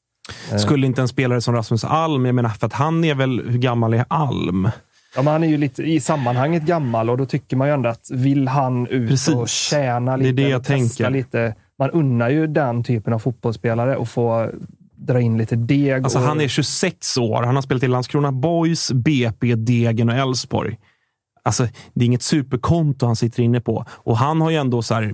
[0.52, 3.42] Eh, Skulle inte en spelare som Rasmus Alm, jag menar för att han är väl,
[3.50, 4.70] hur gammal är Alm?
[5.16, 7.90] Ja, men han är ju lite i sammanhanget gammal och då tycker man ju ändå
[7.90, 9.36] att vill han ut Precis.
[9.36, 11.10] och tjäna Det är lite, det jag och testa tänker.
[11.10, 11.56] lite.
[11.80, 14.50] Man unnar ju den typen av fotbollsspelare att få
[14.96, 16.04] dra in lite deg.
[16.04, 17.44] Alltså, och, han är 26 år.
[17.44, 20.78] Han har spelat i Landskrona Boys, BP, Degen och Elfsborg.
[21.44, 23.86] Alltså, det är inget superkonto han sitter inne på.
[23.90, 25.14] Och han har ju ändå så här...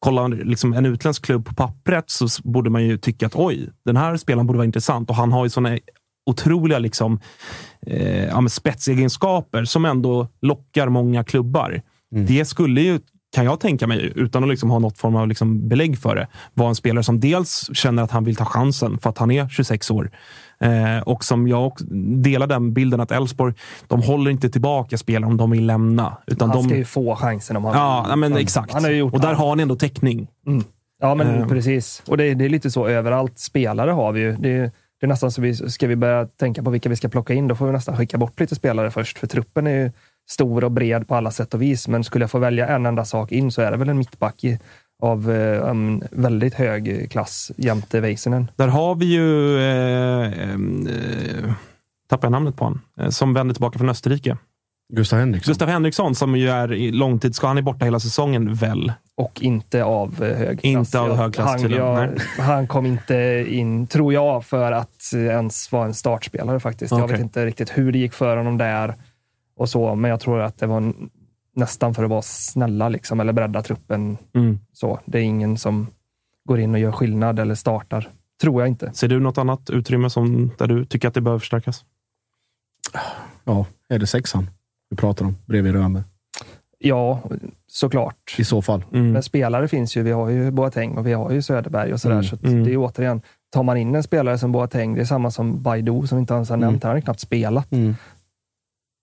[0.00, 3.70] på- Kolla liksom en utländsk klubb på pappret så borde man ju tycka att oj,
[3.84, 5.10] den här spelaren borde vara intressant.
[5.10, 5.78] Och han har ju såna
[6.30, 7.20] otroliga liksom,
[7.86, 11.82] eh, ja, spetsegenskaper som ändå lockar många klubbar.
[12.10, 13.00] Det skulle ju,
[13.34, 16.28] kan jag tänka mig, utan att liksom ha något form av liksom belägg för det,
[16.54, 19.48] vara en spelare som dels känner att han vill ta chansen för att han är
[19.48, 20.10] 26 år.
[20.60, 21.72] Eh, och som jag
[22.22, 23.54] delar den bilden att Elfsborg,
[23.86, 26.16] de håller inte tillbaka spelare om de vill lämna.
[26.26, 28.16] Utan han de, ska ju få chansen om han Ja, vill.
[28.18, 28.72] men Han- exakt.
[28.72, 29.38] Han har gjort och där allt.
[29.38, 30.28] har han ändå täckning.
[31.00, 31.48] Ja, men Eh.
[31.48, 32.02] precis.
[32.08, 33.38] Och det, det är lite så överallt.
[33.38, 34.36] Spelare har vi ju.
[34.36, 34.58] Det,
[35.00, 37.48] det är nästan så vi ska vi börja tänka på vilka vi ska plocka in,
[37.48, 39.18] då får vi nästan skicka bort lite spelare först.
[39.18, 39.90] För truppen är ju
[40.30, 41.88] stor och bred på alla sätt och vis.
[41.88, 44.44] Men skulle jag få välja en enda sak in så är det väl en mittback
[44.44, 44.58] i,
[45.02, 48.50] av eh, en väldigt hög klass jämte Väisänen.
[48.56, 49.58] Där har vi ju...
[49.60, 51.52] Eh, eh,
[52.08, 52.80] tappar jag namnet på honom.
[53.00, 54.36] Eh, som vänder tillbaka från Österrike.
[54.92, 55.50] Gustav Henriksson.
[55.50, 57.40] Gustav Henriksson som ju är i långtids...
[57.42, 58.92] Han är borta hela säsongen, väl?
[59.16, 60.64] Och inte av eh, hög klass.
[60.64, 65.12] Inte av Jag- hög klass han, jag, han kom inte in, tror jag, för att
[65.14, 66.90] ens vara en startspelare faktiskt.
[66.90, 67.12] Jag Okej.
[67.12, 68.94] vet inte riktigt hur det gick för honom där
[69.56, 70.92] och så, men jag tror att det var
[71.56, 74.16] nästan för att vara snälla liksom, eller bredda truppen.
[74.34, 74.58] Mm.
[74.72, 75.00] Så.
[75.04, 75.86] Det är ingen som
[76.48, 78.08] går in och gör skillnad eller startar.
[78.40, 78.90] Tror jag inte.
[78.94, 81.84] Ser du något annat utrymme som, där du tycker att det behöver förstärkas?
[83.44, 84.50] Ja, är det sexan
[84.90, 86.02] vi pratar om bredvid Römer?
[86.78, 87.20] Ja,
[87.66, 88.34] såklart.
[88.38, 88.84] I så fall.
[88.92, 89.12] Mm.
[89.12, 90.02] Men spelare finns ju.
[90.02, 92.14] Vi har ju Boateng och vi har ju Söderberg och sådär.
[92.14, 92.24] Mm.
[92.24, 92.64] Så att Mm.
[92.64, 93.20] det är återigen,
[93.50, 96.48] tar man in en spelare som Boateng, det är samma som Baidu som inte ens
[96.48, 96.68] har Mm.
[96.68, 96.82] nämnt.
[96.82, 97.72] Han har knappt spelat.
[97.72, 97.94] Mm.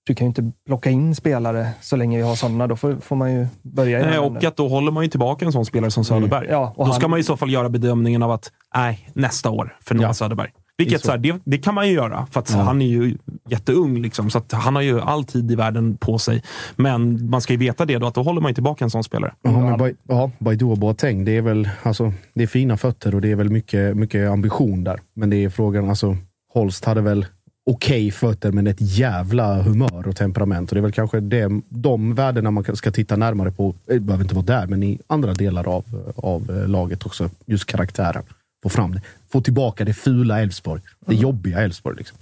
[0.07, 2.67] Du kan ju inte plocka in spelare så länge vi har sådana.
[2.67, 5.45] Då får, får man ju börja i Nej, och att då håller man ju tillbaka
[5.45, 6.47] en sån spelare som Söderberg.
[6.49, 9.49] Ja, och då han- ska man i så fall göra bedömningen av att, nej, nästa
[9.49, 10.13] år för Noah Ja.
[10.13, 10.49] Söderberg.
[10.77, 11.05] Vilket så.
[11.05, 12.57] så här, det, det kan man ju göra, för att Ja.
[12.61, 13.17] han är ju
[13.49, 14.01] jätteung.
[14.01, 16.43] Liksom, så att han har ju all tid i världen på sig.
[16.75, 19.03] Men man ska ju veta det då, att då håller man ju tillbaka en sån
[19.03, 19.33] spelare.
[19.41, 23.21] Ja, men ja, Baidu och Boateng, det är väl alltså, det är fina fötter och
[23.21, 24.99] det är väl mycket, mycket ambition där.
[25.15, 26.17] Men det är frågan, alltså
[26.53, 27.25] Holst hade väl
[27.65, 30.71] okej fötter men ett jävla humör och temperament.
[30.71, 33.75] Och det är väl kanske det, de värdena man ska titta närmare på.
[33.85, 37.29] Det behöver inte vara där, men i andra delar av, av eh, laget också.
[37.45, 38.23] Just karaktären.
[38.63, 39.01] Få fram det.
[39.29, 40.81] Få tillbaka det fula Elfsborg.
[41.05, 41.97] Det jobbiga Elfsborg.
[41.97, 42.17] Liksom.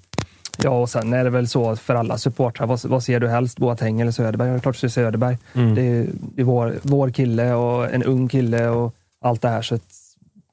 [0.63, 2.67] Ja, och sen är det väl så för alla supportrar.
[2.67, 3.57] Vad, vad ser du helst?
[3.57, 4.47] Boateng eller Söderberg?
[4.47, 5.37] Ja, det är klart du ser Söderberg.
[5.53, 5.75] Mm.
[5.75, 9.61] Det är, det är vår, vår kille och en ung kille och allt det här.
[9.61, 9.93] Så att,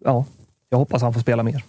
[0.05, 0.25] ja,
[0.71, 1.65] jag hoppas han får spela mer.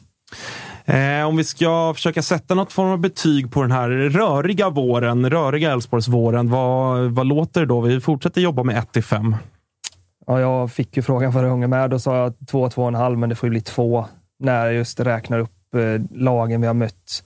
[0.90, 5.30] Eh, om vi ska försöka sätta något form av betyg på den här röriga våren,
[5.30, 7.82] röriga Elfsborgsvåren, vad, vad låter det då?
[7.82, 9.36] Vi fortsätter jobba med 1 till 5.
[10.28, 11.90] Ja, jag fick ju frågan förra gången med.
[11.90, 14.06] Då sa jag två, två och en halv, men det får ju bli två.
[14.40, 17.24] När jag just räknar upp eh, lagen vi har mött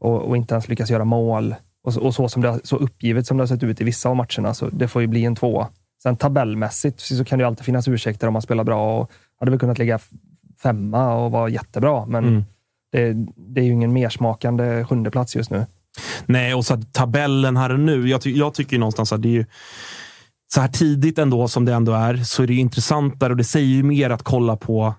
[0.00, 1.54] och, och inte ens lyckas göra mål.
[1.84, 4.08] Och, så- och så, som det, så uppgivet som det har sett ut i vissa
[4.08, 5.66] av matcherna, så det får ju bli en två.
[6.02, 9.10] Sen tabellmässigt så kan det ju alltid finnas ursäkter om man spelar bra och
[9.40, 9.98] hade väl kunnat ligga
[10.62, 12.44] femma och vara jättebra, men Mm
[12.92, 15.66] det, det är ju ingen mersmakande sjundeplats just nu.
[16.26, 18.08] Nej, och så att tabellen här och nu.
[18.08, 19.46] Jag, ty jag tycker ju någonstans att det är ju
[20.48, 23.44] så här tidigt ändå som det ändå är, så är det ju intressantare och det
[23.44, 24.94] säger ju mer att kolla på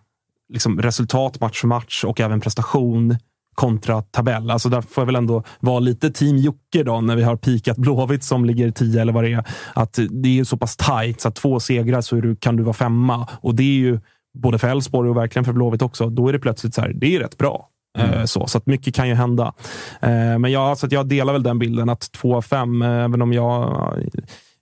[0.54, 3.18] liksom, resultat match för match och även prestation
[3.56, 4.52] kontra tabell.
[4.52, 7.78] Alltså där får jag väl ändå vara lite team Jocke då när vi har pikat
[7.78, 9.44] Blåvitt som ligger 10 eller vad det är.
[9.74, 12.64] Att det är ju så pass tajt så att två segrar så du, kan du
[12.64, 14.00] vara femma och det är ju
[14.34, 16.10] både för Elfsborg och verkligen för Blåvitt också.
[16.10, 17.70] Då är det plötsligt så här, det är rätt bra.
[17.98, 19.54] Eh, Så, så att mycket kan ju hända.
[20.02, 23.22] Eh, Men jag, så att jag delar väl den bilden att 2 av 5, även
[23.22, 23.94] om jag...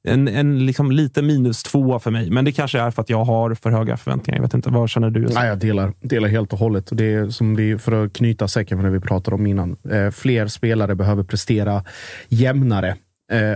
[0.08, 3.24] En, en liksom lite minus tvåa för mig, men det kanske är för att jag
[3.24, 4.38] har för höga förväntningar.
[4.38, 5.20] Jag vet inte, vad känner du?
[5.34, 6.90] Nej, jag delar, delar helt och hållet.
[6.92, 9.76] Det är som vi, för att knyta säcken för det vi pratade om innan.
[9.92, 11.84] Eh, fler spelare behöver prestera
[12.30, 12.96] jämnare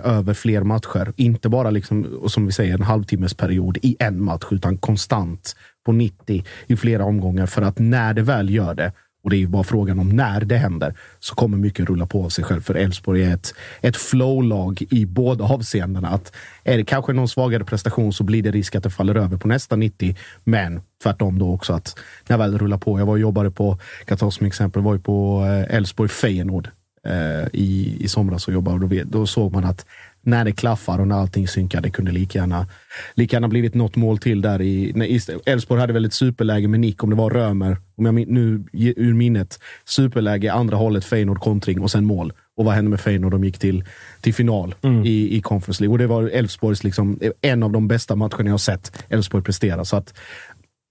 [0.03, 1.13] över fler matcher.
[1.15, 6.43] Inte bara liksom, som vi säger, en halvtimmesperiod i en match, utan konstant på 90
[6.67, 7.45] i flera omgångar.
[7.45, 8.91] För att när det väl gör det,
[9.29, 12.25] och det är ju bara frågan om när det händer, så kommer mycket rulla på
[12.25, 12.61] av sig själv.
[12.61, 16.09] För Elfsborg är ett, ett flow-lag i båda avseendena.
[16.09, 19.37] Att är det kanske någon svagare prestation så blir det risk att det faller över
[19.37, 20.15] på nästa 90.
[20.43, 22.99] Men tvärtom då också att när väl det rullar på.
[22.99, 26.69] Jag var och jobbade på, kan ta som exempel, var ju på eh, Elfsborg Feyenoord
[27.05, 28.83] eh, i, i somras och jobbade.
[28.83, 29.85] Och då, då såg man att
[30.29, 32.67] när det klaffar och när allting synkar, det kunde lika gärna,
[33.13, 34.61] lika gärna blivit något mål till där.
[34.61, 38.63] i Elfsborg hade väl ett superläge med nick, om det var Römer, om jag nu
[38.73, 42.33] ur minnet, superläge andra hållet, Feyenoord kontring och sen mål.
[42.57, 43.31] Och vad hände med Feyenoord?
[43.31, 43.83] De gick till,
[44.21, 45.05] till final Mm.
[45.05, 45.91] i, i Conference League.
[45.91, 49.85] Och det var Elfsborgs liksom, en av de bästa matcherna jag har sett Elfsborg prestera.
[49.85, 50.13] Så att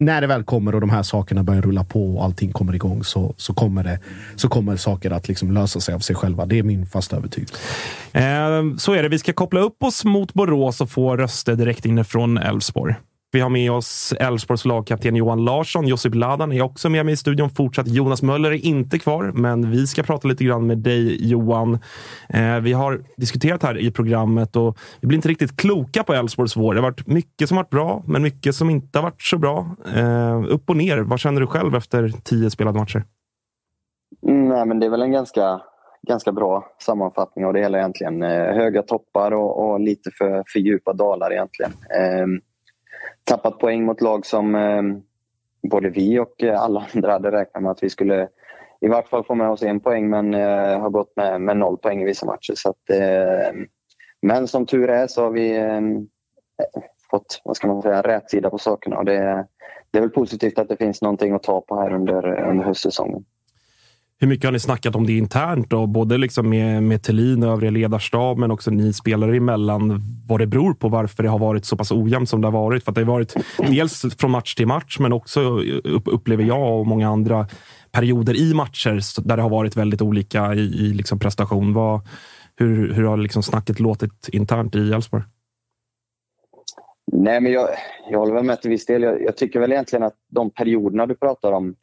[0.00, 3.04] när det väl kommer och de här sakerna börjar rulla på och allting kommer igång
[3.04, 4.00] så, så, kommer, det,
[4.36, 6.46] så kommer saker att liksom lösa sig av sig själva.
[6.46, 7.54] Det är min fasta övertygelse.
[8.12, 9.08] Eh, så är det.
[9.08, 12.94] Vi ska koppla upp oss mot Borås och få röster direkt inifrån Elfsborg.
[13.30, 15.86] Vi har med oss Elfsborgs lagkapten Johan Larsson.
[15.86, 17.50] Josip Ladan är också med mig i studion.
[17.50, 21.78] Fortsatt Jonas Möller är inte kvar, men vi ska prata lite grann med dig Johan.
[22.28, 26.56] Eh, vi har diskuterat här i programmet och vi blir inte riktigt kloka på Elfsborgs
[26.56, 26.74] vår.
[26.74, 29.76] Det har varit mycket som varit bra, men mycket som inte har varit så bra.
[29.96, 30.98] Eh, upp och ner.
[30.98, 33.04] Vad känner du själv efter tio spelade matcher?
[34.26, 35.60] Mm, nej, men det är väl en ganska,
[36.08, 38.22] ganska bra sammanfattning av det hela egentligen.
[38.22, 41.72] Eh, höga toppar och, och lite för, för djupa dalar egentligen.
[42.00, 42.40] Ehm,
[43.28, 44.82] Tappat poäng mot lag som eh,
[45.70, 48.28] både vi och eh, alla andra hade räknat med att vi skulle
[48.80, 51.78] i vart fall få med oss en poäng men eh, har gått med, med noll
[51.78, 52.54] poäng i vissa matcher.
[52.56, 53.52] Så att, eh,
[54.22, 55.80] men som tur är så har vi eh,
[57.10, 58.98] fått vad ska man säga, rätt sida på sakerna.
[58.98, 59.46] Och det,
[59.90, 63.24] det är väl positivt att det finns någonting att ta på här under, under höstsäsongen.
[64.20, 65.70] Hur mycket har ni snackat om det internt?
[65.70, 65.86] Då?
[65.86, 70.00] Både liksom med, med Thelin och övriga ledarstab, men också ni spelare emellan.
[70.28, 72.84] Vad det beror på varför det har varit så pass ojämnt som det har varit.
[72.84, 75.40] För att det har varit dels från match till match, men också
[76.04, 77.46] upplever jag och många andra
[77.92, 81.72] perioder i matcher där det har varit väldigt olika i, i liksom prestation.
[81.72, 82.00] Vad,
[82.56, 85.22] hur, hur har liksom snacket låtit internt i Elfsborg?
[87.12, 87.68] Nej, men jag,
[88.10, 89.02] jag håller väl med till viss del.
[89.02, 91.74] Jag, jag tycker väl egentligen att de perioderna du pratar om,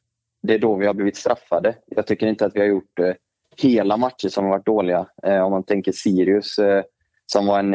[0.45, 1.75] det är då vi har blivit straffade.
[1.85, 3.13] Jag tycker inte att vi har gjort eh,
[3.57, 5.07] hela matcher som har varit dåliga.
[5.23, 6.83] Eh, om man tänker Sirius eh,
[7.25, 7.71] som var en...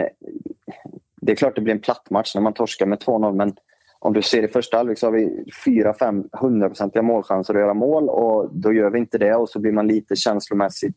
[1.22, 3.54] Det är klart det blir en platt match när man torskar med 2-0 men
[3.98, 7.74] om du ser i första halvlek så har vi fyra, fem hundraprocentiga målchanser att göra
[7.74, 10.96] mål och då gör vi inte det och så blir man lite känslomässigt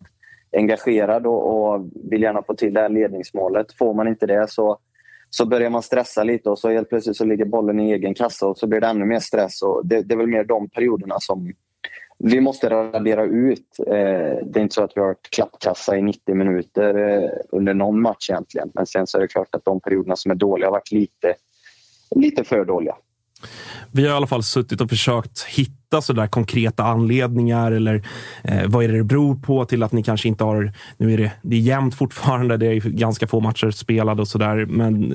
[0.51, 3.73] engagerad och, och vill gärna få till det här ledningsmålet.
[3.73, 4.79] Får man inte det så,
[5.35, 8.47] så börjar man stressa lite och så helt plötsligt så ligger bollen i egen kassa
[8.47, 9.61] och så blir det ännu mer stress.
[9.61, 11.53] Och det, det är väl mer de perioderna som
[12.19, 13.79] vi måste radera ut.
[13.87, 13.93] Eh,
[14.45, 18.01] det är inte så att vi har ett klappkassa i 90 minuter eh, under någon
[18.01, 18.71] match egentligen.
[18.73, 21.35] Men sen så är det klart att de perioderna som är dåliga har varit lite,
[22.15, 22.95] lite för dåliga.
[23.91, 28.05] Vi har i alla fall suttit och försökt hitta så där konkreta anledningar eller
[28.43, 30.73] eh, vad är det det beror på till att ni kanske inte har...
[30.97, 32.57] Nu är det, det är jämnt fortfarande.
[32.57, 35.09] Det är ganska få matcher spelade och sådär men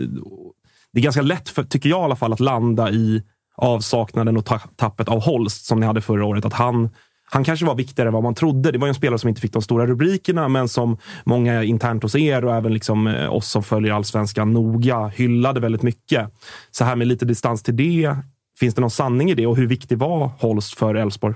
[0.92, 3.22] det är ganska lätt, för, tycker jag i alla fall, att landa i
[3.56, 6.44] avsaknaden och ta tappet av Holst som ni hade förra året.
[6.44, 6.90] Att han,
[7.24, 8.72] han kanske var viktigare än vad man trodde.
[8.72, 12.16] Det var en spelare som inte fick de stora rubrikerna, men som många internt hos
[12.16, 16.30] er och även liksom eh, oss som följer allsvenskan noga hyllade väldigt mycket.
[16.70, 18.16] Så här med lite distans till det.
[18.60, 21.34] Finns det någon sanning i det och hur viktig var Holst för Elfsborg?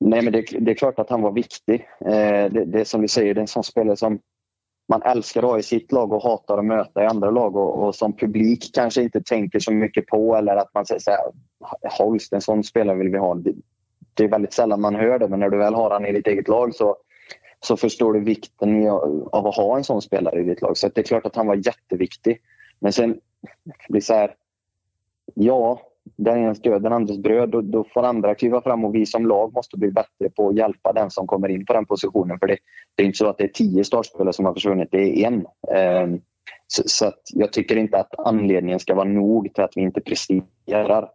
[0.00, 1.88] Nej, men det, det, är klart att han var viktig.
[2.00, 4.18] Eh, det, det är som du säger, det är en sån spelare som
[4.88, 7.86] man älskar att ha i sitt lag och hatar att möta i andra lag och,
[7.86, 11.20] och som publik kanske inte tänker så mycket på eller att man säger så här,
[11.98, 13.34] Holst, en sån spelare vill vi ha.
[13.34, 13.52] Det,
[14.14, 16.26] det är väldigt sällan man hör det, men när du väl har han i ditt
[16.26, 16.96] eget lag så,
[17.60, 18.88] så förstår du vikten
[19.32, 20.76] av att ha en sån spelare i ditt lag.
[20.76, 22.38] Så det är klart att han var jätteviktig.
[22.80, 23.20] Men sen
[23.88, 24.34] blir så här,
[25.34, 25.80] ja,
[26.16, 27.48] den ena död, den andres bröd.
[27.48, 30.56] Då, då får andra kliva fram och vi som lag måste bli bättre på att
[30.56, 32.38] hjälpa den som kommer in på den positionen.
[32.38, 32.56] För det,
[32.94, 35.46] det är inte så att det är tio startspelare som har försvunnit, det är en.
[36.04, 36.20] Um,
[36.66, 40.00] så, så att jag tycker inte att anledningen ska vara nog till att vi inte
[40.00, 41.08] presterar.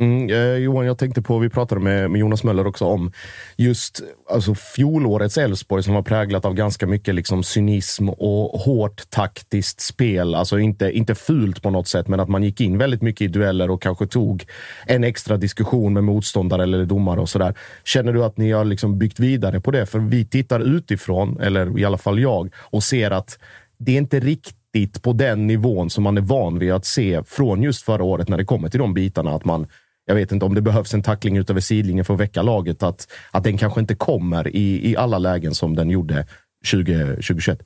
[0.00, 3.12] Mm, eh, Johan, jag tänkte på, vi pratade med, med Jonas Möller också om
[3.56, 9.80] just alltså, fjolårets Elfsborg som var präglat av ganska mycket liksom, cynism och hårt taktiskt
[9.80, 10.34] spel.
[10.34, 13.28] Alltså inte, inte fult på något sätt, men att man gick in väldigt mycket i
[13.28, 14.44] dueller och kanske tog
[14.86, 17.54] en extra diskussion med motståndare eller domare och sådär.
[17.84, 19.86] Känner du att ni har liksom byggt vidare på det?
[19.86, 23.38] För vi tittar utifrån, eller i alla fall jag, och ser att
[23.78, 27.62] det är inte riktigt på den nivån som man är van vid att se från
[27.62, 29.34] just förra året när det kommer till de bitarna.
[29.34, 29.66] Att man
[30.06, 32.82] jag vet inte om det behövs en tackling utöver sidlinjen för att väcka laget.
[32.82, 36.26] Att, att den kanske inte kommer i, i alla lägen som den gjorde
[36.64, 37.58] 20, 2021.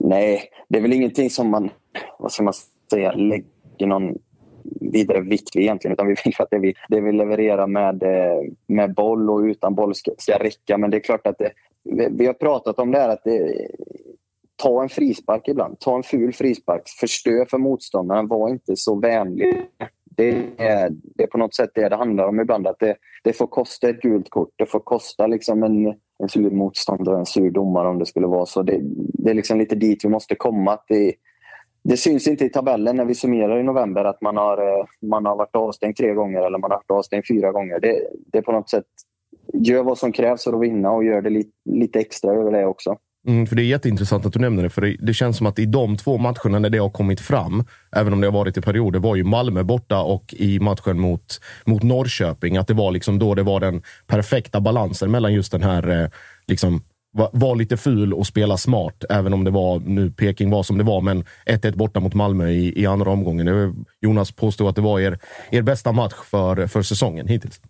[0.00, 1.70] Nej, det är väl ingenting som man,
[2.18, 2.54] vad ska man
[2.90, 4.14] säga, lägger någon
[4.80, 5.92] vidare vikt vid egentligen.
[5.92, 9.74] Utan vi vill att det vi, det vi levererar med, eh, med boll och utan
[9.74, 10.78] boll ska, ska räcka.
[10.78, 11.52] Men det är klart att det,
[12.10, 13.68] vi har pratat om det här att det,
[14.56, 15.80] ta en frispark ibland.
[15.80, 16.88] Ta en ful frispark.
[17.00, 18.28] Förstör för motståndaren.
[18.28, 19.66] Var inte så vänlig
[20.16, 20.28] det
[20.58, 22.66] är, det är på något sätt det det handlar om ibland.
[22.66, 24.52] Att det, det får kosta ett gult kort.
[24.56, 25.86] Det får kosta liksom en,
[26.18, 28.62] en sur motståndare, en sur domare om det skulle vara så.
[28.62, 30.72] Det, det är liksom lite dit vi måste komma.
[30.72, 31.14] Att det,
[31.84, 35.26] det syns inte i tabellen när vi summerar i november att man har, eh, man
[35.26, 37.80] har varit avstängd tre gånger eller man har varit avstängd fyra gånger.
[37.80, 38.00] Det,
[38.32, 38.86] det är på något sätt
[39.52, 42.66] gör vad som krävs för att vinna och gör det lite, lite extra över det
[42.66, 42.96] också.
[43.26, 45.58] Mm, för Det är jätteintressant att du nämner det, för det, det, känns som att
[45.58, 47.64] i de två matcherna när det har kommit fram,
[47.96, 51.40] även om det har varit i perioder, var ju Malmö borta och i matchen mot,
[51.64, 55.62] mot Norrköping, att det var liksom då det var den perfekta balansen mellan just den
[55.62, 56.08] här eh,
[56.46, 56.82] liksom,
[57.12, 60.78] var, var, lite ful och spela smart, även om det var nu Peking var som
[60.78, 63.84] det var, men 1-1 borta mot Malmö i, i andra omgången.
[64.00, 65.18] Jonas påstod att det var er,
[65.50, 67.60] er bästa match för, för säsongen hittills.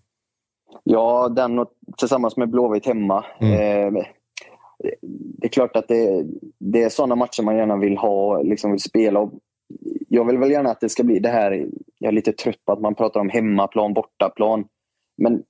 [0.85, 1.69] Ja, den och,
[1.99, 3.25] tillsammans med Blåvitt hemma.
[3.41, 3.97] Mm.
[3.97, 4.05] Eh,
[5.11, 6.27] det är klart att det,
[6.59, 9.31] det är sådana matcher man gärna vill ha, liksom vill spela.
[10.09, 12.73] Jag vill väl gärna att det ska bli det här, jag är lite trött på
[12.73, 14.65] att man pratar om hemmaplan, bortaplan.
[15.17, 15.43] Men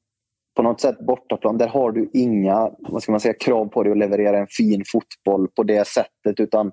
[0.57, 3.93] på något sätt bortaplan, där har du inga vad ska man säga, krav på dig
[3.93, 6.41] att leverera en fin fotboll på det sättet.
[6.41, 6.73] Utan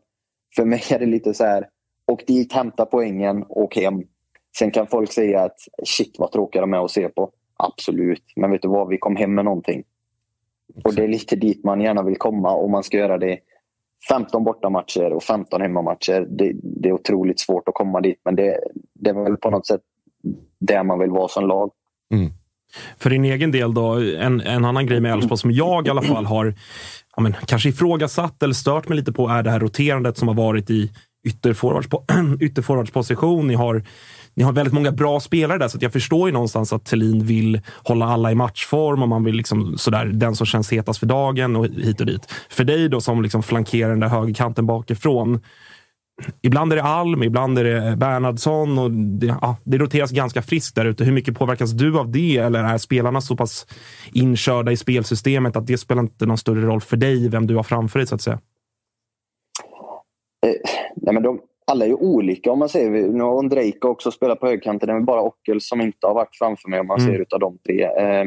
[0.55, 1.67] för mig är det lite så här,
[2.11, 4.03] åk dit, hämta poängen, åk hem.
[4.57, 7.31] Sen kan folk säga att shit vad tråkiga de är att se på.
[7.57, 9.83] Absolut, men vet du vad, vi kom hem med någonting.
[10.83, 13.39] Och det är lite dit man gärna vill komma om man ska göra det
[14.09, 16.27] 15 bortamatcher och 15 hemmamatcher.
[16.29, 18.59] Det, det är otroligt svårt att komma dit, men det,
[18.93, 19.81] det är väl på något sätt
[20.59, 21.71] där man vill vara som lag.
[22.13, 22.31] Mm.
[22.97, 26.01] För din egen del då, en, en annan grej med Elfsborg som jag i alla
[26.01, 26.53] fall har
[27.15, 30.35] ja, men, kanske ifrågasatt eller stört mig lite på är det här roterandet som har
[30.35, 30.91] varit i
[32.39, 33.47] ytterforwardsposition.
[33.47, 33.83] Ni har
[34.35, 37.61] ni har väldigt många bra spelare där, så jag förstår ju någonstans att Thelin vill
[37.83, 41.55] hålla alla i matchform och man vill liksom sådär, den som känns hetast för dagen
[41.55, 42.31] och hit och dit.
[42.49, 45.39] För dig då som liksom flankerar den där högerkanten bakifrån.
[46.41, 50.75] Ibland är det Alm, ibland är det Bernhardsson och det, ja, det roteras ganska friskt
[50.75, 51.03] där ute.
[51.03, 52.37] Hur mycket påverkas du av det?
[52.37, 53.67] Eller är spelarna så pass
[54.13, 57.63] inkörda i spelsystemet att det spelar inte någon större roll för dig vem du har
[57.63, 58.39] framför dig så att säga?
[60.45, 60.53] Eh,
[60.95, 61.39] nej men de,
[61.71, 62.89] alla är ju olika om man säger.
[62.89, 64.87] Nu har Ondrejka också spelat på högkanten.
[64.87, 67.11] Det är bara Ockel som inte har varit framför mig om man mm.
[67.11, 67.83] ser utav de tre.
[67.83, 68.25] Eh,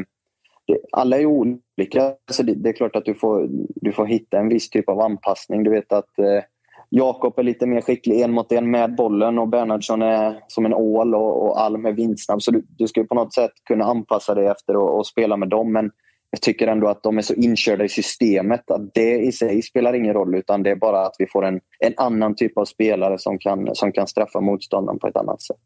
[0.67, 2.13] det, alla är olika.
[2.31, 4.99] Så det, det, är klart att du får, du får hitta en viss typ av
[4.99, 5.63] anpassning.
[5.63, 6.43] Du vet att eh,
[6.89, 10.73] Jakob är lite mer skicklig en mot en med bollen och Bernhardsson är som en
[10.73, 12.41] ål och, och Alm är vindsnabb.
[12.41, 15.73] Så du, du ska på något sätt kunna anpassa dig efter att spela med dem.
[15.73, 15.91] Men
[16.31, 19.93] jag tycker ändå att de är så inkörda i systemet att det i sig spelar
[19.93, 23.19] ingen roll utan det är bara att vi får en, en annan typ av spelare
[23.19, 25.57] som kan, som kan straffa motståndaren på ett annat sätt.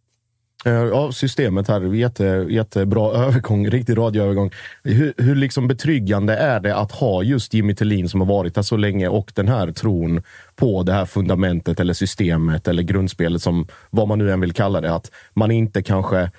[0.66, 4.52] Eh, ja, systemet här, jätte, jättebra övergång, riktig radioövergång.
[4.84, 8.64] Hur, hur liksom betryggande är det att ha just Jimmy Tillin som har varit här
[8.64, 10.24] så länge och den här tron
[10.56, 14.82] på det här fundamentet eller systemet eller grundspelet som vad man nu än vill kalla
[14.82, 14.96] det.
[14.96, 16.32] Att man inte kanske,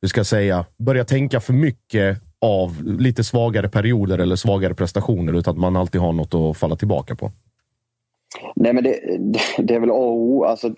[0.00, 5.32] hur ska jag säga, börjar tänka för mycket av lite svagare perioder eller svagare prestationer
[5.32, 7.30] utan att man alltid har något att falla tillbaka på?
[8.56, 10.44] Nej, men det, det, det är väl A och O.
[10.44, 10.74] Alltså,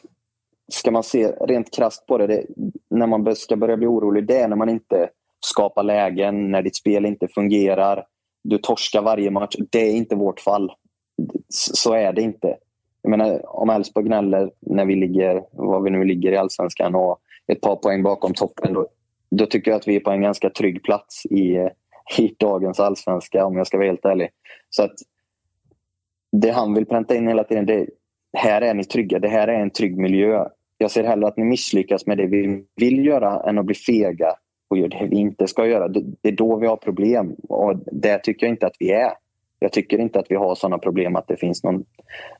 [0.72, 2.46] ska man se rent krast på det, det,
[2.90, 5.08] när man ska börja bli orolig, det är när man inte
[5.40, 8.06] skapar lägen, när ditt spel inte fungerar.
[8.44, 9.56] Du torskar varje match.
[9.70, 10.72] Det är inte vårt fall.
[11.48, 12.56] Så är det inte.
[13.02, 17.18] Jag menar, om Elfsborg gnäller när vi ligger, vad vi nu ligger i allsvenskan och
[17.46, 18.88] ett par poäng bakom toppen, då,
[19.36, 21.68] då tycker jag att vi är på en ganska trygg plats i,
[22.18, 24.28] i dagens allsvenska om jag ska vara helt ärlig.
[24.70, 24.94] Så att
[26.32, 27.86] det han vill pränta in hela tiden, det
[28.36, 30.44] här är ni trygga, det här är en trygg miljö.
[30.78, 34.34] Jag ser hellre att ni misslyckas med det vi vill göra än att bli fega
[34.70, 35.88] och göra det vi inte ska göra.
[35.88, 39.12] Det, det är då vi har problem och det tycker jag inte att vi är
[39.58, 41.84] jag tycker inte att vi har sådana problem att det finns någon,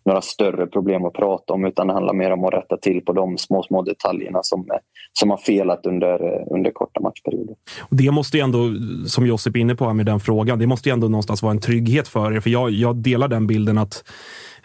[0.05, 3.13] några större problem att prata om utan det handlar mer om att rätta till på
[3.13, 4.67] de små, små detaljerna som,
[5.13, 7.57] som har felat under, under korta matchperioder.
[7.91, 8.59] Det måste ju ändå,
[9.07, 11.51] som Josip är inne på här med den frågan, det måste ju ändå någonstans vara
[11.51, 12.41] en trygghet för er.
[12.41, 14.05] För jag, jag delar den bilden att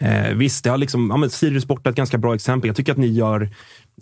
[0.00, 2.68] Eh, visst, det har liksom, ja, men Sirius borta är ett ganska bra exempel.
[2.68, 3.50] Jag tycker att ni gör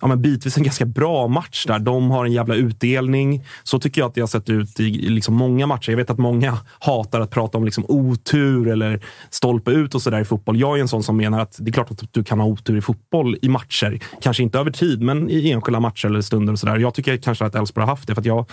[0.01, 1.79] ja, men bitvis en ganska bra match där.
[1.79, 3.45] De har en jävla utdelning.
[3.63, 5.91] Så tycker jag att det har sett ut i liksom många matcher.
[5.91, 9.01] Jag vet att många hatar att prata om liksom otur eller
[9.31, 10.61] stolpe ut och sådär i fotboll.
[10.61, 12.77] Jag är en sån som menar att det är klart att du kan ha otur
[12.77, 14.01] i fotboll i matcher.
[14.23, 16.79] Kanske inte över tid, men i enskilda matcher eller stunder och sådär.
[16.79, 18.15] Jag tycker kanske att Elfsborg har haft det.
[18.15, 18.51] För att jag,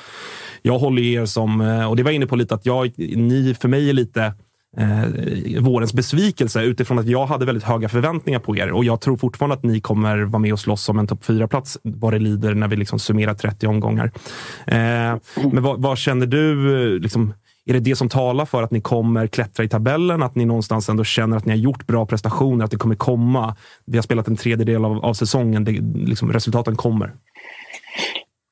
[0.61, 3.55] jag håller er som, eh, och det var jag inne på lite, att jag, ni
[3.59, 4.33] för mig är lite
[4.77, 8.71] eh, vårens besvikelse utifrån att jag hade väldigt höga förväntningar på er.
[8.71, 11.47] Och jag tror fortfarande att ni kommer vara med och slåss om en topp fyra
[11.47, 14.11] plats vad det lider när vi liksom summerar 30 omgångar.
[14.67, 14.75] Eh,
[15.51, 16.75] men vad, vad, känner du?
[16.83, 17.33] Eh, liksom,
[17.65, 20.23] är det det som talar för att ni kommer klättra i tabellen?
[20.23, 22.65] Att ni någonstans ändå känner att ni har gjort bra prestationer?
[22.65, 23.55] Att det kommer komma?
[23.85, 25.63] Vi har spelat en tredjedel av, av säsongen.
[25.63, 25.71] Det,
[26.07, 27.13] liksom, resultaten kommer.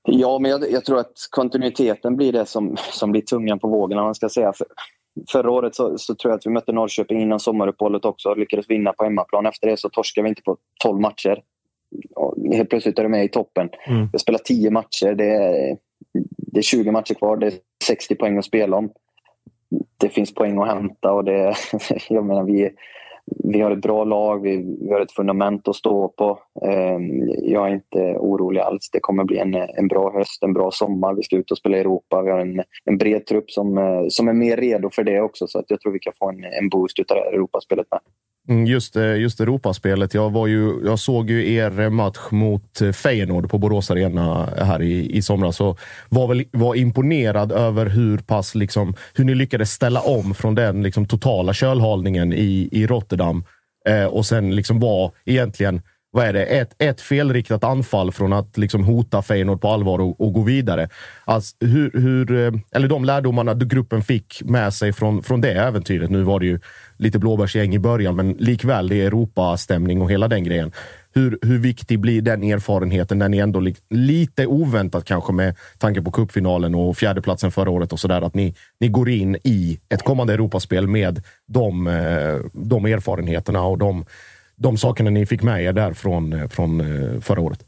[0.08, 3.98] Ja, men jag, jag, tror att kontinuiteten blir det som, som blir tungan på vågen.
[3.98, 4.54] Man ska säga.
[4.54, 4.68] För,
[5.32, 8.70] Förra året så, så, tror jag att vi mötte Norrköping innan sommaruppehållet också och lyckades
[8.70, 9.46] vinna på hemmaplan.
[9.46, 11.44] Efter det så torskade vi inte på 12 matcher.
[12.16, 13.70] Och helt plötsligt är du med i toppen.
[13.88, 14.02] Mm.
[14.02, 15.14] Vi har spelat 10 matcher.
[15.16, 15.78] Det är,
[16.38, 17.38] det är 20 matcher kvar.
[17.38, 17.54] Det är
[17.84, 18.90] 60 poäng att spela om.
[19.98, 21.56] det finns poäng att hämta och det,
[22.10, 22.70] jag menar, vi,
[23.26, 26.40] vi har ett bra lag, vi, vi har ett fundament att stå på.
[26.66, 28.90] Ehm, jag är inte orolig alls.
[28.92, 31.14] Det kommer bli en, en bra höst, en bra sommar.
[31.14, 32.22] Vi ska ut och spela i Europa.
[32.22, 35.48] Vi har en, en bred trupp som, eh, som är mer redo för det också.
[35.48, 38.00] Så att jag tror vi kan få en, en boost av det här Europaspelet med.
[38.50, 40.14] Mm, just, eh, just Europaspelet.
[40.14, 44.82] Jag, var ju, jag såg ju er match mot eh, Feyenoord på Borås Arena här
[44.82, 45.80] i, i somras och
[46.10, 50.84] var, väl, var imponerad över hur pass liksom, hur ni lyckades ställa om från den
[50.84, 53.44] liksom, totala kölhalningen i, i Rotterdam
[53.90, 55.82] eh, och sen liksom var egentligen
[56.14, 56.46] vad är det?
[56.46, 60.90] Ett, ett felriktat anfall från att liksom hota Feyenoord på allvar och, och gå vidare.
[61.26, 66.10] Alltså, hur, hur, eh, eller de lärdomarna gruppen fick med sig från, från det äventyret.
[66.10, 66.60] Nu var det ju
[66.98, 70.72] lite blåbärsgäng i början, men likväl, det är Europastämning och hela den grejen.
[71.16, 76.02] Hur, hur viktig blir den erfarenheten när ni ändå li, lite oväntat kanske med tanke
[76.02, 80.04] på kuppfinalen och fjärdeplatsen förra året och sådär, att ni, ni går in i ett
[80.04, 84.06] kommande Europaspel med de, eh, de erfarenheterna och de,
[84.56, 86.82] de sakerna ni fick med er där från, eh, från
[87.22, 87.66] förra året?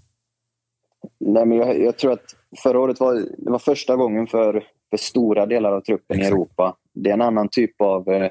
[1.19, 2.25] Nej, men jag, jag, tror att
[2.63, 6.31] förra året var, det var första gången för, för stora delar av truppen Exakt.
[6.31, 6.75] i Europa.
[6.93, 8.29] Det är en annan typ av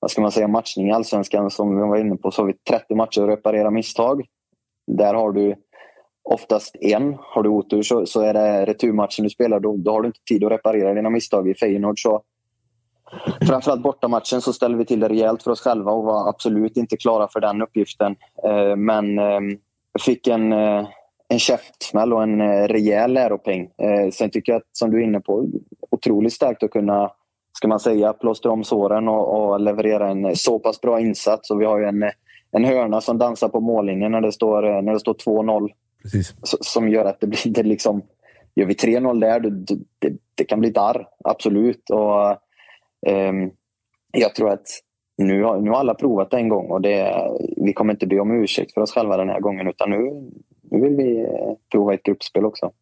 [0.00, 2.54] vad ska man säga, matchning i Allsvenskan som vi var inne på så har vi
[2.70, 4.26] 30 matcher att reparera misstag.
[4.86, 5.54] Där har du
[6.22, 7.16] oftast en.
[7.20, 9.60] Har du otur så, så är det returmatchen du spelar.
[9.60, 11.48] Då, då har du inte tid att reparera dina misstag.
[11.48, 12.22] I Feyenoord så
[13.46, 16.96] Framförallt bortamatchen så ställer vi till det rejält för oss själva och var absolut inte
[16.96, 18.16] klara för den uppgiften.
[18.44, 19.40] Eh, men eh,
[20.04, 20.88] fick en, eh,
[21.28, 23.70] en käftsmäll och en rejäl läropeng.
[24.12, 25.48] Sen tycker jag att, som du är inne på,
[25.90, 27.10] otroligt starkt att kunna
[27.52, 31.50] ska man säga, plåstra om såren och, och, leverera en så pass bra insats.
[31.50, 32.10] Och vi har ju en,
[32.50, 35.68] en hörna som dansar på mållinjen när det står, när det står 2-0.
[36.60, 38.02] Som gör att det blir det liksom...
[38.54, 39.50] Gör vi 3-0 där, det,
[39.98, 41.08] det, det, kan bli darr.
[41.24, 41.90] Absolut.
[41.90, 42.36] Och,
[43.06, 43.50] Ehm,
[44.12, 44.66] jag tror att
[45.18, 48.20] nu har, nu har alla provat det en gång och det, vi kommer inte be
[48.20, 50.30] om ursäkt för oss själva den här gången utan nu,
[50.70, 52.72] nu vill vi eh, prova ett gruppspel också.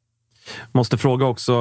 [0.73, 1.53] Måste fråga också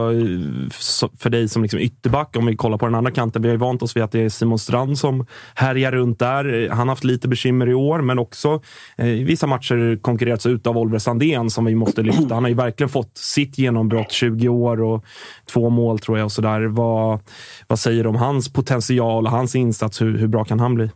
[1.18, 3.42] för dig som liksom ytterback, om vi kollar på den andra kanten.
[3.42, 5.26] Vi har ju vant oss vid att det är Simon Strand som
[5.56, 6.70] härjar runt där.
[6.70, 8.62] Han har haft lite bekymmer i år, men också
[8.98, 12.34] eh, i vissa matcher konkurrerats ut av Oliver Sandén som vi måste lyfta.
[12.34, 15.06] Han har ju verkligen fått sitt genombrott, 20 år och
[15.54, 16.26] två mål tror jag.
[16.26, 16.66] Och så där.
[16.66, 17.20] Vad,
[17.68, 20.02] vad säger du om hans potential och hans insats?
[20.02, 20.90] Hur, hur bra kan han bli?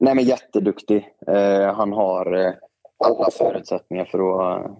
[0.00, 1.08] Nej, men jätteduktig.
[1.26, 2.52] Eh, han har eh,
[3.04, 4.78] alla förutsättningar för att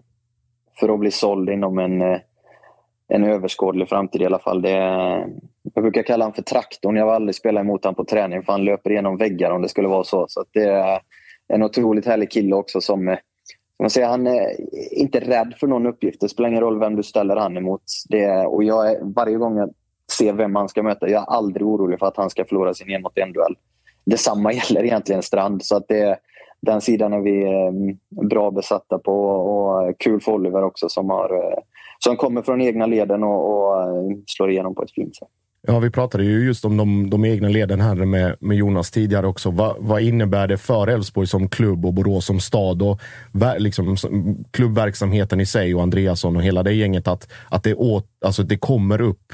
[0.81, 2.19] för att bli såld inom en, eh,
[3.09, 4.63] en överskådlig framtid i alla fall.
[4.63, 4.71] Det
[5.75, 6.97] jag brukar kalla honom för traktorn.
[6.97, 9.69] Jag har aldrig spelat emot honom på träning för han löper igenom väggar om det
[9.69, 10.27] skulle vara så.
[10.29, 11.01] Så det är
[11.49, 13.19] en otroligt härlig kille också som eh,
[13.79, 14.57] man säger, han är
[14.93, 16.21] inte rädd för någon uppgift.
[16.21, 17.83] Det spelar ingen roll vem du ställer han emot.
[18.09, 19.71] Det och jag är, varje gång jag
[20.19, 22.91] ser vem han ska möta, jag är aldrig orolig för att han ska förlora sin
[22.91, 23.55] en mot en duell.
[24.05, 25.65] Detsamma gäller egentligen Strand.
[25.65, 26.19] Så att det,
[26.63, 31.35] den sidan är vi eh, bra besatta på och kul för Oliver också som, har,
[31.35, 31.59] eh,
[31.99, 35.29] som kommer från egna leden och, och eh, slår igenom på ett fint sätt.
[35.67, 39.27] Ja, vi pratade ju just om de, de egna leden här med, med Jonas tidigare
[39.27, 39.51] också.
[39.51, 43.01] Va, vad innebär det för Elfsborg som klubb och Borås som stad och
[43.59, 43.97] liksom,
[44.51, 48.57] klubbverksamheten i sig och Andreasson och hela det gänget att, att det, åt, alltså, det
[48.57, 49.33] kommer upp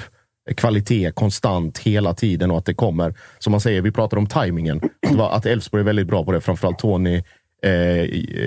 [0.57, 4.81] kvalitet konstant hela tiden och att det kommer, som man säger, vi pratar om tajmingen.
[5.19, 7.23] Att Elfsborg är väldigt bra på det, framförallt Tony,
[7.63, 8.05] eh,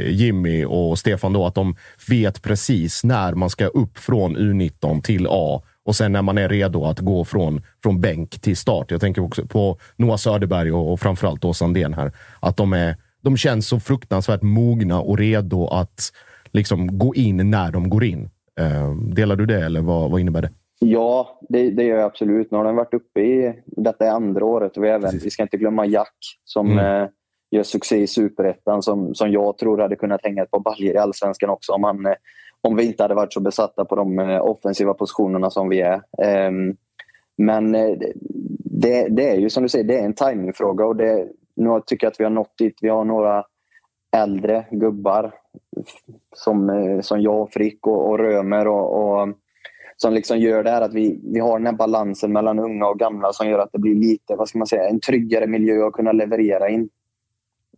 [0.10, 1.76] Jimmy och Stefan då, att de
[2.10, 6.49] vet precis när man ska upp från U19 till A och sen när man är
[6.49, 8.91] redo att gå från, från bänk till start.
[8.91, 12.11] Jag tänker också på Noah Söderberg och, och framförallt då Sandén här.
[12.40, 16.11] Att de, är, de känns så fruktansvärt mogna och redo att
[16.52, 18.30] liksom gå in när de går in.
[18.60, 20.49] Eh, delar du det eller vad, vad innebär det?
[20.85, 22.51] Ja, det, det gör jag absolut.
[22.51, 25.43] Nu har den varit uppe i, detta är andra året och vi, även, vi ska
[25.43, 27.03] inte glömma Jack som mm.
[27.03, 27.09] eh,
[27.51, 30.97] gör succé i superettan som, som jag tror hade kunnat hänga ett par baljor i
[30.97, 32.13] allsvenskan också om, han, eh,
[32.61, 36.01] om vi inte hade varit så besatta på de eh, offensiva positionerna som vi är.
[36.23, 36.75] Ehm,
[37.37, 37.97] men eh,
[38.59, 42.05] det, det, är ju som du säger, det är en timingfråga och det, nu tycker
[42.05, 42.77] jag att vi har nått dit.
[42.81, 43.43] Vi har några
[44.15, 45.33] äldre gubbar
[46.35, 49.27] som, eh, som jag, Frick och, och Römer och, och
[50.02, 52.99] som liksom gör det här att vi, vi har den här balansen mellan unga och
[52.99, 55.94] gamla som gör att det blir lite, vad ska man säga, en tryggare miljö att
[55.94, 56.90] kunna leverera in.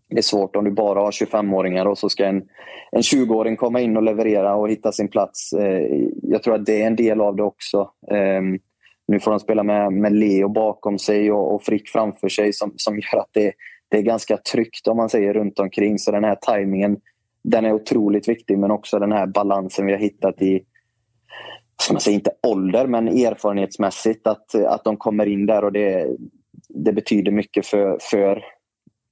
[0.10, 2.44] Det är svårt om du bara har 25-åringar och så ska en,
[2.92, 5.54] en 20-åring komma in och leverera och hitta sin plats.
[5.54, 7.90] Eh, jag tror att det är en del av det också.
[8.12, 8.60] Ehm,
[9.08, 12.74] nu får de spela med, med Leo bakom sig och, och Frick framför sig som,
[12.76, 13.54] som gör att det,
[13.90, 16.00] det är ganska tryggt om man säger runt omkring.
[16.00, 16.98] Så den här tajmingen
[17.44, 20.64] den är otroligt viktig men också den här balansen vi har hittat i
[21.82, 26.08] ska man säga, inte ålder, men erfarenhetsmässigt att, att de kommer in där och det,
[26.70, 28.44] det betyder mycket för, för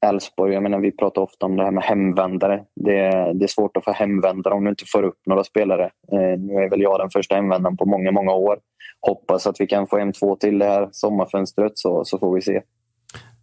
[0.05, 0.53] Elfsborg.
[0.53, 2.63] Jag menar, vi pratar ofta om det här med hemvändare.
[2.75, 5.83] Det, det är svårt att få hemvändare om du inte får upp några spelare.
[5.83, 8.59] Eh, nu är väl jag den första hemvändaren på många, många år.
[9.01, 12.41] Hoppas att vi kan få hem två till det här sommarfönstret så, så får vi
[12.41, 12.61] se.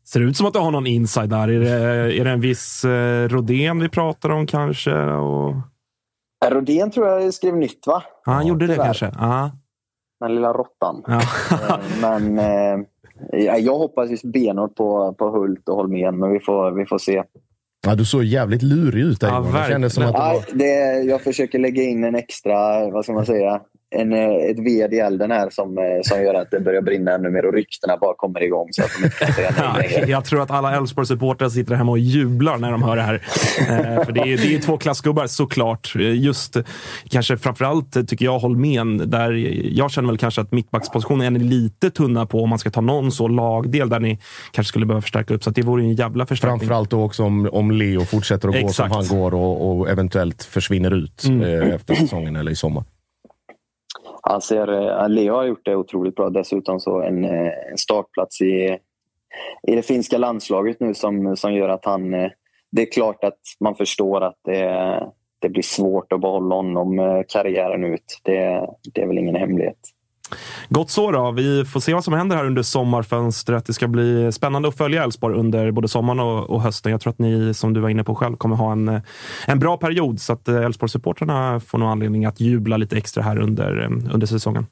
[0.05, 1.49] Ser det ut som att du har någon inside där?
[1.49, 1.71] Är det,
[2.21, 4.95] är det en viss eh, Rodén vi pratar om kanske?
[5.03, 5.55] Och...
[6.47, 8.03] Rodén tror jag skrev nytt va?
[8.27, 8.85] Ja, han gjorde det tyvärr.
[8.85, 9.13] kanske.
[9.19, 9.51] Ja.
[10.21, 11.05] Den lilla råttan.
[11.07, 11.21] Ja.
[11.51, 16.71] Eh, men eh, jag hoppas just benhårt på, på Hult och Holmén, men vi får,
[16.71, 17.23] vi får se.
[17.87, 19.41] Ja, du såg jävligt lurig ut där Ja.
[19.41, 20.59] Det kändes som att det Nej, var...
[20.59, 23.61] det, jag försöker lägga in en extra, vad ska man säga,
[23.91, 27.13] en, eh, ett ved i elden här som, eh, som gör att det börjar brinna
[27.15, 29.97] ännu mer och ryktena bara kommer igång så att de inte kan säga nej Ja,
[29.99, 30.11] längre.
[30.11, 33.15] jag tror att alla Elfsborg-supportrar sitter hemma och jublar när de hör det här.
[33.69, 35.93] Eh, för det är, det är två klassgubbar såklart.
[35.97, 36.57] Just
[37.11, 39.33] kanske framförallt tycker jag Holmén, där
[39.79, 43.13] jag känner väl kanske att mittbackspositionen är lite tunna på om man ska ta någon
[43.13, 44.19] så lagdel där ni
[44.53, 45.45] kanske skulle behöva förstärka upp.
[45.45, 46.59] Så att det vore ju en jävla förstärkning.
[46.61, 48.93] Framförallt då också om, om Leo fortsätter att gå Exakt.
[48.93, 51.63] som han går och, och eventuellt försvinner ut Mm.
[51.63, 52.85] eh, efter säsongen eller i sommar.
[54.29, 56.31] Han ser, eh, Leo har gjort det otroligt bra.
[56.31, 58.79] Dessutom så en, eh, en startplats i,
[59.69, 62.15] i det finska landslaget nu som, som gör att han...
[62.15, 62.31] Eh,
[62.71, 65.03] det är klart att man förstår att det,
[65.39, 68.21] det blir svårt att behålla honom karriären ut.
[68.23, 69.79] Det, det är väl ingen hemlighet.
[70.69, 71.31] Gott så då.
[71.31, 73.67] Vi får se vad som händer här under sommarfönstret.
[73.67, 76.93] Det ska bli spännande att följa Elfsborg under både sommaren och, och hösten.
[76.93, 79.01] Jag tror att ni, som du var inne på själv, kommer ha en, eh,
[79.47, 80.21] en bra period.
[80.21, 84.27] Så att eh, Elfsborg-supportrarna får nog anledning att jubla lite extra här under, eh, under
[84.27, 84.67] säsongen.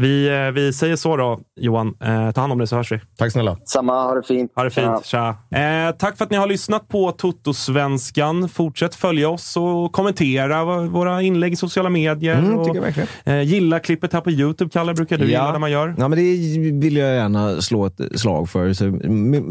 [0.00, 1.94] Vi, eh, vi säger så då, Johan.
[2.00, 3.00] Eh, ta hand om dig så hörs vi.
[3.18, 3.56] Tack snälla.
[3.64, 4.52] Samma, ha det fint.
[4.54, 5.04] Ha det fint.
[5.04, 5.28] Tja.
[5.50, 8.48] Eh, tack för att ni har lyssnat på Toto-svenskan.
[8.48, 12.38] Fortsätt följa oss och kommentera våra inlägg i sociala medier.
[12.38, 13.08] Mm, och, tycker jag verkligen.
[13.24, 15.94] eh, gilla klippet här på Youtube, Kalle, brukar du gilla när man gör.
[15.98, 18.72] Ja, men det vill jag gärna slå ett slag för.
[18.72, 18.98] Så,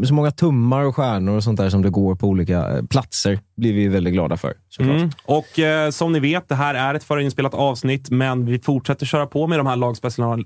[0.06, 3.38] så många tummar och stjärnor och sånt där som det går på olika eh, platser
[3.56, 4.52] blir vi väldigt glada för.
[4.78, 5.10] Mm.
[5.24, 9.26] Och eh, som ni vet, det här är ett förinspelat avsnitt, men vi fortsätter köra
[9.26, 10.39] på med de här lagspecialerna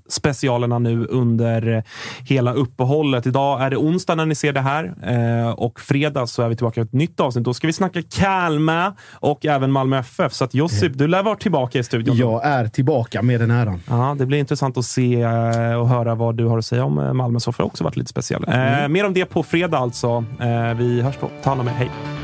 [0.78, 1.82] nu under eh,
[2.24, 3.26] hela uppehållet.
[3.26, 6.56] Idag är det onsdag när ni ser det här eh, och fredag så är vi
[6.56, 7.44] tillbaka med ett nytt avsnitt.
[7.44, 10.32] Då ska vi snacka Kalmar och även Malmö FF.
[10.32, 12.16] Så att Josip, du lär vara tillbaka i studion.
[12.16, 13.80] Jag är tillbaka med den äran.
[13.88, 16.98] Ja, det blir intressant att se eh, och höra vad du har att säga om
[16.98, 17.40] eh, Malmö.
[17.40, 18.44] Så har också varit lite speciell.
[18.48, 20.24] Eh, mer om det på fredag alltså.
[20.40, 21.30] Eh, vi hörs då.
[21.42, 21.72] Ta hand om er.
[21.72, 22.23] Hej!